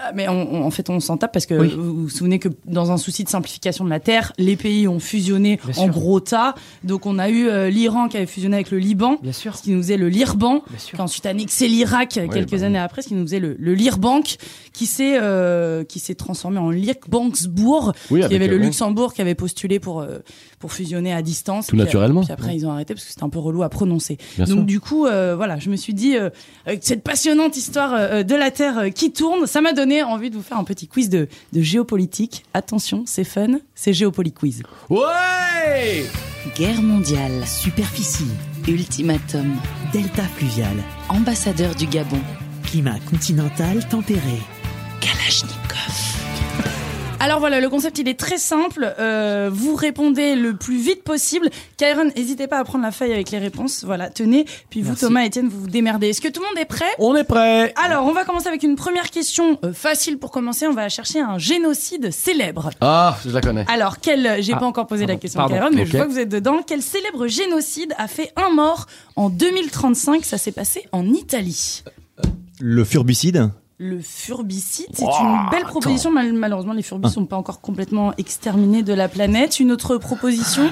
Ah, 0.00 0.12
Mais 0.14 0.26
on- 0.26 0.54
on- 0.54 0.62
en 0.64 0.70
fait, 0.70 0.88
on 0.88 0.98
s'en 0.98 1.18
tape 1.18 1.32
parce 1.34 1.44
que 1.44 1.52
Oui. 1.52 1.74
vous 1.76 1.94
vous 2.04 2.08
souvenez 2.08 2.38
que 2.38 2.48
dans 2.64 2.90
un 2.90 2.96
souci 2.96 3.24
de 3.24 3.28
simplification 3.28 3.84
de 3.84 3.90
la 3.90 4.00
Terre, 4.00 4.32
les 4.38 4.56
pays 4.56 4.88
ont 4.88 5.00
fusionné 5.00 5.60
Bien 5.62 5.74
en 5.82 5.84
sûr. 5.84 5.92
gros 5.92 6.20
tas. 6.20 6.54
Donc 6.82 7.04
on 7.04 7.18
a 7.18 7.28
eu 7.28 7.48
euh, 7.48 7.68
l'Iran 7.68 8.08
qui 8.08 8.16
avait 8.16 8.24
fusionné 8.24 8.54
avec 8.56 8.70
le 8.70 8.78
Liban, 8.78 9.18
Bien 9.22 9.32
sûr. 9.32 9.54
ce 9.54 9.62
qui 9.64 9.72
nous 9.72 9.82
faisait 9.82 9.98
le 9.98 10.08
Lirban, 10.08 10.62
Bien 10.70 10.78
sûr. 10.78 10.96
qui 10.96 11.00
a 11.02 11.04
ensuite 11.04 11.26
annexé 11.26 11.68
l'Irak 11.68 12.08
quelques 12.32 12.58
bah 12.58 12.64
années 12.66 12.78
après, 12.78 13.02
ce 13.02 13.08
qui 13.08 13.14
nous 13.14 13.24
faisait 13.24 13.40
le, 13.40 13.54
le 13.58 13.74
Lirbank, 13.84 14.36
qui 14.72 14.86
s'est 14.86 15.18
euh, 15.20 15.84
qui 15.84 16.00
s'est 16.00 16.14
transformé 16.14 16.58
en 16.58 16.70
Lirbanksbourg. 16.70 17.92
Oui, 18.10 18.20
Il 18.26 18.32
y 18.32 18.36
avait 18.36 18.48
le. 18.48 18.64
Luxembourg 18.64 19.12
qui 19.12 19.20
avait 19.20 19.34
postulé 19.34 19.78
pour 19.78 20.00
euh, 20.00 20.20
pour 20.58 20.72
fusionner 20.72 21.12
à 21.12 21.20
distance. 21.20 21.66
Tout 21.66 21.76
Puis, 21.76 21.84
naturellement. 21.84 22.22
Puis 22.22 22.32
après 22.32 22.56
ils 22.56 22.66
ont 22.66 22.70
arrêté 22.72 22.94
parce 22.94 23.04
que 23.04 23.10
c'était 23.10 23.24
un 23.24 23.28
peu 23.28 23.38
relou 23.40 23.62
à 23.62 23.68
prononcer. 23.68 24.16
Bien 24.36 24.46
Donc 24.46 24.56
sûr. 24.56 24.64
du 24.64 24.80
coup 24.80 25.06
euh, 25.06 25.34
voilà, 25.36 25.58
je 25.58 25.68
me 25.68 25.76
suis 25.76 25.92
dit 25.92 26.16
euh, 26.16 26.30
avec 26.64 26.82
cette 26.82 27.02
passionnante 27.02 27.56
histoire 27.58 27.92
euh, 27.94 28.22
de 28.22 28.34
la 28.34 28.50
Terre 28.50 28.78
euh, 28.78 28.88
qui 28.88 29.12
tourne, 29.12 29.46
ça 29.46 29.60
m'a 29.60 29.72
donné 29.74 30.02
envie 30.02 30.30
de 30.30 30.36
vous 30.36 30.42
faire 30.42 30.56
un 30.56 30.64
petit 30.64 30.88
quiz 30.88 31.10
de, 31.10 31.28
de 31.52 31.60
géopolitique. 31.60 32.44
Attention, 32.54 33.02
c'est 33.06 33.24
fun, 33.24 33.58
c'est 33.74 33.92
Géopoliquiz. 33.92 34.62
Ouais 34.88 36.06
Guerre 36.56 36.80
mondiale, 36.82 37.46
superficie, 37.46 38.24
ultimatum, 38.68 39.54
delta 39.92 40.22
fluvial, 40.22 40.76
ambassadeur 41.08 41.74
du 41.74 41.86
Gabon, 41.86 42.18
climat 42.74 42.98
continental 43.08 43.86
tempéré, 43.88 44.42
Kalachnikov. 45.00 45.94
Alors 47.20 47.38
voilà, 47.38 47.60
le 47.60 47.68
concept 47.68 47.98
il 47.98 48.08
est 48.08 48.18
très 48.18 48.36
simple. 48.36 48.96
Euh, 48.98 49.48
vous 49.52 49.76
répondez 49.76 50.34
le 50.34 50.56
plus 50.56 50.78
vite 50.78 51.04
possible. 51.04 51.50
Kyron, 51.76 52.10
n'hésitez 52.16 52.48
pas 52.48 52.58
à 52.58 52.64
prendre 52.64 52.82
la 52.82 52.90
feuille 52.90 53.12
avec 53.12 53.30
les 53.30 53.38
réponses. 53.38 53.84
Voilà, 53.84 54.10
tenez. 54.10 54.44
Puis 54.70 54.82
vous, 54.82 54.88
Merci. 54.88 55.04
Thomas, 55.04 55.22
Étienne, 55.22 55.48
vous 55.48 55.60
vous 55.60 55.68
démerdez. 55.68 56.08
Est-ce 56.08 56.20
que 56.20 56.26
tout 56.26 56.40
le 56.42 56.48
monde 56.48 56.58
est 56.58 56.64
prêt? 56.64 56.90
On 56.98 57.14
est 57.14 57.22
prêt 57.22 57.72
Alors, 57.76 58.06
on 58.06 58.12
va 58.12 58.24
commencer 58.24 58.48
avec 58.48 58.64
une 58.64 58.74
première 58.74 59.10
question 59.10 59.56
euh, 59.64 59.72
facile 59.72 60.18
pour 60.18 60.32
commencer. 60.32 60.66
On 60.66 60.74
va 60.74 60.88
chercher 60.88 61.20
un 61.20 61.38
génocide 61.38 62.10
célèbre. 62.10 62.70
Ah, 62.80 63.16
je 63.24 63.30
la 63.30 63.40
connais. 63.40 63.64
Alors, 63.68 64.00
quel 64.00 64.42
J'ai 64.42 64.54
Ah, 64.54 64.58
pas 64.58 64.66
encore 64.66 64.88
posé 64.88 65.06
la 65.06 65.14
question 65.14 65.38
à 65.38 65.48
pardon. 65.48 65.62
Kyron, 65.68 65.76
mais 65.76 65.86
je 65.86 65.96
vois 65.96 66.06
que 66.06 66.10
vous 66.10 66.18
êtes 66.18 66.28
dedans. 66.28 66.58
Quel 66.66 66.82
célèbre 66.82 67.28
génocide 67.28 67.94
a 67.98 68.08
fait 68.08 68.32
un 68.34 68.50
mort 68.50 68.86
en 69.14 69.28
2035 69.30 70.24
Ça 70.24 70.38
s'est 70.38 70.50
passé 70.50 70.88
en 70.90 71.06
Italie. 71.06 71.84
Le 72.60 72.84
furbicide 72.84 73.50
Le 73.78 74.00
furbicide, 74.00 74.86
c'est 74.92 75.04
Oh, 75.06 75.10
une 75.20 75.50
belle 75.50 75.64
proposition. 75.64 76.10
Mal- 76.10 76.32
malheureusement, 76.32 76.72
les 76.72 76.82
furbis 76.82 77.10
sont 77.10 77.26
pas 77.26 77.36
encore 77.36 77.60
complètement 77.60 78.12
exterminés 78.18 78.82
de 78.82 78.92
la 78.92 79.08
planète. 79.08 79.58
Une 79.60 79.72
autre 79.72 79.96
proposition? 79.96 80.70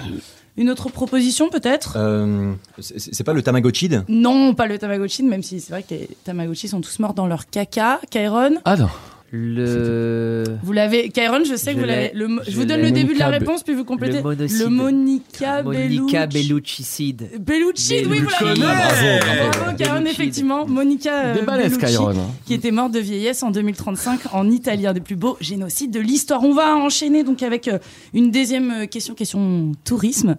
Une 0.59 0.69
autre 0.71 0.91
proposition 0.91 1.49
peut-être? 1.49 1.95
Euh, 1.97 2.53
C'est 2.79 3.25
pas 3.25 3.33
le 3.33 3.43
Tamagotchide? 3.43 4.05
Non, 4.09 4.55
pas 4.55 4.67
le 4.67 4.79
Tamagotchi, 4.79 5.23
même 5.23 5.43
si 5.43 5.61
c'est 5.61 5.73
vrai 5.73 5.83
que 5.83 5.95
les 5.95 6.09
Tamagotchi 6.25 6.69
sont 6.69 6.81
tous 6.83 6.99
morts 6.99 7.15
dans 7.15 7.27
leur 7.27 7.49
caca. 7.49 8.01
Kairon 8.11 8.57
Ah 8.67 8.77
non. 8.77 8.89
Le. 9.35 10.45
Vous 10.63 10.73
l'avez, 10.73 11.09
Kairon, 11.09 11.43
je 11.45 11.57
sais 11.57 11.73
que 11.73 11.79
Je 11.79 11.81
vous 11.81 11.87
l'avez. 11.89 12.11
le 12.15 12.29
Je 12.45 12.51
Je 12.51 12.57
vous 12.57 12.67
donne 12.67 12.83
le 12.83 12.91
début 12.91 13.15
de 13.15 13.19
la 13.19 13.31
Monica 13.31 13.39
réponse, 13.47 13.63
puis 13.63 13.75
vous 13.75 13.85
complétez. 13.85 14.19
Le 14.19 14.23
monocide. 14.23 14.59
Le 14.61 14.69
Monica 14.69 15.63
Monica 15.63 16.27
Bellucci. 16.27 16.49
Belluccicide. 16.49 17.31
Bellucci, 17.41 17.95
oui, 18.09 18.21
vous 18.21 18.29
l'avez. 18.45 18.61
Ah, 18.63 19.51
bravo, 19.53 19.77
Kairon, 19.79 20.05
effectivement. 20.05 20.67
Monica 20.67 21.29
euh, 21.29 21.45
Bellucci, 21.47 21.79
Kairon. 21.79 22.11
hein. 22.11 22.31
qui 22.45 22.53
était 22.53 22.71
morte 22.71 22.93
de 22.93 22.99
vieillesse 23.01 23.43
en 23.43 23.51
2035 23.51 24.35
en 24.35 24.51
Italie, 24.51 24.87
un 24.87 24.93
des 24.93 25.01
plus 25.01 25.17
beaux 25.17 25.39
génocides 25.41 25.91
de 25.91 26.01
l'histoire. 26.01 26.43
On 26.45 26.53
va 26.53 26.77
enchaîner 26.77 27.25
donc 27.25 27.43
avec 27.43 27.69
euh, 27.69 27.79
une 28.13 28.31
deuxième 28.31 28.71
euh, 28.83 28.87
question, 28.87 29.15
question 29.15 29.73
tourisme. 29.85 30.37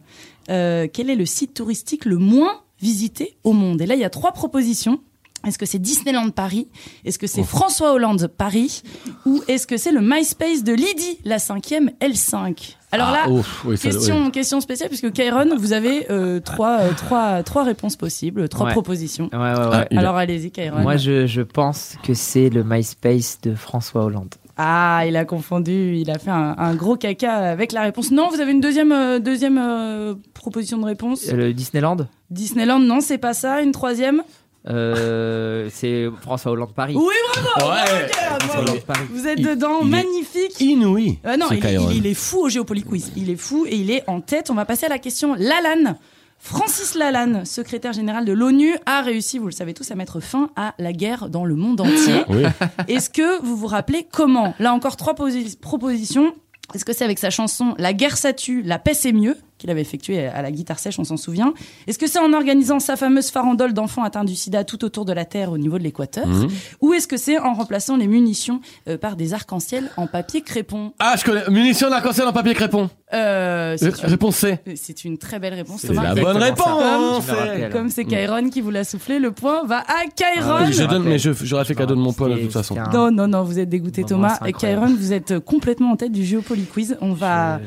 Euh, 0.49 0.87
quel 0.91 1.09
est 1.09 1.15
le 1.15 1.25
site 1.25 1.55
touristique 1.55 2.05
le 2.05 2.17
moins 2.17 2.61
visité 2.79 3.37
au 3.43 3.53
monde? 3.53 3.81
Et 3.81 3.87
là, 3.87 3.95
il 3.95 4.01
y 4.01 4.05
a 4.05 4.09
trois 4.11 4.33
propositions. 4.33 4.99
Est-ce 5.45 5.57
que 5.57 5.65
c'est 5.65 5.79
Disneyland 5.79 6.29
Paris? 6.29 6.67
Est-ce 7.03 7.19
que 7.19 7.27
c'est 7.27 7.43
François 7.43 7.93
Hollande 7.93 8.27
Paris? 8.27 8.81
Ou 9.25 9.41
est-ce 9.47 9.67
que 9.67 9.77
c'est 9.77 9.91
le 9.91 9.99
MySpace 10.01 10.63
de 10.63 10.71
Lydie, 10.73 11.19
la 11.25 11.37
cinquième 11.39 11.91
L5 12.01 12.75
Alors 12.93 13.11
là, 13.11 13.23
Ah, 13.25 13.29
ouf, 13.29 13.65
oui, 13.65 13.77
ça- 13.77 13.89
question, 13.89 14.25
oui. 14.25 14.31
question 14.31 14.61
spéciale, 14.61 14.87
puisque 14.89 15.11
Kairon, 15.11 15.55
vous 15.57 15.73
avez 15.73 16.09
euh, 16.11 16.39
trois, 16.39 16.79
euh, 16.79 16.91
trois, 16.95 17.43
trois 17.43 17.63
réponses 17.63 17.95
possibles, 17.97 18.47
trois 18.47 18.67
Ouais. 18.67 18.71
propositions. 18.71 19.29
Ouais, 19.33 19.37
ouais, 19.39 19.67
ouais. 19.67 19.87
Ah, 19.91 19.99
Alors 19.99 20.15
allez-y, 20.15 20.51
Kairon. 20.51 20.79
Moi, 20.81 20.95
je, 20.97 21.27
je 21.27 21.41
pense 21.41 21.95
que 22.03 22.13
c'est 22.13 22.49
le 22.49 22.63
MySpace 22.63 23.39
de 23.41 23.53
François 23.55 24.05
Hollande. 24.05 24.35
Ah, 24.55 25.01
il 25.07 25.17
a 25.17 25.25
confondu, 25.25 25.97
il 25.97 26.11
a 26.11 26.19
fait 26.19 26.29
un, 26.29 26.55
un 26.57 26.75
gros 26.75 26.95
caca 26.95 27.33
avec 27.33 27.71
la 27.71 27.81
réponse. 27.81 28.11
Non, 28.11 28.29
vous 28.29 28.39
avez 28.39 28.51
une 28.51 28.61
deuxième, 28.61 28.91
euh, 28.91 29.17
deuxième 29.19 29.57
euh, 29.57 30.13
proposition 30.35 30.77
de 30.77 30.85
réponse. 30.85 31.25
Le 31.31 31.53
Disneyland? 31.53 31.97
Disneyland, 32.29 32.79
non, 32.79 33.01
c'est 33.01 33.17
pas 33.17 33.33
ça. 33.33 33.61
Une 33.61 33.71
troisième? 33.71 34.21
Euh, 34.69 35.69
C'est 35.71 36.05
François 36.21 36.51
Hollande 36.51 36.73
Paris. 36.73 36.95
Oui, 36.95 37.13
bravo 37.55 37.71
Ouais. 37.71 38.57
Hollande. 38.57 38.79
Vous 39.11 39.27
êtes 39.27 39.41
dedans, 39.41 39.79
il 39.81 39.87
magnifique. 39.89 40.59
Inouï. 40.61 41.19
Euh, 41.25 41.37
non, 41.37 41.47
il, 41.51 41.59
Kairon. 41.59 41.87
il- 41.91 41.97
il 41.97 42.07
est 42.07 42.13
fou 42.13 42.45
au 42.45 42.49
Géopoly 42.49 42.83
Quiz. 42.83 43.11
Il 43.15 43.29
est 43.29 43.35
fou 43.35 43.65
et 43.67 43.75
il 43.75 43.91
est 43.91 44.03
en 44.07 44.21
tête. 44.21 44.49
On 44.49 44.53
va 44.55 44.65
passer 44.65 44.85
à 44.85 44.89
la 44.89 44.99
question 44.99 45.35
Lalanne. 45.37 45.95
Francis 46.39 46.95
Lalanne, 46.95 47.45
secrétaire 47.45 47.93
général 47.93 48.25
de 48.25 48.33
l'ONU, 48.33 48.75
a 48.85 49.01
réussi, 49.01 49.37
vous 49.39 49.45
le 49.45 49.53
savez 49.53 49.73
tous, 49.73 49.89
à 49.91 49.95
mettre 49.95 50.19
fin 50.19 50.49
à 50.57 50.73
la 50.77 50.91
guerre 50.91 51.29
dans 51.29 51.45
le 51.45 51.55
monde 51.55 51.79
entier. 51.79 52.23
Oui. 52.27 52.43
Est-ce 52.89 53.09
que 53.09 53.41
vous 53.41 53.55
vous 53.55 53.67
rappelez 53.67 54.05
comment? 54.11 54.53
Là 54.59 54.73
encore, 54.73 54.97
trois 54.97 55.13
posi- 55.13 55.57
propositions. 55.57 56.33
Est-ce 56.73 56.83
que 56.83 56.91
c'est 56.91 57.05
avec 57.05 57.19
sa 57.19 57.29
chanson 57.29 57.75
La 57.77 57.93
guerre 57.93 58.17
ça 58.17 58.33
tue, 58.33 58.61
la 58.61 58.77
paix 58.77 58.93
c'est 58.93 59.13
mieux? 59.13 59.37
Qu'il 59.63 59.69
avait 59.71 59.79
effectué 59.81 60.27
à 60.27 60.41
la 60.41 60.51
guitare 60.51 60.77
sèche, 60.77 60.99
on 60.99 61.05
s'en 61.05 61.15
souvient. 61.15 61.53
Est-ce 61.87 61.97
que 61.97 62.05
c'est 62.05 62.19
en 62.19 62.33
organisant 62.33 62.81
sa 62.81 62.97
fameuse 62.97 63.29
farandole 63.31 63.71
d'enfants 63.73 64.03
atteints 64.03 64.25
du 64.25 64.35
sida 64.35 64.65
tout 64.65 64.83
autour 64.83 65.05
de 65.05 65.13
la 65.13 65.23
Terre 65.23 65.53
au 65.53 65.57
niveau 65.57 65.77
de 65.77 65.83
l'équateur 65.83 66.27
Mhm. 66.27 66.49
Ou 66.81 66.93
est-ce 66.93 67.07
que 67.07 67.15
c'est 67.15 67.39
en 67.39 67.53
remplaçant 67.53 67.95
les 67.95 68.07
munitions 68.07 68.59
euh, 68.89 68.97
par 68.97 69.15
des 69.15 69.33
arcs-en-ciel 69.33 69.89
en 69.95 70.05
papier 70.07 70.41
crépon? 70.41 70.91
Ah, 70.99 71.15
je 71.17 71.23
connais. 71.23 71.43
Munitions 71.49 71.89
d'arc-en-ciel 71.89 72.27
en 72.27 72.33
papier 72.33 72.53
crépon. 72.53 72.89
euh, 73.13 73.15
Euh, 73.23 73.75
c'est 73.77 73.85
une- 74.01 74.09
Réponse 74.09 74.35
C. 74.35 74.59
c'est 74.75 75.05
une 75.05 75.17
très 75.17 75.39
belle 75.39 75.53
réponse, 75.53 75.79
C'est 75.81 75.87
Thomas. 75.87 76.13
la 76.13 76.21
bonne 76.21 76.35
réponse. 76.37 77.23
Comme 77.71 77.89
c'est 77.89 78.03
Kairon 78.03 78.49
qui 78.49 78.59
vous 78.59 78.69
l'a 78.71 78.83
soufflé, 78.83 79.17
le 79.19 79.31
point 79.31 79.63
va 79.63 79.77
à 79.79 80.05
Kairon. 80.13 80.55
Ah 80.59 80.63
oui, 80.65 80.73
Je 80.73 80.83
donne, 80.83 81.03
mais 81.03 81.17
je- 81.19 81.31
j'aurais 81.43 81.63
fait 81.63 81.75
cadeau 81.75 81.95
de 81.95 81.99
mon 82.01 82.11
poil 82.11 82.33
de 82.35 82.39
toute 82.41 82.51
façon. 82.51 82.75
Non, 82.93 83.11
non, 83.11 83.27
non, 83.29 83.43
vous 83.43 83.59
êtes 83.59 83.69
dégoûté, 83.69 84.03
Thomas. 84.03 84.37
Kairon, 84.59 84.87
vous 84.93 85.13
êtes 85.13 85.39
complètement 85.39 85.91
en 85.91 85.95
tête 85.95 86.11
du 86.11 86.25
Géopoly 86.25 86.63
Quiz. 86.65 86.97
On 87.01 87.13
va, 87.13 87.59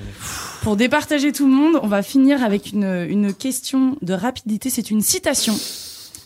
pour 0.67 0.75
départager 0.75 1.31
tout 1.31 1.47
le 1.47 1.53
monde, 1.53 1.79
on 1.85 1.87
va 1.87 2.03
finir 2.03 2.43
avec 2.43 2.73
une, 2.73 3.07
une 3.09 3.33
question 3.33 3.97
de 4.03 4.13
rapidité. 4.15 4.69
C'est 4.69 4.91
une 4.91 5.01
citation. 5.01 5.55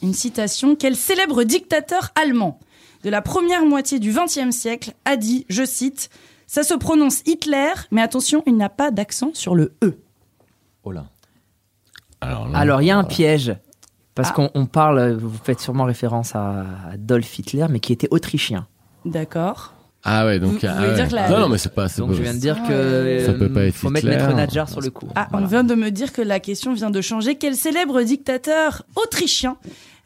Une 0.03 0.15
citation. 0.15 0.77
Quel 0.77 0.97
célèbre 0.97 1.45
dictateur 1.45 2.09
allemand 2.15 2.59
de 3.05 3.11
la 3.11 3.21
première 3.21 3.67
moitié 3.67 3.99
du 3.99 4.15
XXe 4.15 4.57
siècle 4.57 4.95
a 5.05 5.19
dit, 5.19 5.45
je 5.51 5.63
cite, 5.67 6.09
ça 6.47 6.63
se 6.63 6.73
prononce 6.73 7.21
Hitler, 7.27 7.71
mais 7.91 8.01
attention, 8.01 8.43
il 8.47 8.57
n'a 8.57 8.71
pas 8.71 8.91
d'accent 8.91 9.33
sur 9.35 9.55
le 9.55 9.75
E. 9.85 9.99
Oh 10.85 10.93
là. 10.93 11.05
Alors, 12.23 12.81
il 12.81 12.87
y 12.87 12.91
a 12.91 12.97
un 12.97 13.05
piège. 13.05 13.55
Parce 14.15 14.31
Ah. 14.31 14.33
qu'on 14.33 14.51
on 14.55 14.65
parle, 14.65 15.19
vous 15.19 15.37
faites 15.45 15.61
sûrement 15.61 15.85
référence 15.85 16.35
à 16.35 16.65
Adolf 16.93 17.39
Hitler, 17.39 17.67
mais 17.69 17.79
qui 17.79 17.93
était 17.93 18.09
autrichien. 18.11 18.67
D'accord. 19.05 19.75
Ah 20.03 20.25
ouais, 20.27 20.39
donc. 20.39 20.53
Vous- 20.53 20.59
vous 20.61 20.67
ah 20.67 20.75
voulez 20.77 20.89
ouais. 20.89 20.95
dire 20.95 21.09
que 21.09 21.15
la- 21.15 21.29
Non, 21.29 21.39
non, 21.41 21.49
mais 21.51 21.59
c'est 21.59 21.75
pas. 21.75 21.89
c'est 21.89 22.01
Donc 22.01 22.11
pas- 22.11 22.17
je 22.17 22.23
viens 22.23 22.35
de 22.35 22.39
dire 22.39 22.57
Ah 22.65 22.69
que 22.69 23.23
Ça 23.27 23.33
peut 23.35 23.49
pas 23.51 23.65
être 23.65 23.75
faut 23.75 23.91
mettre 23.91 24.07
Hitler. 24.07 24.17
Maître 24.19 24.35
Nadjar 24.35 24.69
sur 24.69 24.81
le 24.81 24.91
coup. 24.91 25.09
Ah, 25.15 25.29
Voilà. 25.31 25.45
on 25.45 25.49
vient 25.49 25.65
de 25.65 25.75
me 25.75 25.91
dire 25.91 26.13
que 26.13 26.23
la 26.23 26.41
question 26.41 26.73
vient 26.73 26.91
de 26.91 27.01
changer. 27.03 27.35
Quel 27.37 27.55
célèbre 27.55 28.01
dictateur 28.03 28.83
autrichien 28.97 29.57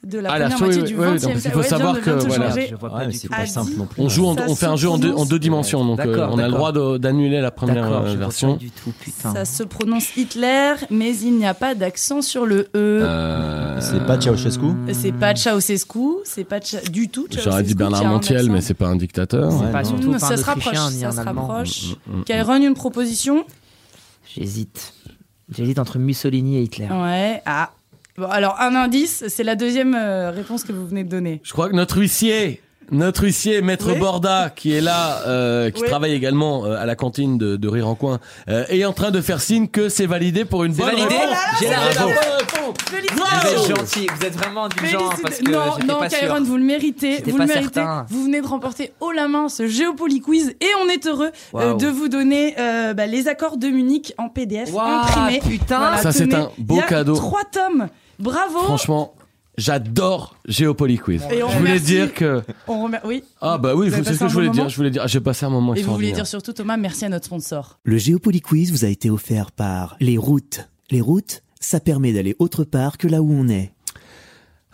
de 0.05 0.19
la 0.19 0.31
Ah, 0.33 0.39
première 0.41 0.59
moitié 0.61 0.83
oui, 0.83 0.89
du 0.89 0.95
XXe 0.97 1.23
donc 1.23 1.33
il 1.45 1.51
faut 1.51 1.59
Ouais, 1.59 1.65
savoir 1.65 2.01
que, 2.01 2.21
se 2.21 2.27
voilà. 2.27 2.49
changer. 2.51 2.67
Je 2.71 2.75
vois 2.77 2.91
pas 2.91 2.97
Ouais, 2.97 3.07
mais 3.07 3.13
du 3.13 3.19
c'est 3.19 3.29
tout. 3.29 3.35
pas 3.35 3.41
A 3.41 3.47
simple 3.47 3.71
dit- 3.71 3.77
non 3.79 3.87
plus. 3.87 4.03
On 4.03 4.09
joue, 4.09 4.27
en, 4.27 4.37
on 4.49 4.55
fait 4.55 4.67
un 4.67 4.77
jeu 4.77 4.89
en 4.89 4.99
deux, 4.99 5.11
en 5.11 5.13
prononce- 5.15 5.29
deux 5.29 5.39
dimensions, 5.39 5.85
donc 5.85 6.01
euh, 6.01 6.29
on 6.31 6.39
a 6.39 6.47
le 6.47 6.53
droit 6.53 6.73
d'annuler 6.99 7.41
la 7.41 7.51
première 7.51 7.93
euh, 7.93 8.13
je 8.13 8.17
version. 8.17 8.53
pas 8.55 8.59
du 8.59 8.71
tout, 8.71 8.93
putain. 9.01 9.33
Ça 9.33 9.45
se 9.45 9.63
prononce 9.63 10.17
Hitler, 10.17 10.75
mais 10.91 11.17
il 11.17 11.37
n'y 11.37 11.47
a 11.47 11.55
pas 11.55 11.75
d'accent 11.75 12.23
sur 12.23 12.47
le 12.47 12.63
E. 12.63 12.69
Euh, 12.75 13.81
C'est 13.81 14.05
pas 14.07 14.21
Ceausescu 14.21 14.67
C'est 14.93 15.13
pas 15.13 15.35
Ceausescu, 15.35 15.99
c'est 16.25 16.45
pas 16.45 16.61
Cha- 16.61 16.81
du 16.83 17.09
tout 17.09 17.27
Ceausescu. 17.29 17.45
J'aurais 17.51 17.63
dit 17.63 17.75
Bernard 17.75 18.05
Montiel, 18.05 18.51
mais 18.51 18.61
c'est 18.61 18.75
pas 18.75 18.87
un 18.89 18.97
dictateur. 18.97 19.51
C'est 19.53 19.59
Ouais, 19.67 19.73
pas 19.73 19.83
non. 19.83 19.89
surtout 19.91 20.11
pas 20.13 20.19
ça 20.19 20.37
se 20.37 20.45
rapproche, 20.45 20.75
ça 20.75 21.11
se 21.13 21.21
rapproche. 21.21 21.97
Mm, 22.07 22.19
mm. 22.21 22.25
Kairon, 22.25 22.57
une 22.63 22.75
proposition? 22.75 23.45
J'hésite. 24.37 24.93
J'hésite 25.55 25.79
entre 25.79 25.99
Mussolini 25.99 26.57
et 26.57 26.63
Hitler. 26.63 26.89
Ouais, 26.91 27.43
ah. 27.47 27.71
Bon, 28.17 28.27
alors, 28.31 28.61
un 28.61 28.75
indice, 28.77 29.25
c'est 29.29 29.43
la 29.43 29.57
deuxième 29.57 29.95
euh, 29.95 30.31
réponse 30.31 30.63
que 30.63 30.73
vous 30.73 30.87
venez 30.87 31.03
de 31.03 31.09
donner. 31.09 31.41
Je 31.43 31.53
crois 31.53 31.69
que 31.69 31.75
notre 31.75 31.99
huissier, 31.99 32.61
notre 32.93 33.25
huissier, 33.25 33.61
Maître 33.61 33.91
Oui. 33.93 33.99
Borda, 33.99 34.51
qui 34.55 34.73
est 34.73 34.81
là, 34.81 35.23
euh, 35.27 35.71
qui 35.71 35.83
Oui. 35.83 35.89
travaille 35.89 36.13
également 36.13 36.65
euh, 36.65 36.77
à 36.81 36.87
la 36.87 36.95
cantine 36.95 37.39
de, 37.39 37.57
de 37.57 37.69
Rire 37.69 37.89
en 37.89 37.97
Coin, 37.97 38.21
euh, 38.49 38.65
est 38.69 38.85
en 38.85 38.93
train 38.93 39.11
de 39.11 39.21
faire 39.21 39.41
signe 39.41 39.67
que 39.67 39.89
c'est 39.89 40.07
validé 40.07 40.45
pour 40.45 40.63
une 40.63 40.75
bonne 40.75 40.87
validé 40.87 41.03
réponse. 41.17 41.39
J'ai 41.59 41.69
la 41.71 41.77
C'est 41.93 41.99
réponse. 41.99 42.15
Vous 42.87 43.51
êtes 43.51 43.77
gentil, 43.77 44.07
vous 44.17 44.27
êtes 44.27 44.37
vraiment 44.37 44.65
indulgent 44.67 45.11
parce 45.21 45.39
que 45.39 45.51
non, 45.51 45.77
non, 45.87 45.99
pas 45.99 46.09
sûr. 46.09 46.21
Kyron, 46.21 46.43
vous 46.45 46.57
le 46.57 46.63
méritez. 46.63 47.21
Vous 47.27 47.37
le 47.37 47.47
méritez. 47.47 47.63
certain. 47.75 48.07
Vous 48.09 48.25
venez 48.25 48.41
de 48.41 48.47
remporter 48.47 48.93
haut 49.01 49.11
la 49.13 49.27
main 49.29 49.49
ce 49.49 49.67
Géopoly 49.67 50.21
Quiz 50.21 50.55
et 50.61 50.67
on 50.85 50.89
est 50.89 51.07
heureux 51.07 51.31
euh, 51.57 51.75
de 51.75 51.87
vous 51.89 52.09
donner 52.09 52.55
euh, 52.59 52.95
bah, 52.95 53.07
les 53.07 53.29
accords 53.29 53.57
de 53.59 53.69
Munich 53.69 54.15
en 54.19 54.29
PDF 54.29 54.73
Waouh, 54.73 54.89
imprimés. 55.03 55.41
putain. 55.47 55.97
Ça, 55.99 56.13
c'est 56.13 56.33
un 56.33 56.51
beau 56.59 56.77
il 56.77 56.79
y 56.79 56.81
a 56.81 56.87
cadeau. 56.87 57.15
Trois 57.17 57.43
tomes. 57.51 57.89
Bravo. 58.19 58.59
Franchement, 58.61 59.15
j'adore 59.59 60.37
Géopoly 60.47 60.99
Quiz. 60.99 61.23
Et 61.31 61.43
on 61.43 61.49
je 61.49 61.59
voulais 61.59 61.71
remercie- 61.73 61.85
dire 61.87 62.15
que. 62.15 62.43
On 62.69 62.85
remer- 62.85 62.99
Oui. 63.05 63.25
Ah 63.41 63.59
bah 63.59 63.75
oui, 63.75 63.89
Vous 63.89 63.97
c'est 64.05 64.15
ce 64.15 64.19
que 64.21 64.29
je 64.29 64.33
voulais 64.35 64.51
dire. 64.51 64.69
Je 64.69 64.77
voulais 64.77 64.91
dire, 64.91 65.07
j'ai 65.09 65.21
passé 65.21 65.45
un 65.47 65.51
moment 65.51 65.75
Et 65.75 65.83
vous 65.83 65.93
vouliez 65.93 66.09
extraordinaire. 66.11 66.15
dire 66.17 66.27
surtout 66.27 66.53
Thomas, 66.53 66.77
merci 66.77 67.05
à 67.05 67.09
notre 67.09 67.27
sponsor. 67.27 67.79
Le 67.85 67.99
Géopoly 67.99 68.41
Quiz 68.41 68.71
vous 68.73 68.85
a 68.85 68.89
été 68.89 69.11
offert 69.11 69.51
par 69.53 69.97
les 70.01 70.19
routes. 70.19 70.69
Les 70.91 71.01
routes, 71.01 71.43
ça 71.61 71.81
permet 71.81 72.13
d'aller 72.13 72.37
autre 72.39 72.65
part 72.65 72.99
que 72.99 73.09
là 73.09 73.23
où 73.23 73.33
on 73.33 73.49
est. 73.49 73.73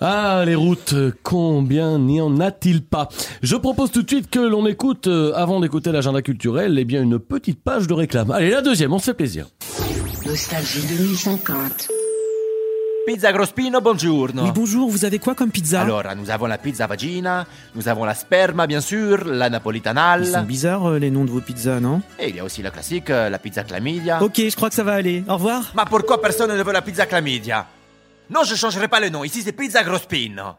Ah, 0.02 0.44
les 0.46 0.54
routes, 0.54 0.94
combien 1.22 1.98
n'y 1.98 2.22
en 2.22 2.40
a-t-il 2.40 2.82
pas? 2.82 3.10
Je 3.42 3.54
propose 3.54 3.90
tout 3.92 4.02
de 4.02 4.08
suite 4.08 4.30
que 4.30 4.38
l'on 4.40 4.66
écoute, 4.66 5.08
euh, 5.08 5.34
avant 5.34 5.60
d'écouter 5.60 5.92
l'agenda 5.92 6.22
culturel, 6.22 6.78
eh 6.78 6.86
bien 6.86 7.02
une 7.02 7.18
petite 7.18 7.62
page 7.62 7.86
de 7.86 7.92
réclame. 7.92 8.30
Allez, 8.30 8.48
la 8.50 8.62
deuxième, 8.62 8.94
on 8.94 8.98
se 8.98 9.04
fait 9.04 9.14
plaisir. 9.14 9.48
Nostalgie 10.24 10.80
2050. 10.96 11.88
Pizza 13.06 13.32
Grospino, 13.32 13.80
buongiorno. 13.80 14.44
Oui, 14.44 14.52
bonjour, 14.54 14.88
vous 14.88 15.04
avez 15.04 15.18
quoi 15.18 15.34
comme 15.34 15.50
pizza? 15.50 15.80
Alors, 15.80 16.04
nous 16.16 16.30
avons 16.30 16.46
la 16.46 16.58
pizza 16.58 16.86
vagina, 16.86 17.46
nous 17.74 17.88
avons 17.88 18.04
la 18.04 18.14
sperma, 18.14 18.66
bien 18.66 18.80
sûr, 18.80 19.24
la 19.24 19.48
napolitanale. 19.48 20.24
Ils 20.26 20.32
sont 20.32 20.42
bizarres 20.42 20.90
euh, 20.90 20.98
les 20.98 21.10
noms 21.10 21.24
de 21.24 21.30
vos 21.30 21.40
pizzas, 21.40 21.80
non? 21.80 22.02
Et 22.18 22.28
il 22.28 22.36
y 22.36 22.40
a 22.40 22.44
aussi 22.44 22.62
la 22.62 22.70
classique, 22.70 23.10
euh, 23.10 23.30
la 23.30 23.38
pizza 23.38 23.64
chlamydia. 23.64 24.22
Ok, 24.22 24.36
je 24.36 24.54
crois 24.54 24.68
que 24.68 24.74
ça 24.74 24.84
va 24.84 24.92
aller. 24.92 25.24
Au 25.28 25.34
revoir. 25.34 25.72
Mais 25.74 25.82
pourquoi 25.88 26.20
personne 26.20 26.56
ne 26.56 26.62
veut 26.62 26.72
la 26.72 26.82
pizza 26.82 27.06
chlamydia? 27.06 27.66
Non, 28.28 28.44
je 28.44 28.54
changerai 28.54 28.86
pas 28.86 29.00
le 29.00 29.08
nom. 29.08 29.24
Ici, 29.24 29.42
c'est 29.42 29.52
pizza 29.52 29.82
Grospino. 29.82 30.54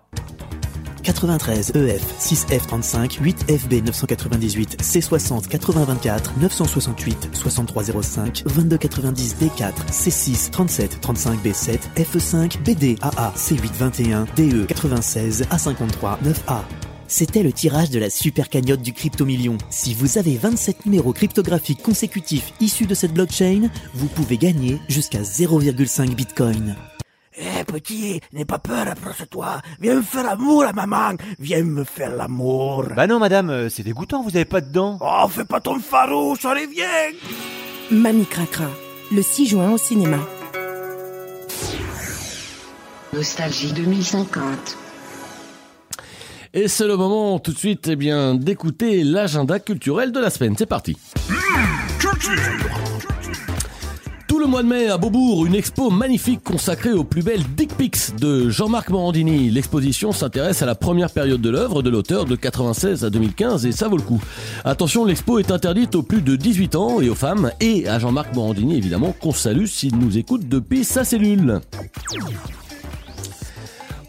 93 1.04 1.72
EF 1.76 2.02
6F35 2.20 3.22
8FB 3.22 3.84
998 3.84 4.82
C60 4.82 5.48
8024 5.50 6.34
968 6.40 7.30
6305 7.34 8.44
2290 8.46 9.36
D4 9.40 9.74
C6 9.92 10.50
37 10.52 11.02
35 11.02 11.40
B7 11.44 11.80
F5 11.96 12.64
BD 12.64 12.98
AA 13.02 13.34
C821 13.36 14.26
DE 14.36 14.66
96 14.66 15.44
A53 15.52 16.18
9A. 16.24 16.62
C'était 17.08 17.44
le 17.44 17.52
tirage 17.52 17.90
de 17.90 18.00
la 18.00 18.10
super 18.10 18.48
cagnotte 18.48 18.82
du 18.82 18.94
crypto 18.94 19.26
million. 19.26 19.58
Si 19.70 19.94
vous 19.94 20.18
avez 20.18 20.38
27 20.38 20.86
numéros 20.86 21.12
cryptographiques 21.12 21.84
consécutifs 21.84 22.54
issus 22.62 22.86
de 22.86 22.96
cette 22.96 23.14
blockchain, 23.14 23.70
vous 23.94 24.08
pouvez 24.08 24.38
gagner 24.38 24.80
jusqu'à 24.88 25.22
0,5 25.22 26.16
bitcoin. 26.16 26.78
Eh 27.44 27.64
petit, 27.64 28.22
n'aie 28.34 28.46
pas 28.46 28.60
peur, 28.60 28.88
approche-toi. 28.88 29.62
Viens 29.80 29.96
me 29.96 30.02
faire 30.02 30.24
l'amour 30.24 30.64
à 30.64 30.74
maman. 30.74 31.16
Viens 31.40 31.64
me 31.64 31.84
faire 31.84 32.16
l'amour. 32.16 32.86
Bah 32.96 33.08
non, 33.08 33.18
madame, 33.18 33.50
euh, 33.50 33.70
c'est 33.70 33.84
dégoûtant, 33.84 34.22
vous 34.22 34.36
avez 34.36 34.46
pas 34.46 34.62
de 34.62 34.72
dents. 34.72 35.00
Oh, 35.02 35.28
fais 35.28 35.46
pas 35.46 35.60
ton 35.60 35.80
farouche, 35.80 36.46
allez, 36.46 36.68
viens. 36.68 36.86
Mamie 37.90 38.28
Cracra, 38.28 38.70
le 39.12 39.22
6 39.22 39.48
juin 39.48 39.72
au 39.72 39.78
cinéma. 39.78 40.20
Nostalgie 43.14 43.74
2050. 43.74 44.78
Et 46.54 46.68
c'est 46.68 46.86
le 46.86 46.98
moment 46.98 47.40
tout 47.40 47.54
de 47.54 47.58
suite 47.58 47.88
eh 47.88 47.96
bien 47.96 48.36
d'écouter 48.36 49.04
l'agenda 49.04 49.60
culturel 49.60 50.12
de 50.12 50.20
la 50.20 50.30
semaine. 50.30 50.56
C'est 50.58 50.66
parti. 50.66 50.98
Tout 52.00 52.10
le 54.42 54.48
mois 54.48 54.64
de 54.64 54.68
mai 54.68 54.88
à 54.88 54.98
Beaubourg, 54.98 55.46
une 55.46 55.54
expo 55.54 55.92
magnifique 55.92 56.44
consacrée 56.44 56.94
aux 56.94 57.04
plus 57.04 57.22
belles 57.22 57.44
dick 57.56 57.78
pics 57.78 58.16
de 58.20 58.50
Jean-Marc 58.50 58.90
Morandini. 58.90 59.52
L'exposition 59.52 60.12
s'intéresse 60.12 60.64
à 60.64 60.66
la 60.66 60.74
première 60.74 61.12
période 61.12 61.42
de 61.42 61.50
l'œuvre 61.52 61.84
de 61.84 61.92
l'auteur 61.92 62.26
de 62.26 62.36
96 62.36 63.06
à 63.06 63.12
2015 63.12 63.68
et 63.68 63.72
ça 63.72 63.88
vaut 63.88 63.98
le 63.98 64.04
coup. 64.04 64.20
Attention, 64.66 65.06
l'expo 65.06 65.38
est 65.38 65.52
interdite 65.52 65.94
aux 65.94 66.02
plus 66.02 66.24
de 66.24 66.36
18 66.36 66.76
ans 66.76 67.02
et 67.02 67.10
aux 67.10 67.16
femmes 67.16 67.52
et 67.60 67.88
à 67.88 68.00
Jean-Marc 68.00 68.34
Morandini 68.34 68.78
évidemment 68.78 69.12
qu'on 69.12 69.32
salue 69.32 69.66
s'il 69.66 69.96
nous 69.98 70.18
écoute 70.18 70.50
depuis 70.50 70.86
sa 70.86 71.04
cellule. 71.04 71.62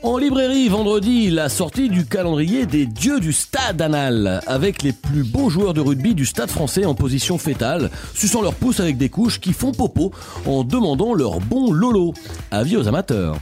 En 0.02 0.16
librairie, 0.16 0.68
vendredi, 0.68 1.30
la 1.30 1.48
sortie 1.48 1.88
du 1.88 2.04
calendrier 2.04 2.66
des 2.66 2.86
dieux 2.86 3.20
du 3.20 3.32
stade 3.32 3.80
anal, 3.80 4.40
avec 4.48 4.82
les 4.82 4.92
plus 4.92 5.22
beaux 5.22 5.48
joueurs 5.48 5.74
de 5.74 5.80
rugby 5.80 6.16
du 6.16 6.26
stade 6.26 6.50
français 6.50 6.84
en 6.84 6.94
position 6.96 7.38
fétale, 7.38 7.88
suçant 8.12 8.42
leurs 8.42 8.54
pouces 8.54 8.80
avec 8.80 8.98
des 8.98 9.08
couches 9.08 9.38
qui 9.38 9.52
font 9.52 9.70
popo 9.70 10.10
en 10.44 10.64
demandant 10.64 11.14
leur 11.14 11.38
bon 11.38 11.70
lolo. 11.72 12.14
Avis 12.50 12.76
aux 12.76 12.88
amateurs. 12.88 13.36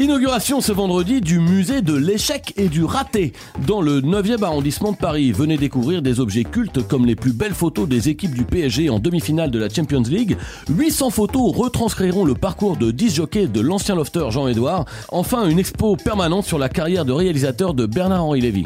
Inauguration 0.00 0.62
ce 0.62 0.72
vendredi 0.72 1.20
du 1.20 1.40
musée 1.40 1.82
de 1.82 1.94
l'échec 1.94 2.54
et 2.56 2.70
du 2.70 2.84
raté 2.84 3.34
dans 3.66 3.82
le 3.82 4.00
9e 4.00 4.42
arrondissement 4.42 4.92
de 4.92 4.96
Paris. 4.96 5.30
Venez 5.30 5.58
découvrir 5.58 6.00
des 6.00 6.20
objets 6.20 6.44
cultes 6.44 6.88
comme 6.88 7.04
les 7.04 7.14
plus 7.14 7.34
belles 7.34 7.52
photos 7.52 7.86
des 7.86 8.08
équipes 8.08 8.34
du 8.34 8.44
PSG 8.44 8.88
en 8.88 8.98
demi-finale 8.98 9.50
de 9.50 9.58
la 9.58 9.68
Champions 9.68 10.00
League. 10.00 10.38
800 10.70 11.10
photos 11.10 11.54
retranscriront 11.54 12.24
le 12.24 12.32
parcours 12.32 12.78
de 12.78 12.90
10 12.92 13.16
jockeys 13.16 13.48
de 13.48 13.60
l'ancien 13.60 13.94
lofter 13.94 14.30
Jean-Édouard. 14.30 14.86
Enfin, 15.10 15.46
une 15.46 15.58
expo 15.58 15.96
permanente 15.96 16.46
sur 16.46 16.58
la 16.58 16.70
carrière 16.70 17.04
de 17.04 17.12
réalisateur 17.12 17.74
de 17.74 17.84
Bernard-Henri 17.84 18.40
Lévy. 18.40 18.64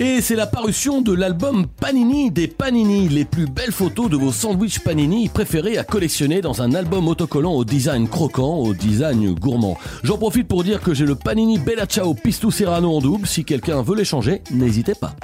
Et 0.00 0.22
c'est 0.22 0.36
la 0.36 0.46
parution 0.46 1.02
de 1.02 1.12
l'album 1.12 1.66
Panini 1.66 2.30
des 2.30 2.48
Panini, 2.48 3.08
les 3.08 3.26
plus 3.26 3.46
belles 3.46 3.72
photos 3.72 4.08
de 4.08 4.16
vos 4.16 4.32
sandwichs 4.32 4.80
Panini 4.80 5.28
préférés 5.28 5.76
à 5.76 5.84
collectionner 5.84 6.40
dans 6.40 6.62
un 6.62 6.72
album 6.74 7.08
autocollant 7.08 7.52
au 7.52 7.64
design 7.64 8.08
croquant, 8.08 8.56
au 8.56 8.72
design 8.72 9.34
gourmand. 9.34 9.76
J'en 10.02 10.16
profite 10.16 10.48
pour 10.48 10.64
dire 10.64 10.80
que 10.80 10.94
j'ai 10.94 11.04
le 11.04 11.14
Panini 11.14 11.58
Bella 11.58 11.84
Ciao 11.84 12.14
Pistou 12.14 12.50
Serrano 12.50 12.96
en 12.96 13.00
double, 13.00 13.26
si 13.26 13.44
quelqu'un 13.44 13.82
veut 13.82 13.96
l'échanger, 13.96 14.42
n'hésitez 14.50 14.94
pas. 14.94 15.14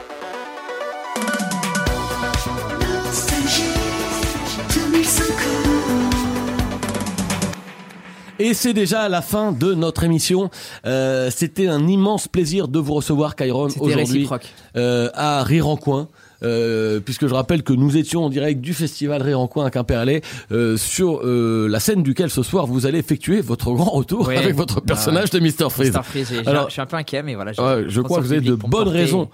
Et 8.39 8.55
c'est 8.55 8.73
déjà 8.73 9.09
la 9.09 9.23
fin 9.23 9.53
de 9.53 9.75
notre 9.75 10.05
émission. 10.05 10.51
Euh, 10.87 11.31
C'était 11.35 11.67
un 11.69 11.87
immense 11.89 12.29
plaisir 12.29 12.69
de 12.69 12.79
vous 12.79 12.95
recevoir, 12.95 13.35
Kyron, 13.37 13.69
aujourd'hui 13.81 14.29
euh, 14.77 15.11
à 15.15 15.43
Rire 15.43 15.69
en 15.69 15.77
Coin. 15.77 16.09
Euh, 16.45 17.01
puisque 17.01 17.27
je 17.27 17.35
rappelle 17.35 17.63
que 17.63 17.73
nous 17.73 17.97
étions 17.97 18.25
en 18.25 18.31
direct 18.31 18.61
du 18.61 18.73
festival 18.75 19.23
Rire 19.23 19.41
en 19.41 19.47
Coin 19.49 19.65
à 19.67 19.71
Quimperlé, 19.71 20.23
euh, 20.53 20.77
sur 20.77 21.21
euh, 21.25 21.67
la 21.69 21.81
scène 21.81 22.03
duquel 22.03 22.31
ce 22.31 22.43
soir 22.43 22.67
vous 22.67 22.87
allez 22.87 22.99
effectuer 22.99 23.41
votre 23.41 23.73
grand 23.73 23.91
retour 23.91 24.29
Oui. 24.29 24.37
avec 24.37 24.55
votre 24.55 24.81
personnage 24.81 25.31
de 25.31 25.41
Mr. 25.41 25.69
Freeze. 25.71 25.93
Mr. 25.93 26.03
Freeze, 26.05 26.33
Alors, 26.47 26.67
je 26.69 26.73
suis 26.75 26.81
un 26.81 26.87
peu 26.87 26.97
inquiet, 26.97 27.23
mais 27.23 27.35
voilà. 27.35 27.51
Ouais, 27.59 27.85
je 27.89 28.01
crois 28.01 28.19
que 28.21 28.25
vous 28.25 28.33
avez 28.33 28.41
de 28.41 28.55
bonnes 28.55 28.89
raisons. 28.89 29.29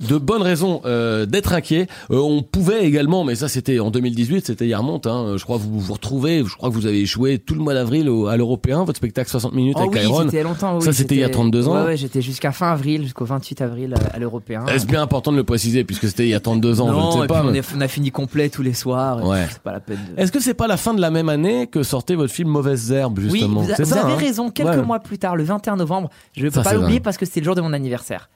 De 0.00 0.18
bonnes 0.18 0.42
raisons 0.42 0.80
euh, 0.84 1.26
d'être 1.26 1.52
inquiet. 1.52 1.86
Euh, 2.10 2.16
on 2.18 2.42
pouvait 2.42 2.84
également, 2.84 3.24
mais 3.24 3.34
ça 3.36 3.48
c'était 3.48 3.78
en 3.78 3.90
2018, 3.90 4.46
c'était 4.46 4.66
hier 4.66 4.80
remonte. 4.80 5.06
Hein, 5.06 5.34
je 5.36 5.44
crois 5.44 5.58
que 5.58 5.62
vous 5.62 5.78
vous 5.80 5.92
retrouvez. 5.92 6.42
Je 6.44 6.54
crois 6.56 6.68
que 6.70 6.74
vous 6.74 6.86
avez 6.86 7.00
échoué 7.00 7.38
tout 7.38 7.54
le 7.54 7.60
mois 7.60 7.74
d'avril 7.74 8.08
au- 8.08 8.26
à 8.26 8.36
l'européen, 8.36 8.84
votre 8.84 8.96
spectacle 8.98 9.30
60 9.30 9.54
minutes 9.54 9.76
Oh 9.78 9.82
avec 9.82 9.94
oui, 9.94 10.00
Iron. 10.02 10.24
longtemps. 10.44 10.76
oui, 10.78 10.82
ça 10.84 10.92
c'était 10.92 11.14
il 11.14 11.20
y 11.20 11.24
a 11.24 11.28
32 11.28 11.68
ans. 11.68 11.76
Ouais, 11.80 11.84
ouais, 11.86 11.96
j'étais 11.96 12.22
jusqu'à 12.22 12.52
fin 12.52 12.72
avril, 12.72 13.02
jusqu'au 13.04 13.24
28 13.24 13.60
avril 13.62 13.94
à, 13.94 14.16
à 14.16 14.18
l'européen. 14.18 14.64
Est-ce 14.66 14.86
bien 14.86 15.02
important 15.02 15.30
de 15.32 15.36
le 15.36 15.44
préciser 15.44 15.84
puisque 15.84 16.08
c'était 16.16 16.24
il 16.28 16.30
y 16.30 16.34
a 16.34 16.40
32 16.40 16.80
ans, 16.80 16.86
non, 16.90 17.10
je 17.12 17.16
ne 17.18 17.22
sais 17.22 17.26
pas. 17.28 17.42
on, 17.44 17.50
mais- 17.50 17.58
est- 17.58 17.74
on 17.76 17.80
a 17.80 17.88
fini 17.88 18.10
complet 18.10 18.48
tous 18.48 18.62
les 18.62 18.72
soirs. 18.74 19.24
Ouais. 19.24 19.46
C'est 19.50 19.58
pas 19.60 19.72
la 19.72 19.80
peine. 19.80 19.98
De... 20.16 20.20
Est-ce 20.22 20.32
que 20.32 20.40
c'est 20.40 20.54
pas 20.54 20.66
la 20.66 20.76
fin 20.76 20.94
de 20.94 21.00
la 21.00 21.10
même 21.10 21.28
année 21.28 21.66
que 21.66 21.82
sortait 21.82 22.14
votre 22.14 22.32
film 22.32 22.48
Mauvaise 22.48 22.90
Herbe 22.90 23.18
Oui, 23.18 23.30
justement 23.30 23.60
vous, 23.62 23.70
a- 23.70 23.74
C'est 23.74 23.84
vous 23.84 23.90
ça, 23.94 24.04
avez 24.04 24.12
hein 24.14 24.16
raison. 24.16 24.50
Quelques 24.50 24.68
Ouais. 24.70 24.82
mois 24.82 25.00
plus 25.00 25.18
tard, 25.18 25.36
le 25.36 25.44
21 25.44 25.76
novembre, 25.76 26.08
je 26.36 26.44
ne 26.44 26.50
peux 26.50 26.54
Ça, 26.54 26.62
pas 26.62 26.74
l'oublier 26.74 27.00
parce 27.00 27.16
que 27.16 27.26
c'était 27.26 27.40
le 27.40 27.44
jour 27.44 27.54
de 27.54 27.60
mon 27.60 27.72
anniversaire. 27.72 28.30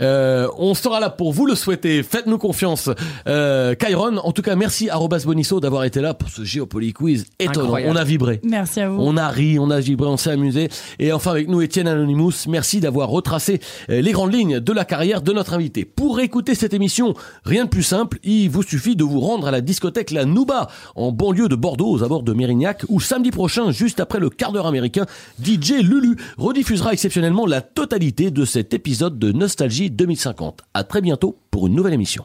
Euh, 0.00 0.48
on 0.58 0.74
sera 0.74 0.98
là 1.00 1.10
pour 1.10 1.32
vous 1.32 1.46
le 1.46 1.54
souhaiter. 1.54 2.02
Faites-nous 2.02 2.38
confiance. 2.38 2.88
Euh, 3.26 3.74
Kyron, 3.74 4.16
en 4.18 4.32
tout 4.32 4.42
cas, 4.42 4.56
merci 4.56 4.88
à 4.90 4.96
Robas 4.96 5.22
Bonisso 5.24 5.60
d'avoir 5.60 5.84
été 5.84 6.00
là 6.00 6.14
pour 6.14 6.28
ce 6.30 6.42
Géopoly 6.44 6.92
Quiz 6.92 7.26
étonnant. 7.38 7.64
Incroyable. 7.66 7.92
On 7.92 7.96
a 8.00 8.04
vibré. 8.04 8.40
Merci 8.44 8.80
à 8.80 8.88
vous. 8.88 8.96
On 9.00 9.16
a 9.16 9.28
ri, 9.28 9.58
on 9.58 9.70
a 9.70 9.78
vibré, 9.80 10.08
on 10.08 10.16
s'est 10.16 10.30
amusé. 10.30 10.68
Et 10.98 11.12
enfin 11.12 11.32
avec 11.32 11.48
nous 11.48 11.60
Étienne 11.60 11.86
Anonymous, 11.88 12.32
merci 12.48 12.80
d'avoir 12.80 13.08
retracé 13.08 13.60
euh, 13.90 14.00
les 14.00 14.12
grandes 14.12 14.32
lignes 14.32 14.58
de 14.60 14.72
la 14.72 14.84
carrière 14.84 15.20
de 15.22 15.32
notre 15.32 15.52
invité. 15.54 15.84
Pour 15.84 16.20
écouter 16.20 16.54
cette 16.54 16.74
émission, 16.74 17.11
rien 17.44 17.64
de 17.64 17.68
plus 17.68 17.82
simple, 17.82 18.18
il 18.22 18.48
vous 18.48 18.62
suffit 18.62 18.96
de 18.96 19.04
vous 19.04 19.20
rendre 19.20 19.46
à 19.46 19.50
la 19.50 19.60
discothèque 19.60 20.10
La 20.10 20.24
Nouba 20.24 20.68
en 20.94 21.12
banlieue 21.12 21.48
de 21.48 21.56
Bordeaux 21.56 21.90
aux 21.90 22.02
abords 22.02 22.22
de 22.22 22.32
Mérignac 22.32 22.84
où 22.88 23.00
samedi 23.00 23.30
prochain, 23.30 23.70
juste 23.70 24.00
après 24.00 24.20
le 24.20 24.30
quart 24.30 24.52
d'heure 24.52 24.66
américain, 24.66 25.06
DJ 25.42 25.82
Lulu 25.82 26.16
rediffusera 26.38 26.92
exceptionnellement 26.92 27.46
la 27.46 27.60
totalité 27.60 28.30
de 28.30 28.44
cet 28.44 28.74
épisode 28.74 29.18
de 29.18 29.32
Nostalgie 29.32 29.90
2050. 29.90 30.62
À 30.74 30.84
très 30.84 31.00
bientôt 31.00 31.38
pour 31.50 31.66
une 31.66 31.74
nouvelle 31.74 31.94
émission. 31.94 32.24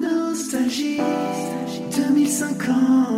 Nostalgie 0.00 0.98
2050 1.96 3.17